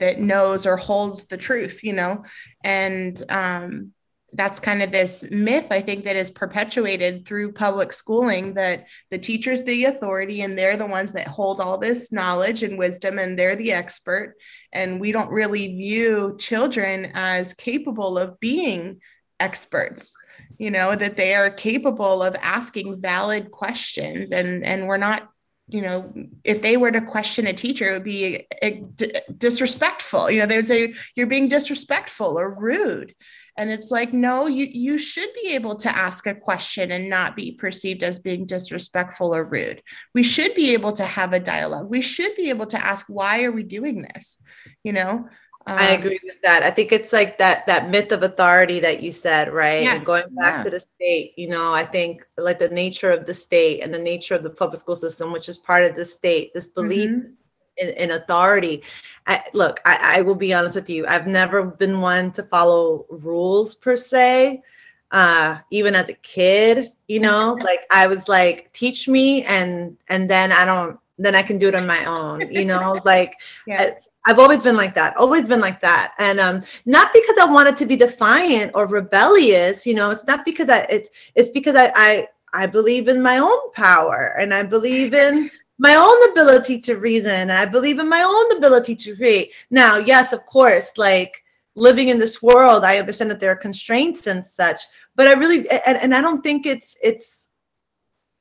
that 0.00 0.20
knows 0.20 0.66
or 0.66 0.76
holds 0.78 1.24
the 1.26 1.36
truth, 1.36 1.84
you 1.84 1.92
know, 1.92 2.24
and 2.64 3.22
um, 3.28 3.92
that's 4.32 4.58
kind 4.58 4.82
of 4.82 4.90
this 4.90 5.30
myth 5.30 5.66
I 5.70 5.80
think 5.80 6.04
that 6.04 6.16
is 6.16 6.30
perpetuated 6.30 7.26
through 7.26 7.52
public 7.52 7.92
schooling 7.92 8.54
that 8.54 8.86
the 9.10 9.18
teacher's 9.18 9.62
the 9.64 9.84
authority 9.84 10.42
and 10.42 10.58
they're 10.58 10.76
the 10.76 10.86
ones 10.86 11.12
that 11.12 11.28
hold 11.28 11.60
all 11.60 11.78
this 11.78 12.10
knowledge 12.10 12.62
and 12.62 12.78
wisdom 12.78 13.18
and 13.18 13.38
they're 13.38 13.56
the 13.56 13.72
expert, 13.72 14.34
and 14.72 14.98
we 14.98 15.12
don't 15.12 15.30
really 15.30 15.68
view 15.76 16.36
children 16.38 17.10
as 17.14 17.52
capable 17.52 18.16
of 18.16 18.40
being 18.40 18.98
experts 19.40 20.14
you 20.58 20.70
know 20.70 20.94
that 20.94 21.16
they 21.16 21.34
are 21.34 21.50
capable 21.50 22.22
of 22.22 22.36
asking 22.42 23.00
valid 23.00 23.50
questions. 23.50 24.32
And 24.32 24.64
and 24.64 24.86
we're 24.86 24.96
not 24.96 25.28
you 25.68 25.82
know 25.82 26.12
if 26.44 26.62
they 26.62 26.76
were 26.76 26.92
to 26.92 27.00
question 27.00 27.46
a 27.46 27.52
teacher 27.52 27.88
it 27.88 27.92
would 27.92 28.04
be 28.04 28.46
uh, 28.62 28.70
d- 28.94 29.12
disrespectful. 29.36 30.30
You 30.30 30.40
know 30.40 30.46
they 30.46 30.56
would 30.56 30.68
say 30.68 30.94
you're 31.14 31.26
being 31.26 31.48
disrespectful 31.48 32.38
or 32.38 32.54
rude. 32.54 33.14
And 33.58 33.70
it's 33.70 33.90
like 33.90 34.12
no 34.12 34.46
you 34.46 34.66
you 34.66 34.98
should 34.98 35.30
be 35.42 35.54
able 35.54 35.76
to 35.76 35.88
ask 35.88 36.26
a 36.26 36.34
question 36.34 36.90
and 36.90 37.08
not 37.08 37.36
be 37.36 37.52
perceived 37.52 38.02
as 38.02 38.18
being 38.18 38.46
disrespectful 38.46 39.34
or 39.34 39.44
rude. 39.44 39.82
We 40.14 40.22
should 40.22 40.54
be 40.54 40.74
able 40.74 40.92
to 40.92 41.04
have 41.04 41.32
a 41.32 41.40
dialogue. 41.40 41.88
We 41.88 42.02
should 42.02 42.34
be 42.36 42.50
able 42.50 42.66
to 42.66 42.84
ask 42.84 43.06
why 43.08 43.44
are 43.44 43.52
we 43.52 43.62
doing 43.62 44.02
this? 44.02 44.42
You 44.84 44.92
know 44.92 45.28
i 45.66 45.94
Um, 45.94 46.00
agree 46.00 46.20
with 46.24 46.40
that 46.42 46.62
i 46.62 46.70
think 46.70 46.92
it's 46.92 47.12
like 47.12 47.38
that 47.38 47.66
that 47.66 47.88
myth 47.90 48.12
of 48.12 48.22
authority 48.22 48.80
that 48.80 49.02
you 49.02 49.10
said 49.12 49.52
right 49.52 49.86
and 49.86 50.04
going 50.04 50.24
back 50.36 50.56
yeah. 50.58 50.62
to 50.64 50.70
the 50.70 50.80
state 50.80 51.32
you 51.36 51.48
know 51.48 51.72
i 51.72 51.84
think 51.84 52.24
like 52.38 52.58
the 52.58 52.68
nature 52.68 53.10
of 53.10 53.26
the 53.26 53.34
state 53.34 53.80
and 53.80 53.92
the 53.92 53.98
nature 53.98 54.34
of 54.34 54.42
the 54.42 54.50
public 54.50 54.78
school 54.78 54.96
system 54.96 55.32
which 55.32 55.48
is 55.48 55.58
part 55.58 55.84
of 55.84 55.96
the 55.96 56.04
state 56.04 56.52
this 56.54 56.66
belief 56.68 57.10
Mhm. 57.10 57.36
in, 57.78 57.88
in 57.90 58.10
authority. 58.12 58.82
I, 59.26 59.42
look, 59.52 59.80
I, 59.84 60.18
I 60.18 60.22
will 60.22 60.34
be 60.34 60.54
honest 60.54 60.76
with 60.76 60.88
you. 60.88 61.06
I've 61.06 61.26
never 61.26 61.64
been 61.64 62.00
one 62.00 62.30
to 62.32 62.42
follow 62.44 63.04
rules 63.10 63.74
per 63.74 63.96
se. 63.96 64.62
Uh, 65.10 65.58
even 65.70 65.94
as 65.94 66.08
a 66.08 66.14
kid, 66.14 66.92
you 67.06 67.20
know, 67.20 67.56
like 67.62 67.80
I 67.90 68.06
was 68.06 68.28
like, 68.28 68.72
teach 68.72 69.08
me, 69.08 69.44
and 69.44 69.96
and 70.08 70.28
then 70.30 70.52
I 70.52 70.64
don't, 70.64 70.98
then 71.18 71.34
I 71.34 71.42
can 71.42 71.58
do 71.58 71.68
it 71.68 71.74
on 71.74 71.86
my 71.86 72.04
own. 72.04 72.50
You 72.50 72.64
know, 72.64 73.00
like 73.04 73.34
yeah. 73.66 73.90
I've 74.26 74.40
always 74.40 74.60
been 74.60 74.76
like 74.76 74.94
that, 74.96 75.16
always 75.16 75.46
been 75.46 75.60
like 75.60 75.80
that. 75.80 76.14
And 76.18 76.40
um, 76.40 76.62
not 76.84 77.12
because 77.12 77.38
I 77.38 77.44
wanted 77.44 77.76
to 77.78 77.86
be 77.86 77.96
defiant 77.96 78.72
or 78.74 78.86
rebellious, 78.86 79.86
you 79.86 79.94
know, 79.94 80.10
it's 80.10 80.26
not 80.26 80.44
because 80.44 80.68
I 80.68 80.80
it's 80.90 81.08
it's 81.36 81.48
because 81.50 81.76
I 81.76 81.92
I 81.94 82.28
I 82.52 82.66
believe 82.66 83.08
in 83.08 83.22
my 83.22 83.38
own 83.38 83.72
power 83.72 84.34
and 84.38 84.52
I 84.52 84.64
believe 84.64 85.14
in 85.14 85.48
my 85.78 85.94
own 85.94 86.30
ability 86.30 86.80
to 86.80 86.96
reason 86.96 87.32
and 87.32 87.52
I 87.52 87.66
believe 87.66 87.98
in 88.00 88.08
my 88.08 88.22
own 88.22 88.56
ability 88.56 88.96
to 88.96 89.16
create. 89.16 89.52
Now, 89.70 89.98
yes, 89.98 90.32
of 90.32 90.44
course, 90.46 90.92
like 90.96 91.44
living 91.76 92.08
in 92.08 92.18
this 92.18 92.42
world, 92.42 92.82
I 92.82 92.98
understand 92.98 93.30
that 93.30 93.38
there 93.38 93.52
are 93.52 93.56
constraints 93.56 94.26
and 94.26 94.44
such, 94.44 94.80
but 95.14 95.28
I 95.28 95.34
really 95.34 95.68
and, 95.70 95.98
and 95.98 96.14
I 96.14 96.20
don't 96.20 96.42
think 96.42 96.66
it's 96.66 96.96
it's 97.00 97.45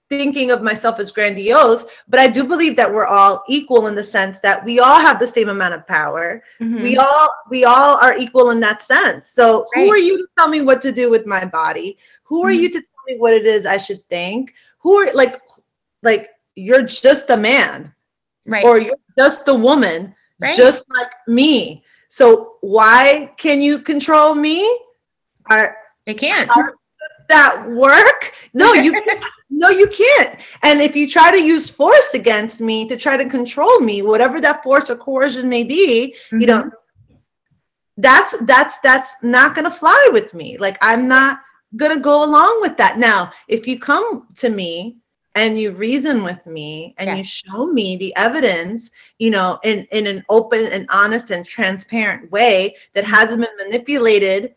thinking 0.10 0.52
of 0.52 0.62
myself 0.62 1.00
as 1.00 1.12
grandiose, 1.12 1.86
but 2.08 2.20
I 2.20 2.28
do 2.28 2.44
believe 2.44 2.76
that 2.76 2.92
we're 2.94 3.06
all 3.08 3.44
equal 3.48 3.88
in 3.88 3.96
the 3.96 4.04
sense 4.04 4.40
that 4.42 4.64
we 4.64 4.80
all 4.80 5.00
have 5.00 5.20
the 5.20 5.28
same 5.28 5.50
amount 5.50 5.74
of 5.74 5.88
power. 5.88 6.44
Mhm. 6.62 6.82
We 6.82 6.98
all 6.98 7.30
we 7.50 7.66
all 7.66 7.98
are 7.98 8.18
equal 8.18 8.52
in 8.52 8.60
that 8.60 8.82
sense. 8.82 9.30
So 9.32 9.66
who 9.74 9.90
are 9.92 9.98
you 9.98 10.18
to 10.20 10.28
tell 10.38 10.48
me 10.48 10.62
what 10.62 10.82
to 10.82 10.92
do 10.92 11.10
with 11.10 11.26
my 11.26 11.44
body? 11.46 11.98
Who 12.24 12.46
are 12.46 12.52
Mhm. 12.52 12.60
you 12.60 12.70
to 12.70 12.80
tell 12.82 13.04
me 13.08 13.18
what 13.18 13.34
it 13.34 13.46
is 13.46 13.66
I 13.66 13.78
should 13.78 14.08
think? 14.10 14.54
Who 14.80 14.94
are 14.96 15.12
like 15.14 15.42
like 16.04 16.30
you're 16.56 16.84
just 16.84 17.30
a 17.32 17.38
man 17.38 17.94
right 18.46 18.64
or 18.64 18.78
you're 18.78 18.96
just 19.18 19.48
a 19.48 19.54
woman 19.54 20.14
Right. 20.40 20.56
just 20.56 20.84
like 20.90 21.12
me. 21.28 21.84
So 22.10 22.58
why 22.62 23.34
can 23.38 23.60
you 23.62 23.80
control 23.80 24.36
me? 24.36 24.62
Are 25.50 25.78
they 26.06 26.14
can't 26.14 26.50
that 27.30 27.70
work? 27.70 28.34
No, 28.54 28.74
you 28.74 29.02
no, 29.50 29.70
you 29.70 29.88
can't. 29.88 30.40
And 30.64 30.82
if 30.82 30.96
you 30.96 31.10
try 31.10 31.32
to 31.32 31.42
use 31.42 31.70
force 31.70 32.10
against 32.14 32.62
me 32.62 32.88
to 32.88 32.98
try 32.98 33.18
to 33.18 33.30
control 33.30 33.80
me, 33.80 34.02
whatever 34.02 34.42
that 34.42 34.64
force 34.64 34.90
or 34.90 34.96
coercion 34.96 35.50
may 35.50 35.64
be, 35.64 36.16
you 36.32 36.48
know, 36.48 36.64
mm-hmm. 36.64 37.16
that's 37.98 38.38
that's 38.46 38.80
that's 38.80 39.16
not 39.22 39.56
gonna 39.56 39.72
fly 39.72 40.10
with 40.12 40.34
me. 40.34 40.58
Like 40.58 40.78
I'm 40.82 41.08
not 41.08 41.40
gonna 41.76 42.00
go 42.00 42.24
along 42.24 42.62
with 42.62 42.78
that. 42.78 42.98
Now, 42.98 43.32
if 43.48 43.68
you 43.68 43.80
come 43.80 44.28
to 44.36 44.50
me 44.50 44.98
and 45.36 45.60
you 45.60 45.72
reason 45.72 46.24
with 46.24 46.46
me 46.46 46.96
and 46.98 47.10
Yeah. 47.10 47.16
you 47.18 47.24
show 47.24 47.68
me 47.68 47.98
the 47.98 48.16
evidence, 48.16 48.90
you 49.20 49.30
know, 49.30 49.60
in 49.64 49.86
in 49.92 50.08
an 50.08 50.24
open 50.30 50.66
and 50.68 50.86
honest 50.90 51.32
and 51.32 51.46
transparent 51.46 52.32
way 52.32 52.76
that 52.94 53.04
hasn't 53.04 53.42
been 53.42 53.58
manipulated 53.58 54.56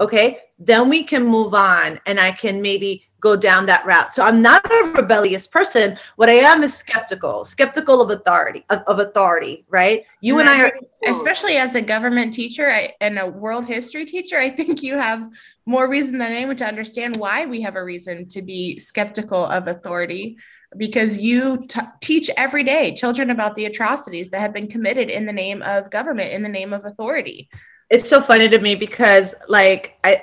okay 0.00 0.38
then 0.58 0.88
we 0.88 1.02
can 1.02 1.24
move 1.24 1.54
on 1.54 2.00
and 2.06 2.18
i 2.18 2.30
can 2.30 2.60
maybe 2.62 3.04
go 3.20 3.34
down 3.34 3.66
that 3.66 3.84
route. 3.84 4.14
So 4.14 4.22
i'm 4.22 4.40
not 4.40 4.64
a 4.70 4.92
rebellious 4.94 5.46
person. 5.46 5.96
What 6.16 6.28
i 6.28 6.34
am 6.34 6.62
is 6.62 6.74
skeptical 6.74 7.44
skeptical 7.44 8.00
of 8.00 8.10
authority 8.10 8.64
of, 8.70 8.80
of 8.86 9.00
authority 9.00 9.64
right? 9.68 10.04
You 10.20 10.38
and, 10.38 10.48
And 10.48 10.60
i 10.60 10.64
are 10.66 10.72
especially 11.06 11.56
as 11.56 11.74
a 11.74 11.82
government 11.82 12.32
teacher 12.32 12.68
I, 12.68 12.94
and 13.00 13.18
a 13.18 13.26
world 13.26 13.66
history 13.66 14.04
teacher, 14.04 14.38
I 14.38 14.50
think 14.50 14.82
you 14.82 14.96
have 14.96 15.28
more 15.66 15.88
reason 15.88 16.18
than 16.18 16.32
anyone 16.32 16.56
to 16.56 16.66
understand 16.66 17.16
why 17.16 17.46
we 17.46 17.60
have 17.62 17.76
a 17.76 17.84
reason 17.84 18.26
to 18.28 18.42
be 18.42 18.78
skeptical 18.78 19.44
of 19.46 19.68
authority. 19.68 20.38
Because 20.76 21.16
you 21.16 21.66
t- 21.66 21.80
teach 22.02 22.30
every 22.36 22.62
day 22.62 22.94
children 22.94 23.30
about 23.30 23.56
the 23.56 23.64
atrocities 23.64 24.28
that 24.30 24.40
have 24.40 24.52
been 24.52 24.66
committed 24.66 25.08
in 25.08 25.24
the 25.24 25.32
name 25.32 25.62
of 25.62 25.90
government, 25.90 26.32
in 26.32 26.42
the 26.42 26.48
name 26.48 26.74
of 26.74 26.84
authority. 26.84 27.48
It's 27.90 28.08
so 28.08 28.20
funny 28.20 28.48
to 28.48 28.58
me 28.58 28.74
because 28.74 29.34
like 29.48 29.98
i 30.04 30.22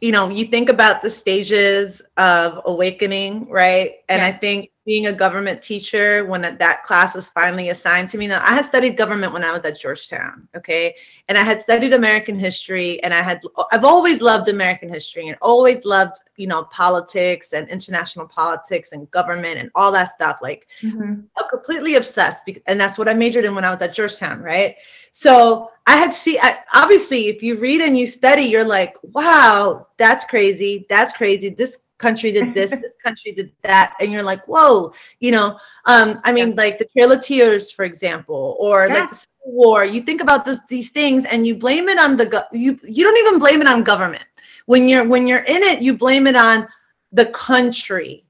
you 0.00 0.12
know 0.12 0.28
you 0.28 0.44
think 0.46 0.68
about 0.68 1.02
the 1.02 1.10
stages 1.10 2.00
of 2.16 2.60
awakening 2.64 3.48
right? 3.50 3.96
And 4.08 4.22
i 4.22 4.32
think 4.32 4.70
being 4.88 5.06
a 5.06 5.12
government 5.12 5.60
teacher 5.60 6.24
when 6.24 6.40
that, 6.40 6.82
class 6.82 7.14
was 7.14 7.28
finally 7.28 7.68
assigned 7.68 8.08
to 8.08 8.16
me 8.16 8.26
now 8.26 8.40
i 8.42 8.54
had 8.54 8.64
studied 8.64 8.96
government 8.96 9.32
when 9.34 9.44
i 9.44 9.52
was 9.52 9.62
at 9.64 9.78
georgetown 9.78 10.48
okay 10.56 10.94
and 11.28 11.36
i 11.36 11.42
had 11.42 11.60
studied 11.60 11.92
american 11.92 12.38
history 12.38 13.02
and 13.02 13.12
i 13.12 13.22
had 13.22 13.40
i've 13.72 13.84
always 13.84 14.22
loved 14.22 14.48
american 14.48 14.88
history 14.88 15.28
and 15.28 15.36
always 15.42 15.84
loved 15.84 16.16
you 16.36 16.46
know 16.46 16.64
politics 16.64 17.52
and 17.52 17.68
international 17.68 18.26
politics 18.26 18.92
and 18.92 19.10
government 19.10 19.58
and 19.58 19.70
all 19.74 19.92
that 19.92 20.08
stuff 20.08 20.38
like 20.40 20.66
mm-hmm. 20.82 21.20
I'm 21.38 21.48
completely 21.50 21.96
obsessed, 21.96 22.48
and 22.66 22.80
that's 22.80 22.98
what 22.98 23.08
I 23.08 23.14
majored 23.14 23.44
in 23.44 23.54
when 23.54 23.64
I 23.64 23.70
was 23.70 23.82
at 23.82 23.94
Georgetown, 23.94 24.40
right? 24.40 24.76
So 25.12 25.70
I 25.86 25.96
had 25.96 26.12
see, 26.12 26.38
I, 26.38 26.58
obviously, 26.74 27.28
if 27.28 27.42
you 27.42 27.56
read 27.56 27.80
and 27.80 27.96
you 27.96 28.06
study, 28.06 28.42
you're 28.42 28.64
like, 28.64 28.96
wow, 29.02 29.86
that's 29.96 30.24
crazy, 30.24 30.86
that's 30.88 31.12
crazy. 31.12 31.50
This 31.50 31.78
country 31.98 32.32
did 32.32 32.54
this, 32.54 32.70
this 32.70 32.96
country 33.02 33.32
did 33.32 33.52
that, 33.62 33.94
and 34.00 34.10
you're 34.12 34.22
like, 34.22 34.46
whoa, 34.48 34.92
you 35.20 35.30
know. 35.32 35.58
Um, 35.84 36.20
I 36.24 36.32
mean, 36.32 36.54
like 36.56 36.78
the 36.78 36.86
Trail 36.86 37.12
of 37.12 37.22
Tears, 37.22 37.70
for 37.70 37.84
example, 37.84 38.56
or 38.60 38.88
like 38.88 39.10
the 39.10 39.16
Civil 39.16 39.52
War. 39.52 39.84
You 39.84 40.00
think 40.02 40.20
about 40.20 40.44
this, 40.44 40.60
these 40.68 40.90
things, 40.90 41.24
and 41.26 41.46
you 41.46 41.54
blame 41.56 41.88
it 41.88 41.98
on 41.98 42.16
the 42.16 42.26
go- 42.26 42.50
you. 42.52 42.78
You 42.82 43.04
don't 43.04 43.18
even 43.26 43.38
blame 43.38 43.60
it 43.60 43.68
on 43.68 43.82
government. 43.82 44.24
When 44.66 44.88
you're 44.88 45.06
when 45.06 45.26
you're 45.26 45.44
in 45.56 45.62
it, 45.62 45.80
you 45.82 45.96
blame 45.96 46.26
it 46.26 46.36
on 46.36 46.66
the 47.12 47.26
country 47.26 48.24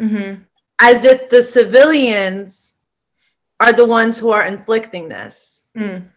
Mm-hmm. 0.00 0.42
as 0.80 1.04
if 1.04 1.28
the 1.30 1.42
civilians 1.42 2.74
are 3.60 3.72
the 3.72 3.86
ones 3.86 4.18
who 4.18 4.30
are 4.30 4.44
inflicting 4.46 5.08
this 5.08 5.50
Mm. 5.76 6.08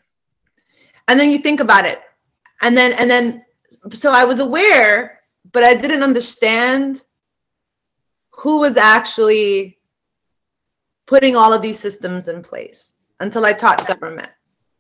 and 1.07 1.19
then 1.19 1.29
you 1.29 1.37
think 1.39 1.59
about 1.59 1.85
it 1.85 2.01
and 2.61 2.75
then 2.75 2.93
and 2.93 3.09
then 3.09 3.45
so 3.91 4.11
i 4.11 4.23
was 4.25 4.39
aware 4.39 5.14
but 5.51 5.63
i 5.63 5.73
didn't 5.73 6.03
understand 6.03 7.03
who 8.31 8.59
was 8.59 8.77
actually 8.77 9.77
putting 11.05 11.35
all 11.35 11.53
of 11.53 11.61
these 11.61 11.79
systems 11.79 12.27
in 12.27 12.41
place 12.41 12.93
until 13.19 13.45
i 13.45 13.53
taught 13.53 13.87
government 13.87 14.29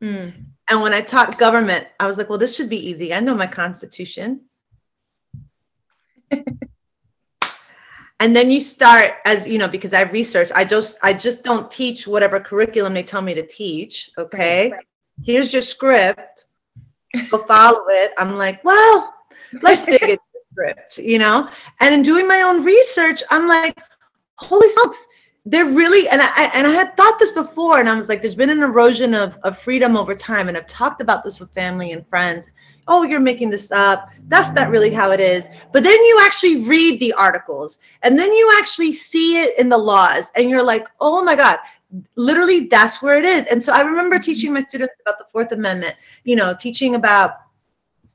Mm. 0.01 0.33
And 0.69 0.81
when 0.81 0.93
I 0.93 1.01
taught 1.01 1.37
government, 1.37 1.87
I 1.99 2.07
was 2.07 2.17
like, 2.17 2.29
well, 2.29 2.37
this 2.37 2.55
should 2.55 2.69
be 2.69 2.89
easy. 2.89 3.13
I 3.13 3.19
know 3.19 3.35
my 3.35 3.47
constitution. 3.47 4.41
and 8.19 8.35
then 8.35 8.49
you 8.49 8.59
start 8.59 9.11
as 9.25 9.47
you 9.47 9.59
know 9.59 9.67
because 9.67 9.93
i 9.93 10.01
researched 10.01 10.51
i 10.55 10.65
just 10.65 10.97
i 11.03 11.13
just 11.13 11.43
don't 11.43 11.69
teach 11.69 12.07
whatever 12.07 12.39
curriculum 12.39 12.95
they 12.95 13.03
tell 13.03 13.21
me 13.21 13.35
to 13.35 13.45
teach 13.45 14.09
okay 14.17 14.71
right. 14.71 14.83
here's 15.23 15.53
your 15.53 15.61
script 15.61 16.47
go 17.29 17.37
follow 17.37 17.85
it 17.89 18.11
i'm 18.17 18.35
like 18.35 18.63
well 18.63 19.13
let's 19.61 19.83
dig 19.83 19.99
the 20.33 20.34
script 20.55 20.97
you 20.97 21.19
know? 21.19 21.49
And 21.79 21.93
in 21.93 22.01
doing 22.01 22.27
my 22.27 22.41
own 22.41 22.63
research 22.63 23.21
i'm 23.29 23.47
like 23.47 23.77
holy 24.37 24.69
smokes 24.69 25.07
they're 25.47 25.65
really 25.65 26.09
and 26.09 26.21
I 26.23 26.49
and 26.55 26.65
I 26.65 26.71
had 26.71 26.97
thought 26.97 27.19
this 27.19 27.29
before 27.29 27.79
and 27.79 27.87
I 27.87 27.95
was 27.95 28.09
like 28.09 28.21
there's 28.21 28.35
been 28.35 28.49
an 28.49 28.63
erosion 28.63 29.13
of, 29.13 29.37
of 29.43 29.57
freedom 29.57 29.95
over 29.95 30.15
time 30.15 30.47
and 30.47 30.57
I've 30.57 30.65
talked 30.65 31.01
about 31.01 31.23
this 31.23 31.39
with 31.39 31.53
family 31.53 31.91
and 31.91 32.05
friends. 32.07 32.51
Oh 32.87 33.03
you're 33.03 33.19
making 33.19 33.51
this 33.51 33.71
up. 33.71 34.09
That's 34.27 34.51
not 34.53 34.71
really 34.71 34.89
how 34.89 35.11
it 35.11 35.19
is. 35.19 35.47
But 35.71 35.83
then 35.83 35.93
you 35.93 36.19
actually 36.23 36.61
read 36.67 36.99
the 36.99 37.13
articles 37.13 37.77
and 38.01 38.17
then 38.17 38.33
you 38.33 38.55
actually 38.57 38.91
see 38.91 39.37
it 39.37 39.57
in 39.59 39.69
the 39.69 39.77
laws 39.77 40.31
and 40.35 40.49
you're 40.49 40.63
like 40.63 40.87
oh 40.99 41.23
my 41.23 41.35
god 41.35 41.59
literally 42.15 42.61
that's 42.61 43.03
where 43.03 43.17
it 43.17 43.25
is. 43.25 43.45
And 43.45 43.63
so 43.63 43.71
I 43.71 43.81
remember 43.81 44.17
teaching 44.17 44.51
my 44.51 44.61
students 44.61 44.95
about 45.01 45.19
the 45.19 45.27
fourth 45.31 45.51
amendment 45.51 45.95
you 46.23 46.35
know 46.35 46.55
teaching 46.59 46.95
about 46.95 47.44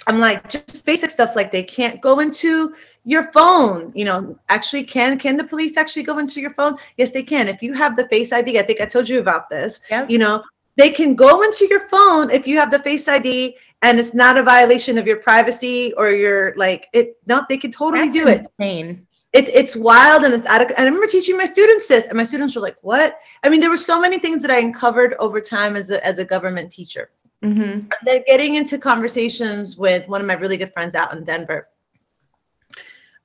I'm 0.06 0.18
like 0.18 0.48
just 0.48 0.84
basic 0.86 1.10
stuff 1.10 1.36
like 1.36 1.52
they 1.52 1.62
can't 1.62 2.00
go 2.00 2.20
into 2.20 2.74
your 3.04 3.30
phone 3.32 3.92
you 3.94 4.04
know 4.04 4.38
actually 4.48 4.84
can 4.84 5.18
can 5.18 5.36
the 5.36 5.44
police 5.44 5.76
actually 5.76 6.02
go 6.02 6.18
into 6.18 6.40
your 6.40 6.52
phone 6.54 6.76
yes 6.98 7.10
they 7.10 7.22
can 7.22 7.48
if 7.48 7.62
you 7.62 7.72
have 7.72 7.96
the 7.96 8.06
face 8.08 8.30
id 8.30 8.58
i 8.58 8.62
think 8.62 8.80
i 8.80 8.84
told 8.84 9.08
you 9.08 9.20
about 9.20 9.48
this 9.48 9.80
yep. 9.90 10.10
you 10.10 10.18
know 10.18 10.42
they 10.76 10.90
can 10.90 11.14
go 11.14 11.42
into 11.42 11.66
your 11.68 11.88
phone 11.88 12.30
if 12.30 12.46
you 12.46 12.58
have 12.58 12.70
the 12.70 12.78
face 12.78 13.08
id 13.08 13.56
and 13.82 13.98
it's 13.98 14.12
not 14.12 14.36
a 14.36 14.42
violation 14.42 14.98
of 14.98 15.06
your 15.06 15.16
privacy 15.16 15.94
or 15.96 16.10
your 16.10 16.54
like 16.56 16.88
it 16.92 17.16
no 17.26 17.42
they 17.48 17.56
can 17.56 17.70
totally 17.70 18.08
That's 18.08 18.18
do 18.18 18.28
it 18.28 18.42
insane. 18.58 19.06
It, 19.32 19.48
it's 19.48 19.76
wild 19.76 20.24
and 20.24 20.34
it's 20.34 20.44
adequate. 20.46 20.76
And 20.76 20.86
I 20.86 20.88
remember 20.88 21.06
teaching 21.06 21.36
my 21.36 21.44
students 21.44 21.86
this, 21.86 22.06
and 22.06 22.16
my 22.16 22.24
students 22.24 22.56
were 22.56 22.62
like, 22.62 22.76
"What?" 22.80 23.20
I 23.44 23.48
mean, 23.48 23.60
there 23.60 23.70
were 23.70 23.76
so 23.76 24.00
many 24.00 24.18
things 24.18 24.42
that 24.42 24.50
I 24.50 24.58
uncovered 24.58 25.14
over 25.20 25.40
time 25.40 25.76
as 25.76 25.90
a 25.90 26.04
as 26.04 26.18
a 26.18 26.24
government 26.24 26.72
teacher. 26.72 27.10
Mm-hmm. 27.42 27.60
And 27.62 27.92
then 28.04 28.22
getting 28.26 28.56
into 28.56 28.78
conversations 28.78 29.76
with 29.76 30.06
one 30.08 30.20
of 30.20 30.26
my 30.26 30.34
really 30.34 30.56
good 30.56 30.72
friends 30.72 30.94
out 30.94 31.14
in 31.16 31.24
Denver, 31.24 31.68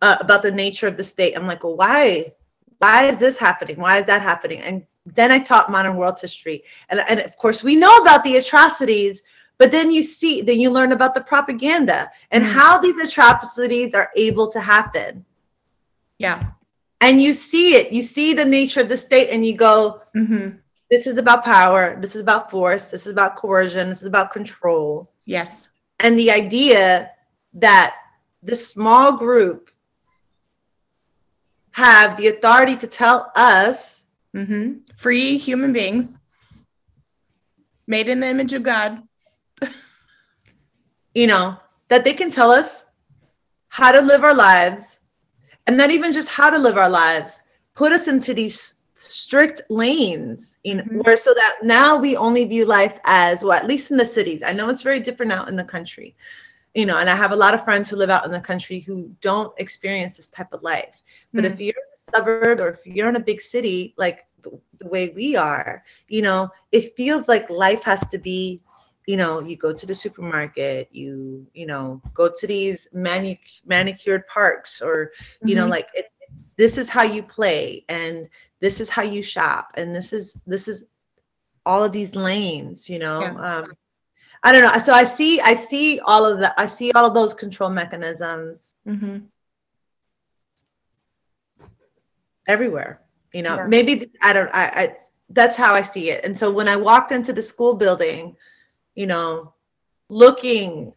uh, 0.01 0.17
about 0.19 0.41
the 0.41 0.51
nature 0.51 0.87
of 0.87 0.97
the 0.97 1.03
state. 1.03 1.35
I'm 1.35 1.47
like, 1.47 1.63
well, 1.63 1.75
why? 1.75 2.33
Why 2.77 3.05
is 3.05 3.17
this 3.17 3.37
happening? 3.37 3.79
Why 3.79 3.99
is 3.99 4.05
that 4.05 4.21
happening? 4.21 4.61
And 4.61 4.85
then 5.05 5.31
I 5.31 5.39
taught 5.39 5.71
modern 5.71 5.97
world 5.97 6.19
history. 6.19 6.63
And, 6.89 7.01
and 7.07 7.19
of 7.19 7.35
course, 7.37 7.63
we 7.63 7.75
know 7.75 7.95
about 7.97 8.23
the 8.23 8.37
atrocities, 8.37 9.21
but 9.57 9.71
then 9.71 9.91
you 9.91 10.01
see, 10.01 10.41
then 10.41 10.59
you 10.59 10.69
learn 10.69 10.91
about 10.91 11.13
the 11.13 11.21
propaganda 11.21 12.09
and 12.31 12.43
mm-hmm. 12.43 12.53
how 12.53 12.77
these 12.79 12.97
atrocities 12.97 13.93
are 13.93 14.11
able 14.15 14.49
to 14.49 14.59
happen. 14.59 15.25
Yeah. 16.17 16.51
And 17.01 17.21
you 17.21 17.33
see 17.33 17.75
it, 17.75 17.91
you 17.91 18.01
see 18.01 18.33
the 18.33 18.45
nature 18.45 18.81
of 18.81 18.89
the 18.89 18.97
state, 18.97 19.29
and 19.29 19.45
you 19.45 19.55
go, 19.55 20.01
mm-hmm. 20.15 20.57
This 20.89 21.07
is 21.07 21.17
about 21.17 21.43
power, 21.43 21.97
this 21.99 22.15
is 22.15 22.21
about 22.21 22.51
force, 22.51 22.85
this 22.85 23.05
is 23.05 23.11
about 23.11 23.35
coercion, 23.35 23.89
this 23.89 24.01
is 24.01 24.07
about 24.07 24.31
control. 24.31 25.11
Yes. 25.25 25.69
And 25.99 26.17
the 26.17 26.31
idea 26.31 27.11
that 27.53 27.95
this 28.43 28.67
small 28.67 29.17
group 29.17 29.71
have 31.71 32.15
the 32.17 32.27
authority 32.27 32.75
to 32.77 32.87
tell 32.87 33.31
us 33.35 34.03
mm-hmm. 34.35 34.77
free 34.95 35.37
human 35.37 35.73
beings 35.73 36.19
made 37.87 38.07
in 38.07 38.19
the 38.19 38.27
image 38.27 38.53
of 38.53 38.63
God, 38.63 39.01
you 41.13 41.27
know, 41.27 41.57
that 41.89 42.03
they 42.03 42.13
can 42.13 42.31
tell 42.31 42.51
us 42.51 42.83
how 43.67 43.91
to 43.91 44.01
live 44.01 44.23
our 44.23 44.33
lives 44.33 44.99
and 45.67 45.75
not 45.75 45.91
even 45.91 46.11
just 46.11 46.29
how 46.29 46.49
to 46.49 46.57
live 46.57 46.77
our 46.77 46.89
lives, 46.89 47.39
put 47.73 47.91
us 47.91 48.07
into 48.07 48.33
these 48.33 48.74
strict 48.95 49.61
lanes 49.69 50.57
in 50.63 50.79
mm-hmm. 50.79 50.99
where 50.99 51.17
so 51.17 51.33
that 51.33 51.57
now 51.63 51.97
we 51.97 52.15
only 52.15 52.45
view 52.45 52.65
life 52.65 52.99
as 53.03 53.43
well 53.43 53.53
at 53.53 53.67
least 53.67 53.91
in 53.91 53.97
the 53.97 54.05
cities 54.05 54.41
i 54.45 54.53
know 54.53 54.69
it's 54.69 54.81
very 54.81 54.99
different 54.99 55.31
out 55.31 55.49
in 55.49 55.55
the 55.55 55.63
country 55.63 56.15
you 56.73 56.85
know 56.85 56.97
and 56.97 57.09
i 57.09 57.15
have 57.15 57.31
a 57.31 57.35
lot 57.35 57.53
of 57.53 57.63
friends 57.63 57.89
who 57.89 57.97
live 57.97 58.09
out 58.09 58.25
in 58.25 58.31
the 58.31 58.39
country 58.39 58.79
who 58.79 59.11
don't 59.21 59.53
experience 59.59 60.15
this 60.15 60.29
type 60.29 60.51
of 60.53 60.63
life 60.63 61.03
but 61.33 61.43
mm-hmm. 61.43 61.53
if 61.53 61.59
you're 61.59 61.69
in 61.69 61.93
a 61.93 61.97
suburb 61.97 62.59
or 62.59 62.69
if 62.69 62.85
you're 62.87 63.09
in 63.09 63.17
a 63.17 63.19
big 63.19 63.41
city 63.41 63.93
like 63.97 64.25
the, 64.43 64.51
the 64.79 64.87
way 64.87 65.09
we 65.09 65.35
are 65.35 65.83
you 66.07 66.21
know 66.21 66.49
it 66.71 66.95
feels 66.95 67.27
like 67.27 67.49
life 67.49 67.83
has 67.83 68.07
to 68.07 68.17
be 68.17 68.61
you 69.07 69.17
know 69.17 69.39
you 69.41 69.55
go 69.55 69.73
to 69.73 69.85
the 69.85 69.93
supermarket 69.93 70.89
you 70.91 71.45
you 71.53 71.65
know 71.65 72.01
go 72.13 72.29
to 72.29 72.47
these 72.47 72.87
manic- 72.93 73.61
manicured 73.65 74.25
parks 74.27 74.81
or 74.81 75.11
you 75.41 75.49
mm-hmm. 75.49 75.57
know 75.57 75.67
like 75.67 75.87
it, 75.93 76.07
this 76.57 76.77
is 76.77 76.89
how 76.89 77.03
you 77.03 77.21
play 77.21 77.83
and 77.89 78.29
this 78.59 78.79
is 78.79 78.89
how 78.89 79.01
you 79.01 79.21
shop 79.21 79.71
and 79.75 79.95
this 79.95 80.13
is 80.13 80.35
this 80.45 80.67
is 80.67 80.83
all 81.65 81.83
of 81.83 81.91
these 81.91 82.15
lanes 82.15 82.89
you 82.89 82.99
know 82.99 83.21
yeah. 83.21 83.57
um 83.57 83.73
i 84.43 84.51
don't 84.51 84.61
know 84.61 84.79
so 84.79 84.93
i 84.93 85.03
see 85.03 85.39
i 85.41 85.55
see 85.55 85.99
all 85.99 86.25
of 86.25 86.39
the 86.39 86.59
i 86.59 86.65
see 86.65 86.91
all 86.93 87.05
of 87.05 87.13
those 87.13 87.33
control 87.33 87.69
mechanisms 87.69 88.73
mm-hmm. 88.87 89.17
everywhere 92.47 93.01
you 93.33 93.41
know 93.41 93.55
yeah. 93.55 93.67
maybe 93.67 94.11
i 94.21 94.31
don't 94.33 94.49
I, 94.53 94.65
I 94.65 94.95
that's 95.29 95.57
how 95.57 95.73
i 95.73 95.81
see 95.81 96.11
it 96.11 96.23
and 96.23 96.37
so 96.37 96.51
when 96.51 96.67
i 96.67 96.75
walked 96.75 97.11
into 97.11 97.33
the 97.33 97.41
school 97.41 97.73
building 97.73 98.35
you 98.93 99.07
know 99.07 99.53
looking 100.09 100.93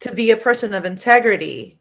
to 0.00 0.12
be 0.12 0.32
a 0.32 0.36
person 0.36 0.74
of 0.74 0.84
integrity 0.84 1.78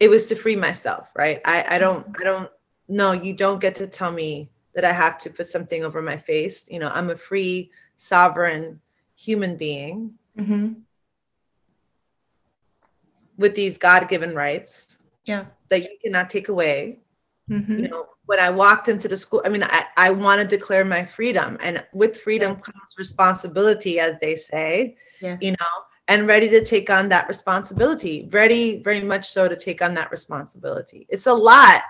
it 0.00 0.08
was 0.08 0.26
to 0.26 0.34
free 0.34 0.56
myself 0.56 1.10
right 1.16 1.40
i 1.44 1.76
i 1.76 1.78
don't 1.78 2.06
i 2.20 2.24
don't 2.24 2.50
no 2.88 3.12
you 3.12 3.32
don't 3.34 3.60
get 3.60 3.74
to 3.74 3.86
tell 3.86 4.12
me 4.12 4.50
that 4.74 4.84
i 4.84 4.92
have 4.92 5.18
to 5.18 5.30
put 5.30 5.46
something 5.46 5.84
over 5.84 6.00
my 6.02 6.16
face 6.16 6.66
you 6.70 6.78
know 6.78 6.90
i'm 6.92 7.10
a 7.10 7.16
free 7.16 7.70
sovereign 7.96 8.80
human 9.16 9.56
being 9.56 10.12
mm-hmm. 10.38 10.72
with 13.36 13.54
these 13.54 13.78
god-given 13.78 14.34
rights 14.34 14.98
yeah 15.24 15.44
that 15.68 15.82
you 15.82 15.96
cannot 16.02 16.30
take 16.30 16.48
away 16.48 16.98
mm-hmm. 17.50 17.78
you 17.78 17.88
know 17.88 18.06
when 18.26 18.38
i 18.38 18.48
walked 18.50 18.88
into 18.88 19.08
the 19.08 19.16
school 19.16 19.42
i 19.44 19.48
mean 19.48 19.64
i, 19.64 19.84
I 19.96 20.10
want 20.10 20.40
to 20.40 20.46
declare 20.46 20.84
my 20.84 21.04
freedom 21.04 21.58
and 21.60 21.84
with 21.92 22.16
freedom 22.16 22.52
yeah. 22.52 22.60
comes 22.60 22.94
responsibility 22.96 23.98
as 23.98 24.18
they 24.20 24.36
say 24.36 24.96
yeah. 25.20 25.36
you 25.40 25.52
know 25.52 25.66
and 26.08 26.26
ready 26.26 26.48
to 26.48 26.64
take 26.64 26.90
on 26.90 27.08
that 27.10 27.28
responsibility. 27.28 28.28
Ready 28.32 28.82
very 28.82 29.02
much 29.02 29.28
so 29.28 29.48
to 29.48 29.56
take 29.56 29.82
on 29.82 29.94
that 29.94 30.10
responsibility. 30.10 31.06
It's 31.08 31.26
a 31.26 31.32
lot 31.32 31.82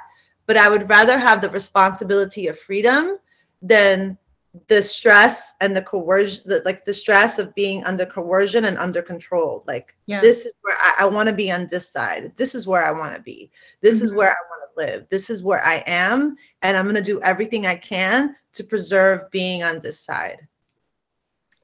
but 0.48 0.56
i 0.56 0.68
would 0.68 0.88
rather 0.88 1.16
have 1.16 1.40
the 1.40 1.50
responsibility 1.50 2.48
of 2.48 2.58
freedom 2.58 3.18
than 3.62 4.18
the 4.66 4.82
stress 4.82 5.52
and 5.60 5.76
the 5.76 5.82
coercion 5.82 6.42
the, 6.46 6.62
like 6.64 6.84
the 6.84 6.92
stress 6.92 7.38
of 7.38 7.54
being 7.54 7.84
under 7.84 8.04
coercion 8.04 8.64
and 8.64 8.78
under 8.78 9.02
control. 9.02 9.62
Like 9.68 9.94
yeah. 10.06 10.20
this 10.20 10.46
is 10.46 10.52
where 10.62 10.74
i, 10.80 10.96
I 11.00 11.06
want 11.06 11.28
to 11.28 11.34
be 11.34 11.52
on 11.52 11.68
this 11.68 11.88
side. 11.88 12.32
This 12.36 12.56
is 12.56 12.66
where 12.66 12.82
i 12.82 12.90
want 12.90 13.14
to 13.14 13.20
be. 13.20 13.52
This 13.82 13.98
mm-hmm. 13.98 14.06
is 14.06 14.14
where 14.14 14.30
i 14.30 14.34
want 14.50 14.62
to 14.74 14.84
live. 14.84 15.08
This 15.10 15.30
is 15.30 15.42
where 15.42 15.64
i 15.64 15.84
am 15.86 16.36
and 16.62 16.76
i'm 16.76 16.86
going 16.86 16.96
to 16.96 17.02
do 17.02 17.20
everything 17.22 17.66
i 17.66 17.76
can 17.76 18.34
to 18.54 18.64
preserve 18.64 19.30
being 19.30 19.62
on 19.62 19.80
this 19.80 20.00
side. 20.00 20.48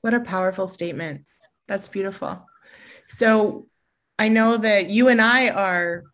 What 0.03 0.15
a 0.15 0.21
powerful 0.21 0.69
statement 0.69 1.25
that's 1.67 1.89
beautiful. 1.89 2.47
So 3.09 3.69
i 4.17 4.29
know 4.29 4.57
that 4.57 4.89
you 4.89 5.09
and 5.09 5.21
i 5.21 5.49
are 5.49 6.05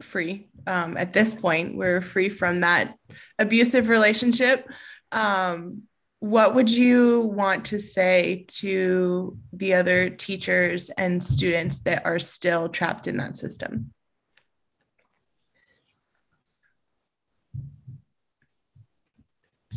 free 0.00 0.48
um, 0.66 0.96
at 0.96 1.12
this 1.12 1.34
point. 1.34 1.76
We're 1.76 2.00
free 2.00 2.28
from 2.28 2.60
that 2.60 2.96
abusive 3.38 3.88
relationship. 3.88 4.68
Um, 5.12 5.82
what 6.20 6.54
would 6.54 6.70
you 6.70 7.20
want 7.20 7.66
to 7.66 7.80
say 7.80 8.46
to 8.48 9.36
the 9.52 9.74
other 9.74 10.08
teachers 10.08 10.88
and 10.90 11.22
students 11.22 11.80
that 11.80 12.06
are 12.06 12.18
still 12.18 12.68
trapped 12.68 13.06
in 13.06 13.18
that 13.18 13.36
system? 13.36 13.92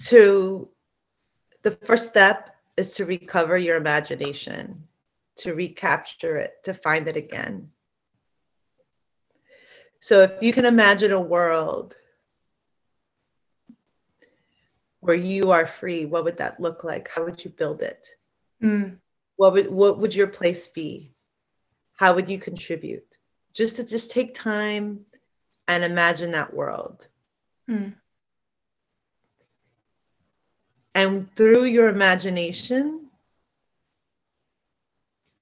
To 0.06 0.70
the 1.64 1.72
first 1.72 2.06
step 2.06 2.56
is 2.78 2.92
to 2.96 3.06
recover 3.06 3.58
your 3.58 3.76
imagination, 3.76 4.87
to 5.38 5.54
recapture 5.54 6.38
it, 6.38 6.64
to 6.64 6.74
find 6.74 7.08
it 7.08 7.18
again. 7.18 7.70
So 10.00 10.22
if 10.22 10.32
you 10.42 10.54
can 10.54 10.66
imagine 10.66 11.12
a 11.12 11.20
world 11.20 11.96
where 15.00 15.16
you 15.16 15.52
are 15.52 15.66
free, 15.66 16.06
what 16.06 16.24
would 16.24 16.38
that 16.38 16.60
look 16.60 16.84
like? 16.84 17.10
How 17.10 17.26
would 17.26 17.44
you 17.44 17.52
build 17.52 17.82
it? 17.82 18.08
Mm. 18.64 18.98
What 19.36 19.54
would 19.54 19.70
what 19.70 20.00
would 20.00 20.16
your 20.16 20.28
place 20.28 20.68
be? 20.68 21.14
How 21.94 22.14
would 22.14 22.30
you 22.30 22.40
contribute? 22.40 23.18
Just 23.54 23.76
to 23.78 23.84
just 23.84 24.12
take 24.12 24.34
time 24.34 25.06
and 25.68 25.84
imagine 25.84 26.32
that 26.32 26.54
world. 26.54 27.08
Mm. 27.70 27.96
and 30.98 31.32
through 31.36 31.66
your 31.66 31.90
imagination 31.90 33.07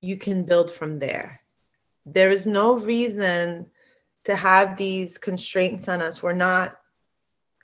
you 0.05 0.17
can 0.17 0.43
build 0.43 0.71
from 0.71 0.99
there. 0.99 1.41
There 2.05 2.29
is 2.31 2.45
no 2.45 2.77
reason 2.77 3.67
to 4.25 4.35
have 4.35 4.77
these 4.77 5.17
constraints 5.17 5.87
on 5.89 6.01
us. 6.01 6.21
We're 6.21 6.33
not 6.33 6.77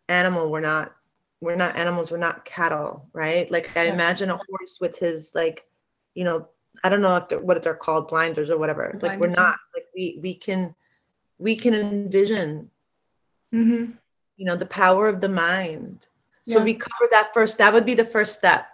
animal 0.10 0.52
we're 0.52 0.60
not 0.60 0.94
we're 1.40 1.56
not 1.56 1.76
animals 1.78 2.12
we're 2.12 2.18
not 2.18 2.44
cattle 2.44 3.08
right? 3.14 3.50
Like 3.50 3.72
i 3.78 3.84
imagine 3.86 4.30
a 4.30 4.36
horse 4.50 4.78
with 4.82 4.98
his 4.98 5.32
like 5.34 5.66
you 6.16 6.24
know 6.26 6.48
i 6.84 6.90
don't 6.90 7.02
know 7.02 7.16
if 7.16 7.30
they're, 7.30 7.40
what 7.40 7.62
they're 7.64 7.74
called 7.76 8.08
blinders 8.10 8.50
or 8.50 8.58
whatever. 8.58 8.98
Like 9.02 9.20
we're 9.20 9.28
not 9.28 9.58
like 9.76 9.86
we 9.96 10.20
we 10.22 10.34
can 10.36 10.76
we 11.38 11.56
can 11.56 11.74
envision 11.76 12.70
Mm-hmm. 13.54 13.92
you 14.38 14.46
know 14.46 14.56
the 14.56 14.66
power 14.66 15.08
of 15.08 15.22
the 15.22 15.30
mind. 15.30 16.08
So 16.46 16.58
Yeah. 16.58 16.64
we 16.64 16.74
cover 16.74 17.08
that 17.12 17.34
first. 17.34 17.58
That 17.58 17.74
would 17.74 17.86
be 17.86 17.94
the 17.96 18.06
first 18.16 18.36
step 18.36 18.66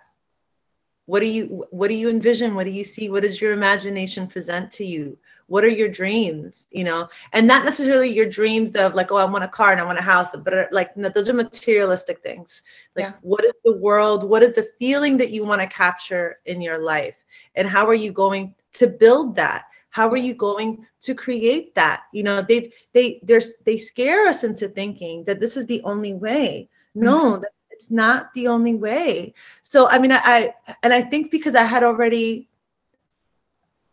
what 1.08 1.22
do 1.22 1.26
you 1.26 1.66
what 1.72 1.88
do 1.88 1.96
you 1.96 2.10
envision? 2.10 2.54
What 2.54 2.66
do 2.66 2.72
you 2.72 2.84
see? 2.84 3.10
What 3.10 3.24
does 3.24 3.42
your 3.42 3.54
imagination 3.54 4.28
present 4.28 4.72
to 4.74 4.86
you? 4.86 5.18
What 5.48 5.64
are 5.64 5.70
your 5.70 5.88
dreams 5.88 6.66
you 6.70 6.84
know? 6.84 7.08
And 7.32 7.48
not 7.48 7.64
necessarily 7.64 8.10
your 8.10 8.30
dreams 8.30 8.76
of 8.76 8.94
like 8.94 9.12
oh 9.12 9.16
i 9.16 9.24
want 9.24 9.46
a 9.46 9.48
car 9.48 9.72
and 9.72 9.80
i 9.80 9.86
want 9.86 9.98
a 9.98 10.02
house 10.02 10.36
but 10.44 10.54
uh, 10.54 10.66
like 10.72 10.96
no, 10.98 11.08
those 11.08 11.30
are 11.30 11.34
materialistic 11.34 12.22
things. 12.22 12.62
Like 12.96 13.06
Yeah. 13.06 13.14
what 13.22 13.46
is 13.46 13.54
the 13.64 13.78
world 13.78 14.30
what 14.30 14.44
is 14.44 14.54
the 14.56 14.70
feeling 14.80 15.18
that 15.18 15.32
you 15.32 15.46
want 15.46 15.62
to 15.62 15.68
capture 15.68 16.40
in 16.46 16.62
your 16.62 16.78
life? 16.78 17.16
And 17.56 17.70
how 17.70 17.88
are 17.88 18.02
you 18.06 18.12
going 18.12 18.54
to 18.74 18.88
build 18.88 19.34
that? 19.38 19.64
How 19.90 20.10
are 20.10 20.18
you 20.18 20.34
going 20.34 20.86
to 21.04 21.16
create 21.16 21.74
that? 21.76 22.02
You 22.12 22.24
know 22.24 22.42
they've 22.42 22.74
they 22.92 23.22
there's 23.24 23.54
they 23.66 23.78
scare 23.78 24.28
us 24.28 24.44
into 24.44 24.68
thinking 24.68 25.24
that 25.24 25.40
this 25.40 25.56
is 25.56 25.66
the 25.68 25.82
only 25.84 26.16
way. 26.16 26.68
No 26.96 27.18
mm-hmm. 27.18 27.42
that 27.44 27.52
it's 27.78 27.92
not 27.92 28.34
the 28.34 28.48
only 28.48 28.74
way 28.76 29.34
so 29.62 29.88
i 29.90 30.00
mean 30.00 30.12
I, 30.12 30.54
I 30.68 30.76
and 30.84 30.94
i 30.94 31.02
think 31.02 31.32
because 31.32 31.56
i 31.56 31.64
had 31.64 31.84
already 31.84 32.50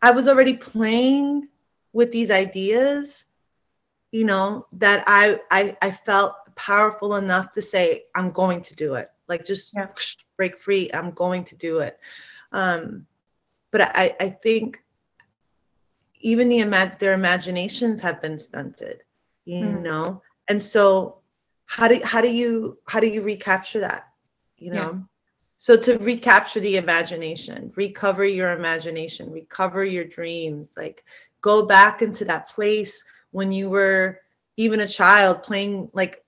i 0.01 0.11
was 0.11 0.27
already 0.27 0.55
playing 0.55 1.47
with 1.93 2.11
these 2.11 2.31
ideas 2.31 3.25
you 4.11 4.25
know 4.25 4.67
that 4.73 5.03
i 5.07 5.39
i, 5.51 5.77
I 5.81 5.91
felt 5.91 6.33
powerful 6.55 7.15
enough 7.15 7.51
to 7.51 7.61
say 7.61 8.03
i'm 8.15 8.31
going 8.31 8.61
to 8.63 8.75
do 8.75 8.95
it 8.95 9.09
like 9.27 9.45
just 9.45 9.75
Yeah. 9.75 9.87
break 10.37 10.59
free 10.59 10.89
i'm 10.93 11.11
going 11.11 11.43
to 11.45 11.55
do 11.55 11.79
it 11.79 11.99
um 12.51 13.05
but 13.71 13.81
i 13.81 14.15
i 14.19 14.29
think 14.29 14.79
even 16.21 16.49
the 16.49 16.59
imag- 16.59 16.99
their 16.99 17.13
imaginations 17.13 18.01
have 18.01 18.21
been 18.21 18.39
stunted 18.39 19.03
you 19.59 19.73
Mhm. 19.73 19.81
know 19.81 20.21
and 20.47 20.61
so 20.61 21.17
how 21.65 21.87
do 21.87 21.99
how 22.03 22.21
do 22.21 22.29
you 22.31 22.77
how 22.87 22.99
do 22.99 23.07
you 23.07 23.21
recapture 23.21 23.79
that 23.79 24.05
you 24.57 24.71
know 24.71 24.95
Yeah. 24.95 25.03
so 25.57 25.77
to 25.77 25.97
recapture 25.97 26.59
the 26.59 26.77
imagination 26.77 27.71
recover 27.75 28.25
your 28.25 28.51
imagination 28.51 29.31
recover 29.31 29.83
your 29.83 30.05
dreams 30.05 30.71
like 30.77 31.03
go 31.41 31.65
back 31.65 32.01
into 32.01 32.25
that 32.25 32.49
place 32.49 33.03
when 33.31 33.51
you 33.51 33.69
were 33.69 34.19
even 34.57 34.81
a 34.81 34.87
child 34.87 35.43
playing 35.43 35.89
like 35.93 36.23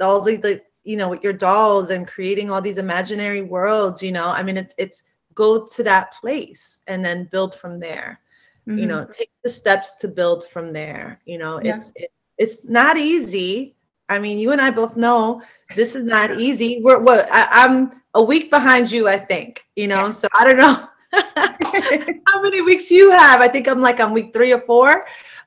all 0.00 0.20
the, 0.20 0.36
the 0.36 0.62
you 0.84 0.96
know 0.96 1.08
with 1.08 1.22
your 1.22 1.32
dolls 1.32 1.90
and 1.90 2.06
creating 2.06 2.50
all 2.50 2.60
these 2.62 2.78
imaginary 2.78 3.42
worlds 3.42 4.02
you 4.02 4.12
know 4.12 4.28
i 4.28 4.42
mean 4.42 4.56
it's 4.56 4.74
it's 4.78 5.02
go 5.34 5.64
to 5.64 5.82
that 5.82 6.12
place 6.12 6.78
and 6.86 7.04
then 7.04 7.28
build 7.30 7.54
from 7.54 7.78
there 7.80 8.20
Mm-hmm. 8.68 8.78
you 8.80 8.86
know 8.86 9.06
take 9.12 9.30
the 9.42 9.48
steps 9.50 9.96
to 9.96 10.08
build 10.08 10.46
from 10.48 10.72
there 10.72 11.20
you 11.24 11.38
know 11.38 11.58
Yeah. 11.58 11.74
it's 11.74 11.92
it, 11.96 12.10
it's 12.38 12.64
not 12.64 12.96
easy 12.96 13.74
i 14.08 14.18
mean 14.18 14.38
you 14.38 14.52
and 14.52 14.60
i 14.60 14.70
both 14.70 14.96
know 14.96 15.42
this 15.74 15.96
is 15.96 16.04
not 16.04 16.40
easy. 16.40 16.80
We're 16.82 17.00
what 17.00 17.28
I, 17.30 17.48
i'm 17.64 18.02
a 18.14 18.22
week 18.22 18.50
behind 18.50 18.90
you 18.90 19.08
i 19.08 19.18
think 19.18 19.64
you 19.74 19.88
know 19.88 20.10
so 20.10 20.28
i 20.32 20.44
don't 20.44 20.56
know 20.56 20.88
how 22.26 22.42
many 22.42 22.60
weeks 22.60 22.90
you 22.90 23.10
have. 23.10 23.40
I 23.40 23.48
think 23.48 23.68
i'm 23.68 23.80
like 23.80 24.00
on 24.00 24.12
week 24.12 24.32
three 24.32 24.52
or 24.52 24.60
four. 24.60 25.04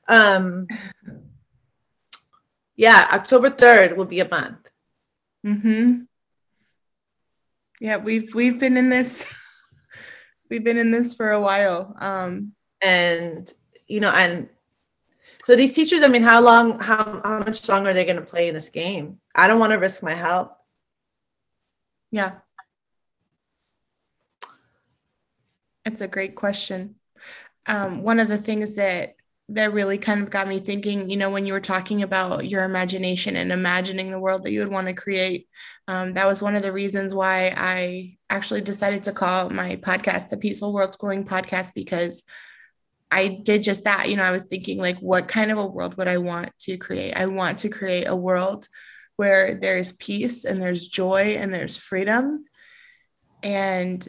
Um 0.08 0.66
yeah 2.76 3.08
october 3.12 3.50
3rd 3.50 3.96
will 3.96 4.06
be 4.06 4.20
a 4.20 4.28
month. 4.28 4.70
Mm-hmm. 5.46 6.02
Yeah, 7.80 7.96
we've 7.96 8.34
we've 8.34 8.58
been 8.58 8.76
in 8.76 8.88
this 8.90 9.26
we've 10.50 10.64
been 10.64 10.78
in 10.78 10.90
this 10.90 11.14
for 11.14 11.30
a 11.30 11.40
while. 11.40 11.94
Um 11.98 12.52
and 12.82 13.52
you 13.86 14.00
know 14.00 14.10
and 14.10 14.48
so 15.50 15.56
these 15.56 15.72
teachers 15.72 16.02
i 16.02 16.08
mean 16.08 16.22
how 16.22 16.40
long 16.40 16.78
how, 16.78 17.20
how 17.24 17.38
much 17.40 17.68
longer 17.68 17.90
are 17.90 17.92
they 17.92 18.04
going 18.04 18.16
to 18.16 18.22
play 18.22 18.48
in 18.48 18.54
this 18.54 18.68
game 18.70 19.18
i 19.34 19.48
don't 19.48 19.58
want 19.58 19.72
to 19.72 19.78
risk 19.78 20.02
my 20.02 20.14
health 20.14 20.52
yeah. 22.10 22.32
It's 25.84 26.00
a 26.00 26.08
great 26.08 26.34
question. 26.34 26.96
Um, 27.66 28.02
one 28.02 28.20
of 28.20 28.28
the 28.28 28.38
things 28.38 28.74
that 28.76 29.14
that 29.52 29.72
really 29.72 29.98
kind 29.98 30.22
of 30.22 30.30
got 30.30 30.46
me 30.46 30.60
thinking, 30.60 31.10
you 31.10 31.16
know, 31.16 31.30
when 31.30 31.44
you 31.44 31.52
were 31.52 31.60
talking 31.60 32.04
about 32.04 32.48
your 32.48 32.62
imagination 32.62 33.34
and 33.34 33.50
imagining 33.50 34.08
the 34.12 34.18
world 34.18 34.44
that 34.44 34.52
you 34.52 34.60
would 34.60 34.70
want 34.70 34.86
to 34.86 34.92
create, 34.92 35.48
um, 35.88 36.12
that 36.12 36.26
was 36.26 36.40
one 36.40 36.54
of 36.54 36.62
the 36.62 36.72
reasons 36.72 37.12
why 37.12 37.52
I 37.56 38.16
actually 38.28 38.60
decided 38.60 39.02
to 39.04 39.12
call 39.12 39.50
my 39.50 39.74
podcast 39.76 40.28
the 40.28 40.36
Peaceful 40.36 40.72
World 40.72 40.92
Schooling 40.92 41.24
Podcast 41.24 41.74
because 41.74 42.22
I 43.10 43.40
did 43.42 43.62
just 43.62 43.84
that. 43.84 44.08
You 44.08 44.16
know, 44.16 44.22
I 44.22 44.30
was 44.30 44.44
thinking, 44.44 44.78
like, 44.78 44.98
what 44.98 45.28
kind 45.28 45.50
of 45.50 45.58
a 45.58 45.66
world 45.66 45.96
would 45.96 46.08
I 46.08 46.18
want 46.18 46.50
to 46.60 46.76
create? 46.76 47.14
I 47.14 47.26
want 47.26 47.58
to 47.60 47.68
create 47.68 48.06
a 48.06 48.16
world 48.16 48.68
where 49.16 49.54
there's 49.54 49.92
peace 49.92 50.44
and 50.44 50.60
there's 50.60 50.86
joy 50.86 51.36
and 51.38 51.52
there's 51.52 51.76
freedom. 51.76 52.44
And 53.42 54.06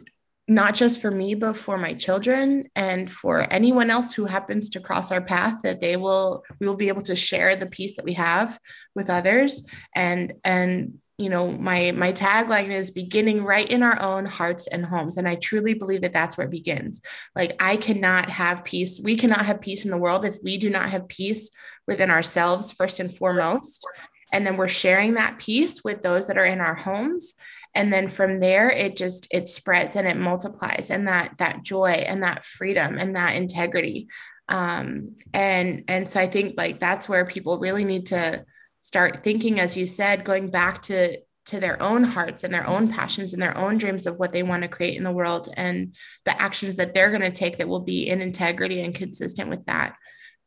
not 0.48 0.74
just 0.74 1.00
for 1.00 1.10
me, 1.10 1.34
but 1.34 1.56
for 1.56 1.78
my 1.78 1.94
children 1.94 2.64
and 2.74 3.10
for 3.10 3.40
anyone 3.52 3.90
else 3.90 4.12
who 4.12 4.26
happens 4.26 4.70
to 4.70 4.80
cross 4.80 5.12
our 5.12 5.20
path, 5.20 5.58
that 5.62 5.80
they 5.80 5.96
will, 5.96 6.44
we 6.60 6.66
will 6.66 6.76
be 6.76 6.88
able 6.88 7.02
to 7.02 7.16
share 7.16 7.56
the 7.56 7.66
peace 7.66 7.96
that 7.96 8.04
we 8.04 8.14
have 8.14 8.58
with 8.94 9.08
others. 9.08 9.66
And, 9.94 10.34
and, 10.44 10.98
you 11.22 11.30
know, 11.30 11.52
my, 11.52 11.92
my 11.92 12.12
tagline 12.12 12.70
is 12.70 12.90
beginning 12.90 13.44
right 13.44 13.70
in 13.70 13.82
our 13.82 14.00
own 14.02 14.26
hearts 14.26 14.66
and 14.66 14.84
homes. 14.84 15.16
And 15.16 15.28
I 15.28 15.36
truly 15.36 15.74
believe 15.74 16.02
that 16.02 16.12
that's 16.12 16.36
where 16.36 16.46
it 16.46 16.50
begins. 16.50 17.00
Like, 17.36 17.54
I 17.62 17.76
cannot 17.76 18.28
have 18.28 18.64
peace. 18.64 19.00
We 19.02 19.16
cannot 19.16 19.46
have 19.46 19.60
peace 19.60 19.84
in 19.84 19.90
the 19.90 19.98
world 19.98 20.24
if 20.24 20.36
we 20.42 20.56
do 20.56 20.70
not 20.70 20.88
have 20.90 21.08
peace 21.08 21.50
within 21.86 22.10
ourselves, 22.10 22.72
first 22.72 23.00
and 23.00 23.14
foremost. 23.14 23.86
And 24.32 24.46
then 24.46 24.56
we're 24.56 24.68
sharing 24.68 25.14
that 25.14 25.38
peace 25.38 25.84
with 25.84 26.02
those 26.02 26.26
that 26.26 26.38
are 26.38 26.44
in 26.44 26.60
our 26.60 26.74
homes 26.74 27.34
and 27.74 27.92
then 27.92 28.08
from 28.08 28.40
there 28.40 28.70
it 28.70 28.96
just 28.96 29.26
it 29.30 29.48
spreads 29.48 29.96
and 29.96 30.06
it 30.06 30.16
multiplies 30.16 30.90
and 30.90 31.08
that 31.08 31.32
that 31.38 31.62
joy 31.62 31.90
and 31.90 32.22
that 32.22 32.44
freedom 32.44 32.98
and 32.98 33.16
that 33.16 33.34
integrity 33.34 34.08
um 34.48 35.12
and 35.32 35.84
and 35.88 36.08
so 36.08 36.20
i 36.20 36.26
think 36.26 36.54
like 36.56 36.80
that's 36.80 37.08
where 37.08 37.24
people 37.24 37.58
really 37.58 37.84
need 37.84 38.06
to 38.06 38.44
start 38.82 39.24
thinking 39.24 39.58
as 39.58 39.76
you 39.76 39.86
said 39.86 40.24
going 40.24 40.50
back 40.50 40.82
to 40.82 41.18
to 41.44 41.58
their 41.58 41.82
own 41.82 42.04
hearts 42.04 42.44
and 42.44 42.54
their 42.54 42.66
own 42.68 42.88
passions 42.88 43.32
and 43.32 43.42
their 43.42 43.56
own 43.56 43.76
dreams 43.76 44.06
of 44.06 44.16
what 44.16 44.32
they 44.32 44.42
want 44.42 44.62
to 44.62 44.68
create 44.68 44.96
in 44.96 45.02
the 45.02 45.10
world 45.10 45.48
and 45.56 45.94
the 46.24 46.40
actions 46.40 46.76
that 46.76 46.94
they're 46.94 47.10
going 47.10 47.22
to 47.22 47.32
take 47.32 47.58
that 47.58 47.68
will 47.68 47.80
be 47.80 48.08
in 48.08 48.20
integrity 48.20 48.82
and 48.82 48.94
consistent 48.94 49.50
with 49.50 49.64
that. 49.66 49.96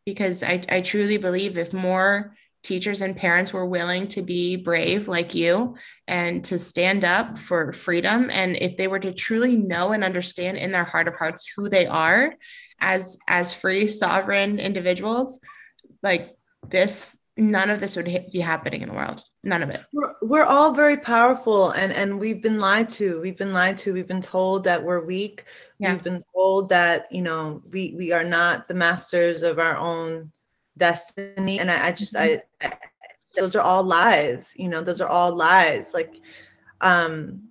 Because 0.05 0.43
i 0.43 0.61
i 0.69 0.81
truly 0.81 1.17
believe 1.17 1.57
if 1.57 1.73
more 1.73 2.35
teachers 2.65 3.01
and 3.01 3.15
parents 3.15 3.53
were 3.53 3.65
willing 3.65 4.07
to 4.07 4.23
be 4.23 4.55
brave 4.55 5.07
like 5.07 5.35
you 5.35 5.75
and 6.07 6.43
to 6.43 6.57
stand 6.57 7.05
up 7.05 7.37
for 7.37 7.71
freedom 7.71 8.29
and 8.31 8.55
if 8.55 8.75
they 8.75 8.87
were 8.87 8.99
to 8.99 9.13
truly 9.13 9.55
know 9.55 9.91
and 9.91 10.03
understand 10.03 10.57
in 10.57 10.71
their 10.71 10.83
heart 10.83 11.07
of 11.07 11.13
hearts 11.13 11.47
who 11.55 11.69
they 11.69 11.85
are 11.85 12.33
as 12.79 13.19
as 13.27 13.53
free 13.53 13.87
sovereign 13.87 14.59
individuals 14.59 15.39
like 16.01 16.35
this 16.67 17.15
none 17.37 17.69
of 17.69 17.79
this 17.79 17.95
would 17.95 18.07
ha- 18.07 18.23
be 18.31 18.39
happening 18.39 18.81
in 18.81 18.89
the 18.89 18.95
world. 18.95 19.23
None 19.43 19.61
of 19.61 19.69
it. 19.69 19.83
We're, 19.91 20.13
we're 20.21 20.45
all 20.45 20.71
very 20.71 20.97
powerful 20.97 21.71
and 21.71 21.91
and 21.91 22.19
we've 22.19 22.41
been 22.41 22.59
lied 22.59 22.89
to. 22.91 23.19
We've 23.21 23.37
been 23.37 23.53
lied 23.53 23.77
to. 23.79 23.93
We've 23.93 24.07
been 24.07 24.21
told 24.21 24.63
that 24.63 24.83
we're 24.83 25.03
weak. 25.03 25.45
Yeah. 25.79 25.93
we've 25.93 26.03
been 26.03 26.21
told 26.33 26.69
that 26.69 27.11
you 27.11 27.21
know 27.21 27.61
we 27.71 27.93
we 27.97 28.11
are 28.11 28.23
not 28.23 28.67
the 28.67 28.73
masters 28.73 29.43
of 29.43 29.59
our 29.59 29.77
own 29.77 30.31
destiny. 30.77 31.59
And 31.59 31.69
i, 31.69 31.87
I 31.87 31.91
just 31.91 32.15
I, 32.15 32.41
I 32.61 32.73
those 33.35 33.55
are 33.55 33.61
all 33.61 33.83
lies 33.83 34.53
you 34.55 34.69
know 34.69 34.81
those 34.81 35.01
are 35.01 35.09
all 35.09 35.35
lies. 35.35 35.93
Like 35.93 36.15
um 36.81 37.49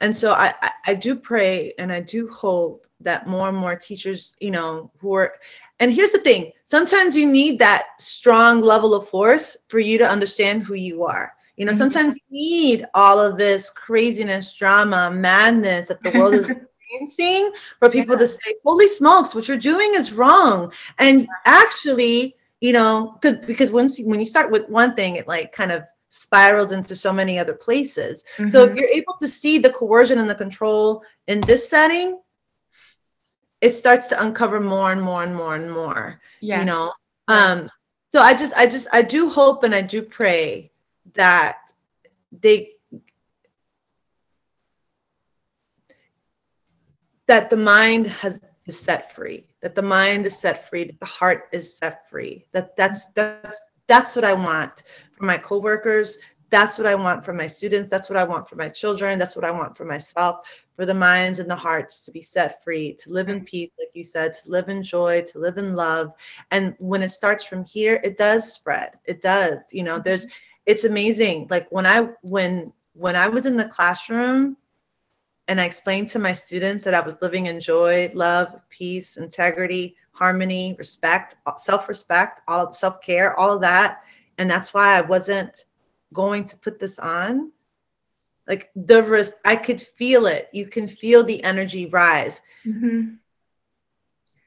and 0.00 0.16
so 0.16 0.32
I, 0.32 0.54
I 0.62 0.70
i 0.86 0.94
do 0.94 1.14
pray 1.14 1.74
and 1.78 1.92
i 1.92 2.00
do 2.00 2.28
hope 2.28 2.86
that 3.00 3.26
more 3.26 3.48
and 3.48 3.56
more 3.56 3.76
teachers 3.76 4.34
you 4.40 4.50
know 4.50 4.90
who 4.98 5.14
are 5.14 5.34
and 5.80 5.92
here's 5.92 6.12
the 6.12 6.18
thing 6.18 6.52
sometimes 6.64 7.16
you 7.16 7.26
need 7.26 7.58
that 7.58 7.86
strong 7.98 8.60
level 8.60 8.94
of 8.94 9.08
force 9.08 9.56
for 9.68 9.80
you 9.80 9.98
to 9.98 10.08
understand 10.08 10.62
who 10.62 10.74
you 10.74 11.04
are 11.04 11.32
you 11.56 11.64
know 11.64 11.72
Mhm. 11.72 11.78
sometimes 11.78 12.14
you 12.16 12.22
need 12.30 12.86
all 12.94 13.18
of 13.18 13.36
this 13.36 13.70
craziness 13.70 14.54
drama 14.54 15.10
madness 15.10 15.88
that 15.88 16.02
the 16.02 16.10
world 16.10 16.34
is 16.34 16.48
experiencing 16.50 17.52
for 17.78 17.90
people 17.90 18.16
to 18.16 18.26
say 18.26 18.54
holy 18.64 18.88
smokes 18.88 19.34
what 19.34 19.48
you're 19.48 19.56
doing 19.56 19.94
is 19.94 20.12
wrong 20.12 20.72
and 20.98 21.26
actually 21.44 22.36
you 22.60 22.72
know, 22.72 23.18
because 23.22 23.70
once 23.70 23.98
you, 23.98 24.06
when 24.06 24.20
you 24.20 24.26
start 24.26 24.50
with 24.50 24.68
one 24.68 24.94
thing 24.94 25.16
it 25.16 25.26
like 25.26 25.52
kind 25.52 25.72
of 25.72 25.84
spirals 26.10 26.72
into 26.72 26.94
so 26.94 27.12
many 27.12 27.38
other 27.38 27.54
places. 27.54 28.22
Mm-hmm. 28.36 28.48
So 28.48 28.62
if 28.62 28.70
mm-hmm. 28.70 28.78
you're 28.78 28.88
able 28.88 29.16
to 29.20 29.28
see 29.28 29.58
the 29.58 29.70
coercion 29.70 30.18
and 30.18 30.28
the 30.28 30.34
control 30.34 31.02
in 31.26 31.40
this 31.42 31.68
setting, 31.68 32.20
it 33.60 33.72
starts 33.72 34.08
to 34.08 34.22
uncover 34.22 34.60
more 34.60 34.92
and 34.92 35.02
more 35.02 35.22
and 35.22 35.34
more 35.34 35.54
and 35.54 35.70
more. 35.70 36.20
Yes. 36.40 36.60
You 36.60 36.64
know, 36.66 36.92
um, 37.28 37.70
so 38.12 38.20
I 38.20 38.34
just, 38.34 38.52
I 38.54 38.66
just, 38.66 38.88
I 38.92 39.02
do 39.02 39.28
hope 39.28 39.64
and 39.64 39.74
I 39.74 39.82
do 39.82 40.02
pray 40.02 40.70
that 41.14 41.58
they 42.32 42.72
that 47.26 47.48
the 47.48 47.56
mind 47.56 48.08
has 48.08 48.40
is 48.66 48.78
set 48.78 49.14
free 49.14 49.46
that 49.62 49.74
the 49.74 49.82
mind 49.82 50.26
is 50.26 50.36
set 50.36 50.68
free 50.68 50.84
that 50.84 50.98
the 51.00 51.06
heart 51.06 51.48
is 51.52 51.76
set 51.76 52.08
free 52.10 52.44
that 52.52 52.76
that's 52.76 53.08
that's 53.12 53.60
that's 53.86 54.14
what 54.16 54.24
i 54.24 54.32
want 54.32 54.82
for 55.16 55.24
my 55.24 55.38
coworkers 55.38 56.18
that's 56.50 56.78
what 56.78 56.86
i 56.86 56.94
want 56.94 57.24
for 57.24 57.32
my 57.32 57.46
students 57.46 57.88
that's 57.88 58.10
what 58.10 58.16
i 58.16 58.24
want 58.24 58.48
for 58.48 58.56
my 58.56 58.68
children 58.68 59.18
that's 59.18 59.36
what 59.36 59.44
i 59.44 59.50
want 59.50 59.76
for 59.76 59.84
myself 59.84 60.46
for 60.80 60.86
the 60.86 60.94
minds 60.94 61.40
and 61.40 61.50
the 61.50 61.54
hearts 61.54 62.06
to 62.06 62.10
be 62.10 62.22
set 62.22 62.64
free 62.64 62.94
to 62.94 63.10
live 63.10 63.28
in 63.28 63.44
peace 63.44 63.70
like 63.78 63.90
you 63.92 64.02
said 64.02 64.32
to 64.32 64.48
live 64.48 64.70
in 64.70 64.82
joy 64.82 65.20
to 65.20 65.38
live 65.38 65.58
in 65.58 65.74
love 65.74 66.14
and 66.52 66.74
when 66.78 67.02
it 67.02 67.10
starts 67.10 67.44
from 67.44 67.62
here 67.66 68.00
it 68.02 68.16
does 68.16 68.50
spread 68.50 68.92
it 69.04 69.20
does 69.20 69.58
you 69.72 69.82
know 69.82 69.98
there's 69.98 70.24
mm-hmm. 70.24 70.62
it's 70.64 70.84
amazing 70.84 71.46
like 71.50 71.70
when 71.70 71.84
i 71.84 72.08
when 72.22 72.72
when 72.94 73.14
i 73.14 73.28
was 73.28 73.44
in 73.44 73.58
the 73.58 73.66
classroom 73.66 74.56
and 75.48 75.60
I 75.60 75.64
explained 75.64 76.08
to 76.10 76.18
my 76.18 76.32
students 76.32 76.84
that 76.84 76.94
I 76.94 77.00
was 77.00 77.16
living 77.20 77.46
in 77.46 77.60
joy, 77.60 78.08
love, 78.14 78.54
peace, 78.68 79.16
integrity, 79.16 79.96
harmony, 80.12 80.76
respect, 80.78 81.34
self-respect, 81.56 82.42
all 82.46 82.72
self-care, 82.72 83.36
all 83.36 83.52
of 83.52 83.60
that. 83.62 84.04
And 84.38 84.48
that's 84.48 84.72
why 84.72 84.96
I 84.96 85.00
wasn't 85.00 85.64
going 86.12 86.44
to 86.44 86.56
put 86.56 86.78
this 86.78 87.00
on. 87.00 87.50
Like 88.50 88.68
the 88.74 89.04
risk, 89.04 89.34
I 89.44 89.54
could 89.54 89.80
feel 89.80 90.26
it. 90.26 90.48
You 90.52 90.66
can 90.66 90.88
feel 90.88 91.22
the 91.22 91.42
energy 91.44 91.86
rise. 91.86 92.40
Mm-hmm. 92.66 93.14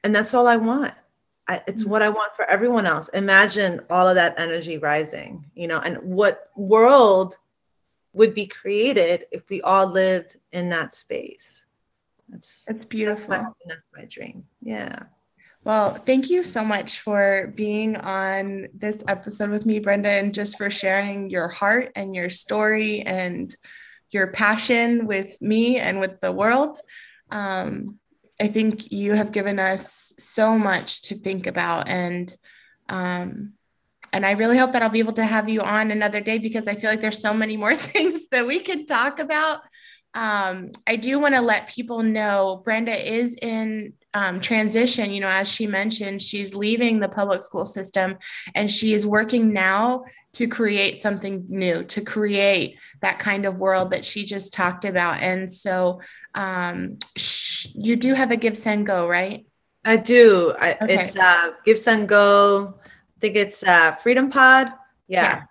And 0.04 0.14
that's 0.14 0.34
all 0.34 0.46
I 0.46 0.56
want. 0.56 0.92
I, 1.48 1.62
it's 1.66 1.82
mm-hmm. 1.82 1.90
what 1.90 2.02
I 2.02 2.10
want 2.10 2.36
for 2.36 2.44
everyone 2.44 2.84
else. 2.84 3.08
Imagine 3.08 3.80
all 3.88 4.06
of 4.06 4.16
that 4.16 4.38
energy 4.38 4.76
rising, 4.76 5.46
you 5.54 5.68
know, 5.68 5.80
and 5.80 5.96
what 6.02 6.50
world 6.54 7.38
would 8.12 8.34
be 8.34 8.46
created 8.46 9.24
if 9.32 9.48
we 9.48 9.62
all 9.62 9.86
lived 9.86 10.36
in 10.52 10.68
that 10.68 10.94
space. 10.94 11.64
That's, 12.28 12.66
that's 12.66 12.84
beautiful. 12.84 13.30
That's 13.30 13.44
my, 13.44 13.52
that's 13.66 13.88
my 13.96 14.04
dream. 14.04 14.44
Yeah. 14.60 15.04
Well, 15.64 15.94
thank 15.94 16.28
you 16.28 16.42
so 16.42 16.62
much 16.62 17.00
for 17.00 17.54
being 17.56 17.96
on 17.96 18.68
this 18.74 19.02
episode 19.08 19.48
with 19.48 19.64
me, 19.64 19.78
Brenda, 19.78 20.10
and 20.10 20.34
just 20.34 20.58
for 20.58 20.68
sharing 20.68 21.30
your 21.30 21.48
heart 21.48 21.90
and 21.96 22.14
your 22.14 22.28
story 22.28 23.00
and 23.00 23.56
your 24.14 24.28
passion 24.28 25.06
with 25.06 25.40
me 25.42 25.78
and 25.78 26.00
with 26.00 26.20
the 26.20 26.32
world. 26.32 26.78
Um, 27.30 27.98
I 28.40 28.48
think 28.48 28.90
you 28.92 29.12
have 29.12 29.32
given 29.32 29.58
us 29.58 30.12
so 30.18 30.58
much 30.58 31.02
to 31.02 31.14
think 31.14 31.46
about 31.46 31.88
and 31.88 32.34
um, 32.88 33.54
and 34.12 34.24
I 34.24 34.32
really 34.32 34.56
hope 34.56 34.72
that 34.72 34.82
I'll 34.82 34.90
be 34.90 35.00
able 35.00 35.14
to 35.14 35.24
have 35.24 35.48
you 35.48 35.60
on 35.60 35.90
another 35.90 36.20
day 36.20 36.38
because 36.38 36.68
I 36.68 36.76
feel 36.76 36.88
like 36.88 37.00
there's 37.00 37.20
so 37.20 37.34
many 37.34 37.56
more 37.56 37.74
things 37.74 38.28
that 38.28 38.46
we 38.46 38.60
could 38.60 38.86
talk 38.86 39.18
about. 39.18 39.60
Um, 40.14 40.70
I 40.86 40.94
do 40.94 41.18
want 41.18 41.34
to 41.34 41.40
let 41.40 41.68
people 41.68 42.02
know 42.04 42.62
Brenda 42.64 42.94
is 42.94 43.34
in 43.42 43.94
um, 44.14 44.40
transition. 44.40 45.10
You 45.10 45.20
know, 45.20 45.28
as 45.28 45.48
she 45.48 45.66
mentioned, 45.66 46.22
she's 46.22 46.54
leaving 46.54 47.00
the 47.00 47.08
public 47.08 47.42
school 47.42 47.66
system 47.66 48.18
and 48.54 48.70
she 48.70 48.92
is 48.92 49.04
working 49.04 49.52
now 49.52 50.04
to 50.34 50.46
create 50.46 51.00
something 51.00 51.44
new, 51.48 51.82
to 51.84 52.00
create 52.00 52.76
that 53.00 53.18
kind 53.18 53.46
of 53.46 53.60
world 53.60 53.90
that 53.90 54.04
she 54.04 54.24
just 54.24 54.52
talked 54.52 54.84
about. 54.84 55.20
And 55.20 55.50
so 55.50 56.00
um, 56.34 56.98
sh- 57.16 57.68
you 57.74 57.96
do 57.96 58.14
have 58.14 58.30
a 58.30 58.36
Give 58.36 58.56
Send 58.56 58.86
Go, 58.86 59.08
right? 59.08 59.46
I 59.84 59.96
do. 59.96 60.54
I, 60.58 60.72
okay. 60.80 61.04
It's 61.04 61.16
uh, 61.16 61.52
Give 61.64 61.78
Send 61.78 62.08
Go 62.08 62.74
I 63.16 63.20
think 63.20 63.36
it's 63.36 63.62
uh, 63.62 63.94
Freedom 63.96 64.30
Pod. 64.30 64.72
Yeah. 65.08 65.44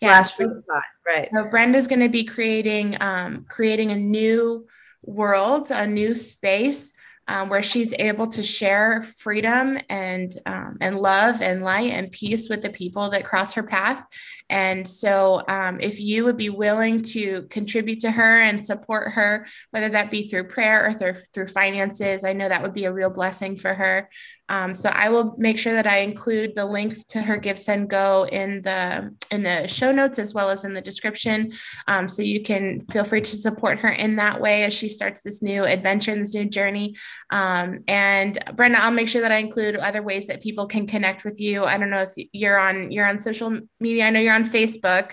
Yeah. 0.00 0.08
yeah. 0.08 0.22
Freedom 0.22 0.62
Pod. 0.68 0.82
Right. 1.06 1.28
So 1.32 1.44
Brenda's 1.44 1.86
going 1.86 2.00
to 2.00 2.08
be 2.08 2.24
creating 2.24 2.96
um, 3.00 3.46
creating 3.48 3.90
a 3.92 3.96
new 3.96 4.66
world, 5.02 5.70
a 5.70 5.86
new 5.86 6.14
space 6.14 6.92
um, 7.28 7.48
where 7.48 7.62
she's 7.62 7.94
able 7.98 8.26
to 8.28 8.42
share 8.42 9.02
freedom 9.02 9.78
and 9.88 10.32
um, 10.46 10.78
and 10.80 10.98
love 10.98 11.42
and 11.42 11.62
light 11.62 11.92
and 11.92 12.10
peace 12.10 12.48
with 12.48 12.62
the 12.62 12.70
people 12.70 13.10
that 13.10 13.24
cross 13.24 13.54
her 13.54 13.62
path. 13.62 14.04
And 14.50 14.86
so, 14.86 15.42
um, 15.48 15.78
if 15.80 16.00
you 16.00 16.24
would 16.24 16.36
be 16.36 16.50
willing 16.50 17.02
to 17.02 17.42
contribute 17.50 18.00
to 18.00 18.10
her 18.10 18.40
and 18.40 18.64
support 18.64 19.12
her, 19.12 19.46
whether 19.70 19.88
that 19.88 20.10
be 20.10 20.28
through 20.28 20.48
prayer 20.48 20.86
or 20.86 20.92
through, 20.92 21.14
through 21.32 21.46
finances, 21.46 22.24
I 22.24 22.32
know 22.32 22.48
that 22.48 22.62
would 22.62 22.74
be 22.74 22.84
a 22.84 22.92
real 22.92 23.10
blessing 23.10 23.56
for 23.56 23.72
her. 23.72 24.08
Um, 24.50 24.74
so 24.74 24.90
I 24.92 25.08
will 25.10 25.36
make 25.38 25.58
sure 25.58 25.72
that 25.72 25.86
I 25.86 25.98
include 25.98 26.56
the 26.56 26.64
link 26.64 27.06
to 27.08 27.22
her 27.22 27.36
Give 27.36 27.56
Send 27.56 27.88
Go 27.88 28.26
in 28.32 28.62
the 28.62 29.14
in 29.30 29.44
the 29.44 29.68
show 29.68 29.92
notes 29.92 30.18
as 30.18 30.34
well 30.34 30.50
as 30.50 30.64
in 30.64 30.74
the 30.74 30.80
description, 30.80 31.52
um, 31.86 32.08
so 32.08 32.22
you 32.22 32.42
can 32.42 32.80
feel 32.90 33.04
free 33.04 33.20
to 33.20 33.36
support 33.36 33.78
her 33.78 33.90
in 33.90 34.16
that 34.16 34.40
way 34.40 34.64
as 34.64 34.74
she 34.74 34.88
starts 34.88 35.22
this 35.22 35.40
new 35.40 35.64
adventure 35.64 36.10
and 36.10 36.20
this 36.20 36.34
new 36.34 36.46
journey. 36.46 36.96
Um, 37.30 37.84
and 37.86 38.36
Brenda, 38.56 38.82
I'll 38.82 38.90
make 38.90 39.08
sure 39.08 39.20
that 39.20 39.30
I 39.30 39.36
include 39.36 39.76
other 39.76 40.02
ways 40.02 40.26
that 40.26 40.42
people 40.42 40.66
can 40.66 40.84
connect 40.84 41.24
with 41.24 41.38
you. 41.38 41.62
I 41.62 41.78
don't 41.78 41.90
know 41.90 42.02
if 42.02 42.28
you're 42.32 42.58
on 42.58 42.90
you're 42.90 43.06
on 43.06 43.20
social 43.20 43.56
media. 43.78 44.06
I 44.06 44.10
know 44.10 44.18
you're 44.18 44.34
on 44.34 44.39
Facebook. 44.48 45.12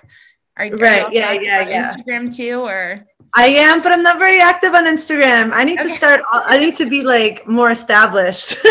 Are, 0.57 0.69
right? 0.69 1.03
Are 1.03 1.13
yeah, 1.13 1.33
yeah, 1.33 1.67
yeah. 1.67 1.93
Instagram 1.93 2.35
too, 2.35 2.61
or 2.61 3.05
I 3.35 3.47
am, 3.47 3.81
but 3.81 3.91
I'm 3.91 4.01
not 4.01 4.17
very 4.17 4.39
active 4.39 4.73
on 4.73 4.85
Instagram. 4.85 5.51
I 5.53 5.63
need 5.63 5.79
okay. 5.79 5.89
to 5.89 5.95
start. 5.95 6.21
I 6.31 6.57
need 6.59 6.75
to 6.77 6.89
be 6.89 7.03
like 7.03 7.47
more 7.47 7.69
established. 7.71 8.57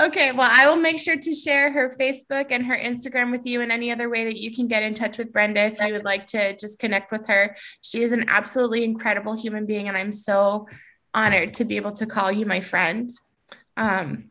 okay, 0.00 0.32
well, 0.32 0.48
I 0.50 0.68
will 0.68 0.76
make 0.76 0.98
sure 0.98 1.16
to 1.16 1.34
share 1.34 1.70
her 1.70 1.94
Facebook 1.98 2.46
and 2.50 2.64
her 2.66 2.76
Instagram 2.76 3.30
with 3.30 3.46
you 3.46 3.60
and 3.60 3.70
any 3.70 3.92
other 3.92 4.08
way 4.08 4.24
that 4.24 4.38
you 4.38 4.52
can 4.52 4.66
get 4.66 4.82
in 4.82 4.94
touch 4.94 5.18
with 5.18 5.32
Brenda 5.32 5.64
if 5.66 5.80
you 5.80 5.92
would 5.92 6.04
like 6.04 6.26
to 6.28 6.56
just 6.56 6.78
connect 6.78 7.12
with 7.12 7.26
her. 7.26 7.56
She 7.82 8.02
is 8.02 8.12
an 8.12 8.24
absolutely 8.28 8.82
incredible 8.82 9.36
human 9.36 9.66
being, 9.66 9.88
and 9.88 9.96
I'm 9.96 10.12
so 10.12 10.66
honored 11.14 11.54
to 11.54 11.64
be 11.64 11.76
able 11.76 11.92
to 11.92 12.06
call 12.06 12.32
you 12.32 12.46
my 12.46 12.60
friend. 12.60 13.10
Um, 13.76 14.30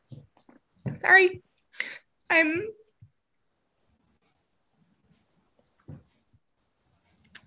sorry, 1.00 1.42
I'm 2.30 2.68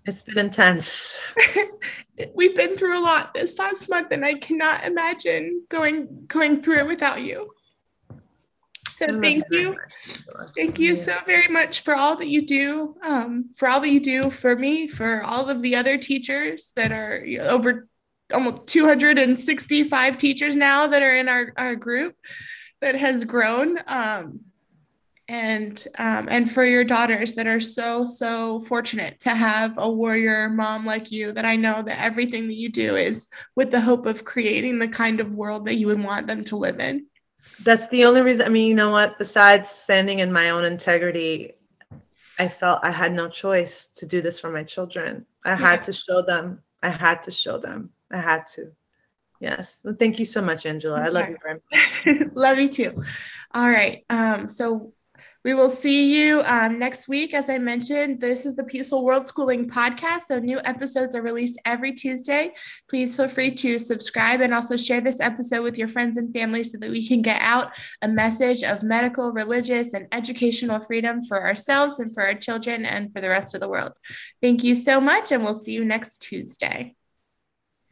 It's 0.09 0.23
been 0.23 0.39
intense. 0.39 1.19
We've 2.33 2.55
been 2.55 2.75
through 2.75 2.99
a 2.99 3.03
lot 3.03 3.35
this 3.35 3.59
last 3.59 3.87
month, 3.89 4.11
and 4.11 4.25
I 4.25 4.33
cannot 4.33 4.83
imagine 4.83 5.65
going 5.69 6.25
going 6.25 6.63
through 6.63 6.79
it 6.79 6.87
without 6.87 7.21
you. 7.21 7.51
So 8.91 9.05
thank 9.21 9.45
you, 9.51 9.77
thank 10.57 10.79
you 10.79 10.95
so 10.97 11.15
very 11.25 11.47
much 11.47 11.81
for 11.81 11.95
all 11.95 12.15
that 12.15 12.27
you 12.27 12.45
do, 12.45 12.95
um, 13.03 13.51
for 13.55 13.69
all 13.69 13.79
that 13.79 13.91
you 13.91 13.99
do 13.99 14.31
for 14.31 14.55
me, 14.55 14.87
for 14.87 15.23
all 15.23 15.47
of 15.47 15.61
the 15.61 15.75
other 15.75 15.97
teachers 15.97 16.73
that 16.75 16.91
are 16.91 17.23
you 17.23 17.37
know, 17.37 17.47
over 17.47 17.87
almost 18.33 18.65
265 18.65 20.17
teachers 20.17 20.55
now 20.55 20.87
that 20.87 21.03
are 21.03 21.15
in 21.15 21.29
our, 21.29 21.53
our 21.55 21.75
group 21.75 22.15
that 22.81 22.95
has 22.95 23.25
grown. 23.25 23.77
Um, 23.87 24.41
and 25.29 25.87
um, 25.99 26.27
and 26.29 26.51
for 26.51 26.65
your 26.65 26.83
daughters 26.83 27.35
that 27.35 27.45
are 27.45 27.61
so 27.61 28.03
so 28.03 28.61
fortunate 28.61 29.19
to 29.19 29.29
have 29.29 29.77
a 29.77 29.87
warrior 29.87 30.49
mom 30.49 30.87
like 30.87 31.11
you 31.11 31.31
that 31.31 31.45
i 31.45 31.55
know 31.55 31.83
that 31.83 32.03
everything 32.03 32.47
that 32.47 32.55
you 32.55 32.67
do 32.67 32.95
is 32.95 33.27
with 33.55 33.69
the 33.69 33.79
hope 33.79 34.07
of 34.07 34.25
creating 34.25 34.79
the 34.79 34.87
kind 34.87 35.19
of 35.19 35.35
world 35.35 35.65
that 35.65 35.75
you 35.75 35.85
would 35.85 36.03
want 36.03 36.25
them 36.25 36.43
to 36.43 36.55
live 36.55 36.79
in. 36.79 37.05
That's 37.63 37.87
the 37.89 38.05
only 38.05 38.23
reason 38.23 38.47
i 38.47 38.49
mean 38.49 38.67
you 38.67 38.75
know 38.75 38.89
what? 38.89 39.17
Besides 39.19 39.69
standing 39.69 40.19
in 40.19 40.33
my 40.33 40.49
own 40.49 40.65
integrity 40.65 41.53
i 42.39 42.47
felt 42.47 42.79
i 42.83 42.89
had 42.91 43.13
no 43.13 43.29
choice 43.29 43.89
to 43.97 44.07
do 44.07 44.21
this 44.21 44.39
for 44.39 44.49
my 44.49 44.63
children. 44.63 45.25
I 45.45 45.51
yeah. 45.51 45.57
had 45.57 45.83
to 45.83 45.93
show 45.93 46.23
them 46.23 46.63
i 46.81 46.89
had 46.89 47.21
to 47.23 47.31
show 47.31 47.59
them. 47.59 47.91
I 48.11 48.17
had 48.17 48.47
to. 48.55 48.71
Yes. 49.39 49.79
Well, 49.83 49.95
thank 49.97 50.17
you 50.19 50.25
so 50.25 50.41
much 50.41 50.65
angela. 50.65 50.99
I 50.99 51.09
love 51.09 51.29
you 51.29 51.37
very 51.43 51.61
much. 52.25 52.27
Love 52.33 52.57
you 52.57 52.67
too. 52.67 53.03
All 53.53 53.69
right. 53.69 54.03
Um 54.09 54.47
so 54.47 54.93
we 55.49 55.55
will 55.55 55.71
see 55.71 56.15
you 56.15 56.43
um, 56.45 56.77
next 56.77 57.07
week. 57.07 57.33
As 57.33 57.49
I 57.49 57.57
mentioned, 57.57 58.21
this 58.21 58.45
is 58.45 58.55
the 58.55 58.63
Peaceful 58.63 59.03
World 59.03 59.27
Schooling 59.27 59.67
podcast. 59.67 60.25
So, 60.27 60.37
new 60.37 60.61
episodes 60.63 61.15
are 61.15 61.23
released 61.23 61.59
every 61.65 61.91
Tuesday. 61.91 62.51
Please 62.87 63.15
feel 63.15 63.27
free 63.27 63.55
to 63.55 63.79
subscribe 63.79 64.41
and 64.41 64.53
also 64.53 64.77
share 64.77 65.01
this 65.01 65.19
episode 65.19 65.63
with 65.63 65.75
your 65.75 65.87
friends 65.87 66.17
and 66.17 66.31
family 66.31 66.63
so 66.63 66.77
that 66.77 66.91
we 66.91 67.07
can 67.07 67.23
get 67.23 67.41
out 67.41 67.71
a 68.03 68.07
message 68.07 68.61
of 68.61 68.83
medical, 68.83 69.31
religious, 69.31 69.95
and 69.95 70.05
educational 70.11 70.81
freedom 70.81 71.23
for 71.23 71.43
ourselves 71.43 71.97
and 71.97 72.13
for 72.13 72.21
our 72.21 72.35
children 72.35 72.85
and 72.85 73.11
for 73.11 73.19
the 73.19 73.29
rest 73.29 73.55
of 73.55 73.59
the 73.59 73.69
world. 73.69 73.93
Thank 74.43 74.63
you 74.63 74.75
so 74.75 75.01
much, 75.01 75.31
and 75.31 75.43
we'll 75.43 75.57
see 75.57 75.73
you 75.73 75.83
next 75.83 76.21
Tuesday. 76.21 76.95